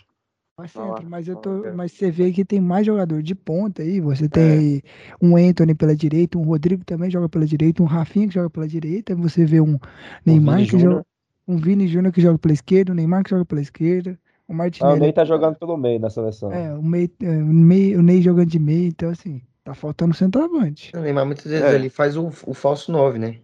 [0.64, 4.00] É centro, mas, eu tô, mas você vê que tem mais jogador de ponta aí.
[4.02, 4.82] Você tem é.
[5.22, 8.68] um Anthony pela direita, um Rodrigo também joga pela direita, um Rafinha que joga pela
[8.68, 9.16] direita.
[9.16, 9.78] Você vê um
[10.26, 11.06] Neymar que joga
[11.50, 14.94] um Vini Júnior que joga pela esquerda, o Neymar que joga pela esquerda, o Martinelli.
[14.94, 16.54] Ah, o Ney tá jogando pelo meio na seleção.
[16.54, 20.14] É, o, meio, é, o, meio, o Ney jogando de meio, então assim, tá faltando
[20.14, 20.92] centroavante.
[20.96, 21.74] O Neymar muitas vezes é.
[21.74, 23.40] ele faz o, o falso 9, né?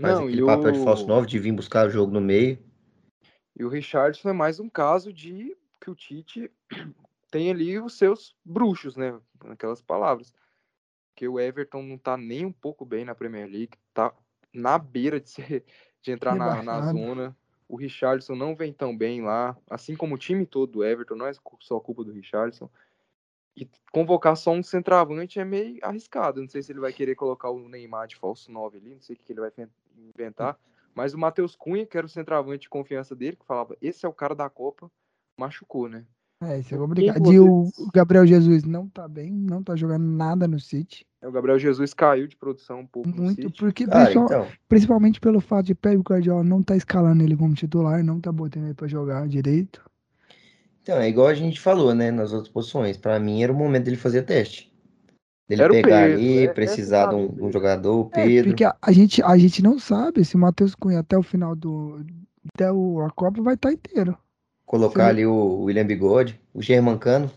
[0.00, 0.72] Faz Não, aquele papel o...
[0.72, 2.58] de falso 9, de vir buscar o jogo no meio.
[3.54, 6.50] E o Richardson é mais um caso de que o Tite
[7.30, 9.14] tem ali os seus bruxos, né?
[9.50, 10.32] Aquelas palavras.
[11.14, 14.10] Que o Everton não tá nem um pouco bem na Premier League, tá
[14.54, 15.64] na beira de ser
[16.02, 17.36] de entrar na, na, zona.
[17.72, 21.26] O Richardson não vem tão bem lá, assim como o time todo do Everton, não
[21.26, 22.68] é só culpa do Richardson.
[23.56, 26.42] E convocar só um centroavante é meio arriscado.
[26.42, 29.16] Não sei se ele vai querer colocar o Neymar de falso 9 ali, não sei
[29.16, 29.50] o que ele vai
[29.96, 30.58] inventar.
[30.94, 34.08] Mas o Matheus Cunha, que era o centroavante de confiança dele, que falava, esse é
[34.08, 34.92] o cara da Copa,
[35.38, 36.04] machucou, né?
[36.42, 37.32] É, isso é complicado.
[37.32, 41.06] E o Gabriel Jesus não tá bem, não tá jogando nada no City.
[41.22, 44.46] É, o Gabriel Jesus caiu de produção um pouco Muito, porque ah, pessoal, então.
[44.68, 48.64] principalmente pelo fato de Pep Guardiola não tá escalando ele como titular, não tá botando
[48.64, 49.80] ele pra jogar direito.
[50.82, 52.96] Então, é igual a gente falou, né, nas outras posições.
[52.96, 54.72] Para mim era o momento dele fazer teste.
[55.48, 58.48] Dele era pegar Pedro, ali, é, precisar de um, um, jogador, o é, Pedro.
[58.48, 61.22] É, porque a, a, gente, a gente não sabe se o Matheus Cunha até o
[61.22, 62.04] final do.
[62.52, 64.18] Até o, a Copa vai estar tá inteiro.
[64.66, 67.30] Colocar ali o William Bigode, o Germancano.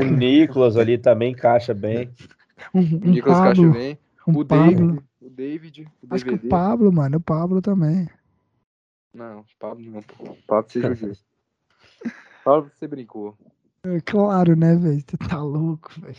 [0.00, 2.10] O Nicolas ali também encaixa bem.
[2.74, 3.98] Um, um o Nicolas Pablo, encaixa bem.
[4.26, 8.08] Um o David, o David, o Acho que o Pablo, mano, o Pablo também.
[9.14, 10.00] Não, o Pablo não.
[10.00, 11.24] O Pablo justo.
[12.44, 13.36] Pablo, você brincou.
[13.84, 15.00] É, claro, né, velho?
[15.00, 16.16] Você tá louco, velho.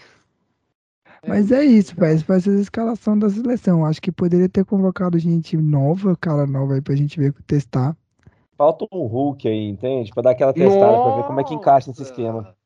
[1.22, 1.30] É.
[1.30, 2.20] Mas é isso, velho.
[2.20, 3.86] Vai ser a escalação da seleção.
[3.86, 7.96] Acho que poderia ter convocado gente nova, cara nova aí pra gente ver, testar.
[8.58, 10.12] Falta um Hulk aí, entende?
[10.12, 11.04] Pra dar aquela testada, Nossa!
[11.04, 12.57] pra ver como é que encaixa nesse esquema.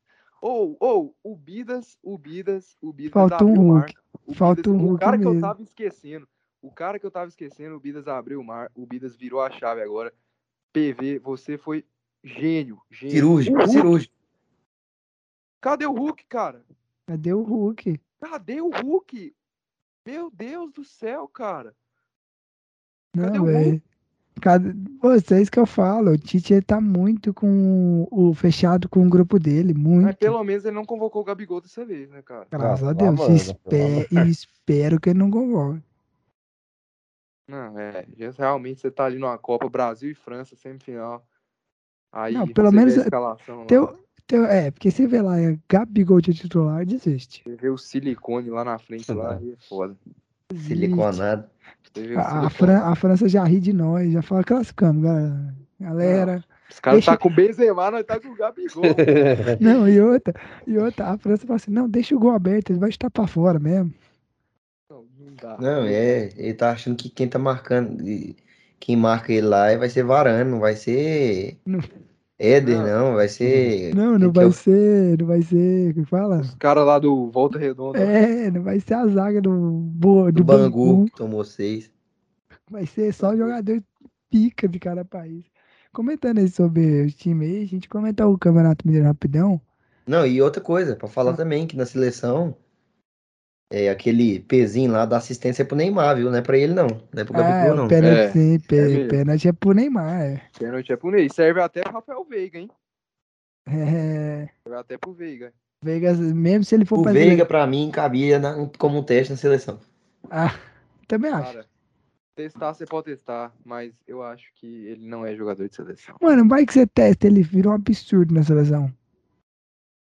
[0.42, 3.94] Ou, ou, o Bidas, o Bidas, o Bidas Falta um Hulk.
[4.34, 4.94] Falta um Hulk.
[4.94, 5.30] O cara mesmo.
[5.30, 6.28] que eu tava esquecendo.
[6.60, 9.50] O cara que eu tava esquecendo, o Bidas abriu o mar, o Bidas virou a
[9.52, 10.12] chave agora.
[10.72, 11.86] PV, você foi
[12.24, 12.82] gênio.
[12.90, 13.14] gênio.
[13.14, 14.14] Cirúrgico, cirúrgico.
[15.60, 16.66] Cadê o Hulk, cara?
[17.06, 18.00] Cadê o Hulk?
[18.20, 19.32] Cadê o Hulk?
[20.04, 21.72] Meu Deus do céu, cara.
[23.14, 23.82] Cadê Não, o Hulk?
[24.42, 29.38] Cada, vocês que eu falo, o Tite tá muito com o fechado com o grupo
[29.38, 30.06] dele, muito.
[30.06, 32.48] Mas pelo menos ele não convocou o Gabigol dessa vez, né, cara?
[32.50, 33.20] Graças a Deus.
[33.20, 35.80] Mano, espero, e espero que ele não convoque.
[37.46, 38.04] Não, é.
[38.36, 41.24] Realmente você tá ali numa Copa Brasil e França, semifinal.
[42.10, 42.94] Aí não, pelo menos.
[43.68, 43.96] Teu,
[44.26, 47.44] teu, é, porque você vê lá, é Gabigol de titular, desiste.
[47.44, 49.96] Você vê o silicone lá na frente, lá, é foda.
[50.54, 51.44] Siliconado.
[52.16, 55.54] A, a, Fran a, França já ri de nós, já fala classificamos, galera.
[55.78, 56.44] Galera.
[56.70, 57.10] Os caras deixa...
[57.10, 58.82] tá com o Benzema, nós tá com o Gabigol.
[59.60, 60.34] não, e outra,
[60.66, 63.26] e outra, a França fala assim, não, deixa o gol aberto, ele vai estar pra
[63.26, 63.92] fora mesmo.
[64.88, 65.58] Não, não dá.
[65.58, 68.02] Não, é, ele tá achando que quem tá marcando,
[68.80, 71.58] quem marca ele lá vai ser Varane, não vai ser...
[71.66, 71.80] Não.
[72.42, 72.86] Éder, não.
[72.86, 73.94] não, vai ser.
[73.94, 74.52] Não, não vai eu...
[74.52, 75.16] ser.
[75.16, 75.94] Não vai ser.
[75.94, 76.40] que fala?
[76.40, 78.00] Os caras lá do Volta Redonda.
[78.00, 81.88] É, não vai ser a zaga do, do, do Bangu, Bangu, que tomou seis.
[82.68, 83.80] Vai ser só jogador
[84.28, 85.44] pica de cada país.
[85.92, 89.60] Comentando aí sobre o time aí, a gente comenta o Campeonato Mineiro rapidão.
[90.04, 91.36] Não, e outra coisa, pra falar ah.
[91.36, 92.56] também, que na seleção
[93.72, 96.30] é, aquele pezinho lá da assistência é pro Neymar, viu?
[96.30, 96.86] Não é pra ele, não.
[96.86, 97.88] Não é pro Gabigol, ah, não.
[97.88, 100.20] Pênalti, é, sim, é pênalti é pro Neymar.
[100.20, 100.42] É.
[100.58, 101.34] Pênalti é pro Neymar.
[101.34, 102.70] Serve até pro Rafael Veiga, hein?
[103.66, 104.48] É.
[104.62, 105.54] Serve até pro Veiga.
[105.82, 107.18] Veiga, mesmo se ele for o fazer...
[107.18, 109.80] Veiga, pra mim, cabia na, como um teste na seleção.
[110.30, 110.54] Ah,
[111.08, 111.52] também acho.
[111.54, 111.66] Cara,
[112.36, 116.14] testar você pode testar, mas eu acho que ele não é jogador de seleção.
[116.20, 118.92] Mano, vai que você testa, ele vira um absurdo na seleção.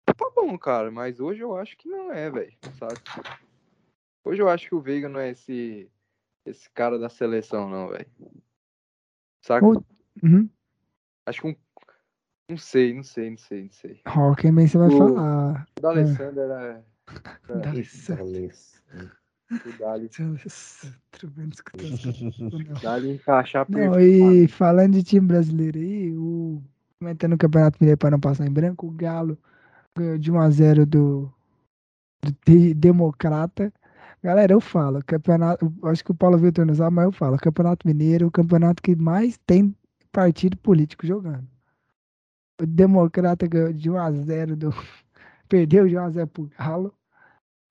[0.05, 2.51] Tá bom, cara, mas hoje eu acho que não é, velho.
[2.79, 2.95] Sabe?
[4.23, 5.89] Hoje eu acho que o Veiga não é esse,
[6.45, 8.07] esse cara da seleção, não, velho.
[9.41, 9.65] Saca?
[9.65, 10.49] Uhum.
[11.25, 11.55] Acho que um.
[12.49, 14.01] Não sei, não sei, não sei, não sei.
[14.07, 15.67] Oh, quem bem você vai o, falar?
[15.77, 16.85] O da Alessandra era.
[17.47, 17.59] era...
[17.59, 18.23] Da Alessandra.
[19.51, 20.09] O Dali.
[22.83, 26.61] Dali encaixar Não, e falando de time brasileiro aí, o...
[26.99, 29.35] comentando o Campeonato Mineiro para não passar em branco, o Galo
[29.97, 31.33] ganhou de 1x0 do,
[32.21, 33.73] do Democrata.
[34.21, 37.87] Galera, eu falo, campeonato, acho que o Paulo Vitor não sabe, mas eu falo, Campeonato
[37.87, 39.73] Mineiro é o campeonato que mais tem
[40.11, 41.47] partido político jogando.
[42.61, 44.69] O Democrata ganhou de 1 a 0 do
[45.47, 46.93] perdeu de 1 a 0 pro Galo.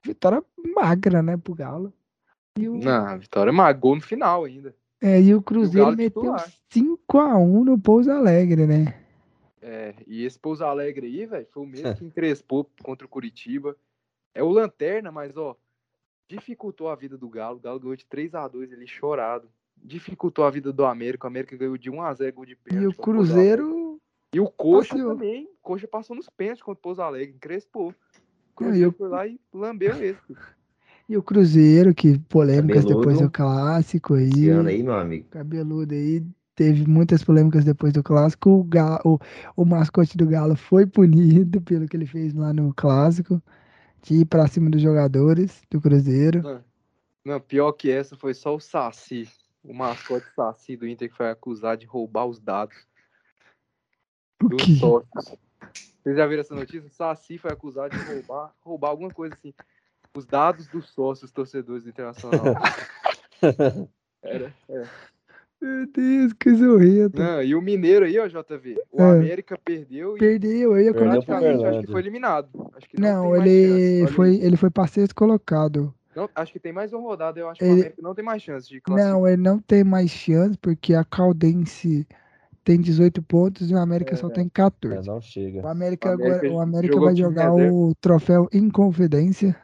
[0.03, 0.43] Vitória
[0.75, 1.93] magra, né, pro Galo.
[2.59, 2.79] E o...
[2.79, 4.75] Não, vitória magou no final ainda.
[5.01, 6.35] É, e o Cruzeiro e o meteu
[6.71, 8.95] 5 a 1 no Pouso Alegre, né?
[9.61, 13.77] É, e esse Pouso Alegre aí, velho, foi o mesmo que encrespou contra o Curitiba.
[14.35, 15.57] É o Lanterna, mas ó,
[16.29, 17.57] dificultou a vida do Galo.
[17.57, 19.49] O Galo ganhou de 3 a 2 ele chorado.
[19.77, 21.27] Dificultou a vida do América.
[21.27, 22.85] O América ganhou de 1 a 0 gol de pênalti.
[22.85, 24.01] E o Cruzeiro.
[24.33, 25.15] E o Coxa Passeou.
[25.15, 25.45] também.
[25.45, 27.35] O Coxa passou nos pênaltis contra o Pouso Alegre.
[27.35, 27.91] Encrespou.
[27.91, 30.37] O Cruzeiro foi lá e lambeu esse.
[31.09, 33.01] E o Cruzeiro, que polêmicas Cabeludo.
[33.01, 34.29] depois do clássico aí.
[34.29, 35.29] Esse ano aí, meu amigo.
[35.31, 36.23] Cabeludo aí.
[36.55, 38.51] Teve muitas polêmicas depois do clássico.
[38.51, 39.19] O, Galo, o,
[39.57, 43.41] o mascote do Galo foi punido pelo que ele fez lá no clássico
[44.03, 46.43] de ir pra cima dos jogadores do Cruzeiro.
[46.43, 46.65] Não,
[47.25, 49.29] não, pior que essa foi só o Saci,
[49.63, 52.87] o mascote Saci do Inter que foi acusado de roubar os dados
[54.43, 54.77] o dos quê?
[54.77, 55.39] sócios.
[56.03, 56.87] Vocês já viram essa notícia?
[56.87, 59.53] O Saci foi acusado de roubar, roubar alguma coisa assim.
[60.17, 62.45] Os dados dos sócios torcedores do Internacional.
[64.23, 64.83] Era, é.
[65.61, 67.11] Meu Deus, que horrível.
[67.15, 68.77] Não, e o Mineiro aí, ó, JV.
[68.93, 69.11] O é.
[69.11, 70.21] América perdeu e.
[70.21, 72.49] Perdeu, aí praticamente acho que foi eliminado.
[72.75, 75.93] Acho que não, não ele, foi, ele foi para sexto colocado.
[76.15, 77.71] Não, acho que tem mais uma rodada, eu acho ele...
[77.71, 79.13] que o América não tem mais chance de classificar.
[79.15, 82.07] Não, ele não tem mais chance, porque a Caldense
[82.65, 84.97] tem 18 pontos e o América é, só tem 14.
[84.97, 85.61] É, não chega.
[85.63, 89.57] O América, o América agora, o América vai jogar o troféu Inconfidência.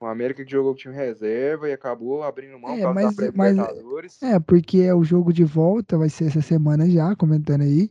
[0.00, 4.22] O América que jogou o time reserva e acabou abrindo mão é, mas, da mas,
[4.22, 7.90] É, porque é o jogo de volta, vai ser essa semana já, comentando aí.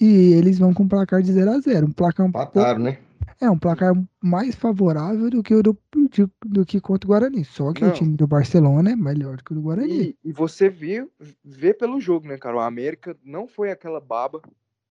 [0.00, 2.98] E eles vão com um placar de 0 a 0 Um placar um pouco, né?
[3.40, 3.92] É, um placar
[4.22, 5.78] mais favorável do que o do,
[6.10, 7.44] de, do que contra o Guarani.
[7.44, 7.90] Só que Não.
[7.90, 10.16] o time do Barcelona é melhor do que o do Guarani.
[10.24, 11.10] E, e você viu,
[11.44, 12.56] vê pelo jogo, né, cara?
[12.56, 14.40] O América não foi aquela baba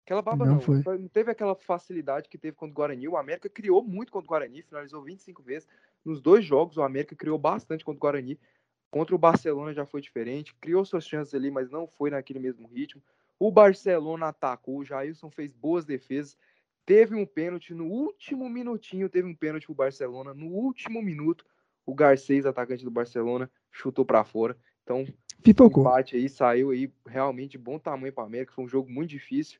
[0.07, 0.99] Aquela baba não, não, foi.
[0.99, 3.09] não teve aquela facilidade que teve contra o Guarani.
[3.09, 5.69] O América criou muito contra o Guarani, finalizou 25 vezes.
[6.05, 8.39] Nos dois jogos, o América criou bastante contra o Guarani.
[8.89, 10.55] Contra o Barcelona já foi diferente.
[10.61, 13.03] Criou suas chances ali, mas não foi naquele mesmo ritmo.
[13.37, 16.39] O Barcelona atacou, o Jailson fez boas defesas.
[16.87, 20.33] Teve um pênalti no último minutinho, teve um pênalti pro Barcelona.
[20.33, 21.45] No último minuto,
[21.85, 24.57] o Garcês, atacante do Barcelona, chutou para fora.
[24.85, 25.05] Então,
[25.43, 25.83] Pipocou.
[25.83, 28.53] o empate aí saiu aí realmente de bom tamanho para América.
[28.53, 29.59] Foi um jogo muito difícil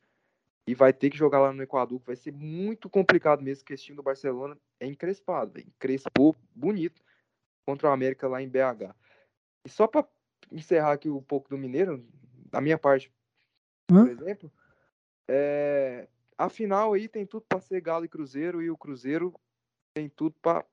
[0.67, 3.73] e vai ter que jogar lá no Equador, que vai ser muito complicado mesmo, que
[3.73, 5.67] esse time do Barcelona é encrespado, véio.
[5.69, 7.01] encrespou bonito
[7.65, 8.95] contra o América lá em BH.
[9.65, 10.07] E só para
[10.51, 12.05] encerrar aqui um pouco do Mineiro,
[12.51, 13.13] da minha parte,
[13.91, 14.05] Hã?
[14.05, 14.53] por exemplo,
[15.29, 19.33] é, a final aí tem tudo para ser Galo e Cruzeiro e o Cruzeiro
[19.95, 20.65] tem tudo para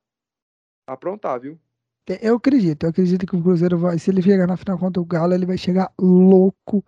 [0.88, 1.60] aprontar, viu?
[2.22, 5.06] Eu acredito, eu acredito que o Cruzeiro vai, se ele chegar na final contra o
[5.06, 6.84] Galo, ele vai chegar louco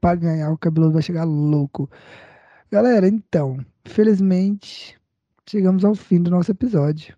[0.00, 1.90] para ganhar, o cabeludo vai chegar louco.
[2.74, 4.98] Galera, então, felizmente
[5.48, 7.16] chegamos ao fim do nosso episódio.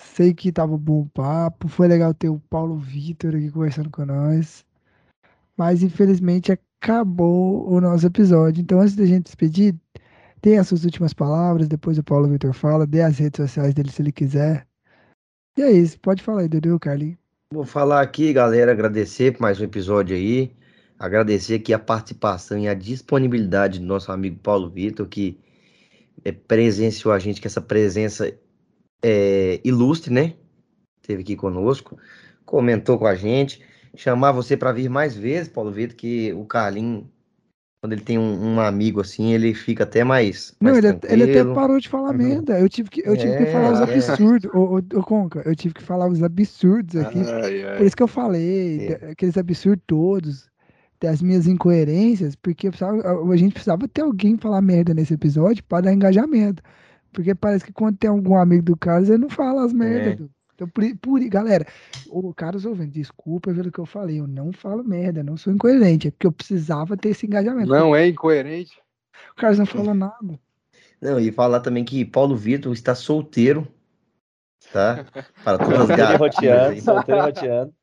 [0.00, 4.64] Sei que tava bom papo, foi legal ter o Paulo Vitor aqui conversando com nós.
[5.54, 8.62] Mas infelizmente acabou o nosso episódio.
[8.62, 9.76] Então, antes da gente despedir,
[10.40, 13.90] tem as suas últimas palavras, depois o Paulo Vitor fala, dê as redes sociais dele
[13.90, 14.66] se ele quiser.
[15.54, 17.18] E é isso, pode falar aí, Dudu, Carlinhos.
[17.52, 20.56] Vou falar aqui, galera, agradecer por mais um episódio aí.
[20.98, 25.38] Agradecer aqui a participação e a disponibilidade do nosso amigo Paulo Vitor, que
[26.24, 28.32] é, presenciou a gente, que essa presença
[29.02, 30.34] é, ilustre, né?
[31.02, 31.96] Teve aqui conosco,
[32.44, 33.62] comentou com a gente.
[33.96, 37.04] Chamar você para vir mais vezes, Paulo Vitor, que o Carlinhos
[37.80, 40.52] quando ele tem um, um, amigo assim, ele fica até mais.
[40.60, 42.58] Não, mais ele, ele, até parou de falar merda.
[42.58, 44.50] Eu tive que, eu tive é, que falar os absurdos.
[44.52, 47.20] Ô, ô, Conca, eu tive que falar os absurdos aqui.
[47.20, 47.76] Ai, ai.
[47.76, 49.10] Por isso que eu falei, é.
[49.12, 50.50] aqueles absurdos todos,
[51.00, 53.00] das minhas incoerências, porque precisava,
[53.32, 56.62] a gente precisava ter alguém falar merda nesse episódio para dar engajamento.
[57.12, 60.20] Porque parece que quando tem algum amigo do Carlos, ele não fala as merdas.
[60.20, 60.38] É.
[60.54, 61.64] Então, por, por, galera,
[62.08, 66.08] o Carlos ouvindo, desculpa pelo que eu falei, eu não falo merda, não sou incoerente,
[66.08, 67.70] é porque eu precisava ter esse engajamento.
[67.70, 68.76] Não é incoerente.
[69.32, 70.40] O Carlos não falou nada.
[71.00, 73.68] Não, e falar também que Paulo Vitor está solteiro,
[74.72, 75.06] tá?
[75.44, 76.82] Para todas as gatinhas.
[76.82, 77.77] Solteiro roteando.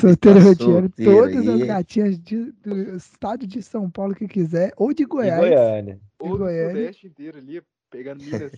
[0.00, 0.92] Solteiro roteando.
[0.96, 5.40] Todas as gatinhas de, do estado de São Paulo que quiser, ou de Goiás.
[5.40, 6.00] De Goiânia.
[6.18, 6.90] Ou do Goiânia.
[7.04, 8.52] inteiro ali, pegando Minas.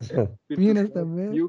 [0.50, 1.48] Minas também.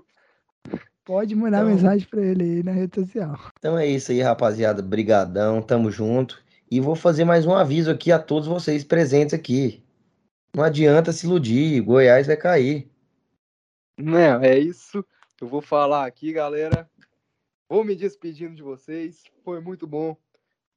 [1.05, 1.65] Pode mandar é.
[1.65, 3.37] mensagem para ele aí na rede social.
[3.59, 4.81] Então é isso aí, rapaziada.
[4.81, 6.41] Brigadão, tamo junto.
[6.71, 9.83] E vou fazer mais um aviso aqui a todos vocês presentes aqui.
[10.55, 12.89] Não adianta se iludir, Goiás vai cair.
[13.97, 15.03] Não, é isso.
[15.41, 16.89] Eu vou falar aqui, galera.
[17.69, 19.23] Vou me despedindo de vocês.
[19.43, 20.15] Foi muito bom.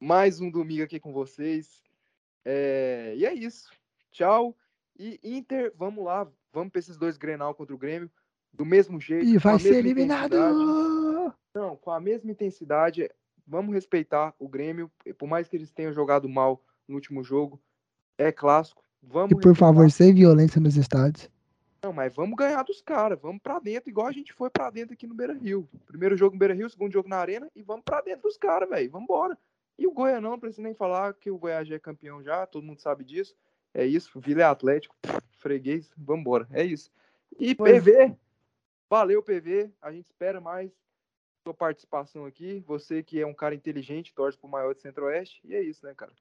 [0.01, 1.83] Mais um domingo aqui com vocês.
[2.45, 3.15] É...
[3.17, 3.71] E é isso.
[4.13, 4.57] Tchau.
[4.99, 6.27] E Inter, vamos lá.
[6.53, 8.11] Vamos para esses dois Grenal contra o Grêmio
[8.53, 9.27] do mesmo jeito.
[9.27, 10.37] E vai ser eliminado!
[11.55, 13.09] Não, com a mesma intensidade.
[13.47, 17.61] Vamos respeitar o Grêmio, por mais que eles tenham jogado mal no último jogo,
[18.19, 18.83] é clássico.
[19.03, 19.59] Vamos e por respeitar.
[19.59, 21.31] favor, sem violência nos estádios.
[21.87, 24.95] Não, mas vamos ganhar dos caras, vamos para dentro, igual a gente foi para dentro
[24.95, 25.69] aqui no Beira Rio.
[25.87, 28.69] Primeiro jogo no Beira Rio, segundo jogo na Arena, e vamos para dentro dos caras,
[28.69, 28.91] velho.
[28.91, 29.39] Vamos embora.
[29.79, 32.45] E o Goiás não, não precisa nem falar que o Goiás já é campeão já,
[32.45, 33.37] todo mundo sabe disso.
[33.73, 34.97] É isso, Vila é Atlético,
[35.39, 36.49] freguês, vamos embora.
[36.51, 36.91] É isso.
[37.39, 37.81] E pois...
[37.85, 38.17] PV,
[38.91, 39.71] Valeu, PV.
[39.81, 40.73] A gente espera mais
[41.45, 42.65] sua participação aqui.
[42.67, 45.41] Você que é um cara inteligente, torce pro maior de Centro-Oeste.
[45.45, 46.13] E é isso, né, cara?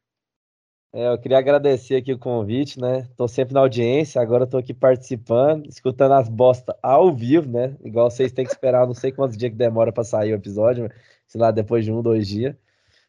[0.93, 3.07] É, eu queria agradecer aqui o convite, né?
[3.17, 7.75] Tô sempre na audiência, agora tô aqui participando, escutando as bostas ao vivo, né?
[7.83, 10.89] Igual vocês têm que esperar, não sei quantos dias que demora para sair o episódio,
[11.27, 12.55] sei lá, depois de um, dois dias.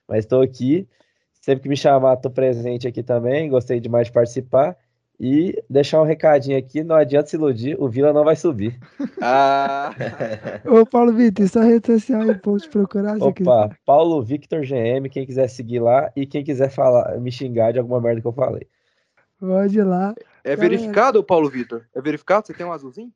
[0.08, 0.88] Mas estou aqui,
[1.34, 4.76] sempre que me chamar, tô presente aqui também, gostei demais de participar.
[5.18, 8.78] E deixar um recadinho aqui, não adianta se iludir, o Vila não vai subir.
[9.22, 9.90] Ah!
[10.68, 13.16] Ô, Paulo Vitor, sua rede social aí, pode procurar.
[13.16, 13.78] Opa, quiser.
[13.86, 18.00] Paulo Victor GM, quem quiser seguir lá e quem quiser falar, me xingar de alguma
[18.00, 18.66] merda que eu falei.
[19.40, 20.14] Pode ir lá.
[20.44, 21.86] É verificado, Paulo Vitor?
[21.94, 22.46] É verificado?
[22.46, 23.12] Você tem um azulzinho?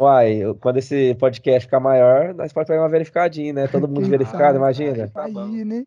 [0.00, 3.68] Uai, quando esse podcast ficar maior, nós podemos pegar uma verificadinha, né?
[3.68, 5.10] Todo mundo verificado, imagina.
[5.28, 5.86] Imagina, hein?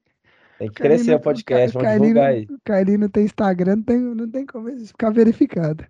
[0.58, 2.48] Tem que crescer o podcast, vamos divulgar aí.
[2.50, 5.86] O Carlinho não tem Instagram, não tem, não tem como ficar verificado.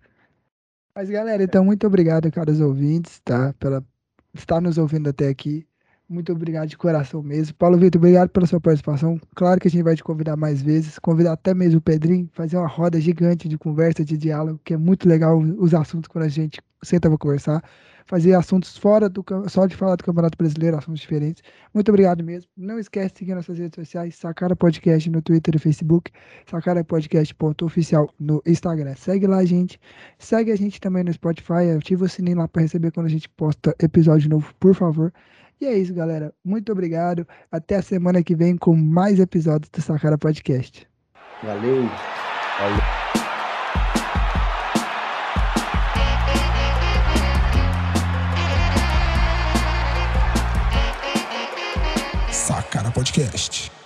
[0.94, 3.54] Mas, galera, então, muito obrigado, caros ouvintes, tá?
[3.60, 3.86] Pela
[4.34, 5.66] estar nos ouvindo até aqui.
[6.10, 7.54] Muito obrigado de coração mesmo.
[7.56, 9.20] Paulo Vitor, obrigado pela sua participação.
[9.36, 12.58] Claro que a gente vai te convidar mais vezes, convidar até mesmo o Pedrinho, fazer
[12.58, 16.30] uma roda gigante de conversa, de diálogo, que é muito legal os assuntos quando a
[16.30, 17.62] gente senta para conversar
[18.08, 21.44] fazer assuntos fora do só de falar do Campeonato Brasileiro, assuntos diferentes.
[21.74, 22.50] Muito obrigado mesmo.
[22.58, 26.12] Não esquece de seguir nossas redes sociais, Sacara Podcast no Twitter e Facebook,
[26.50, 28.96] Sacara Podcast.oficial no Instagram.
[28.96, 29.80] Segue lá, gente.
[30.18, 33.30] Segue a gente também no Spotify, ativa o sininho lá para receber quando a gente
[33.30, 35.14] posta episódio novo, por favor.
[35.60, 36.34] E é isso, galera.
[36.44, 37.28] Muito obrigado.
[37.52, 40.88] Até a semana que vem com mais episódios do Sacara Podcast.
[41.44, 41.84] Valeu.
[42.60, 42.98] Valeu.
[52.98, 53.77] Podcast.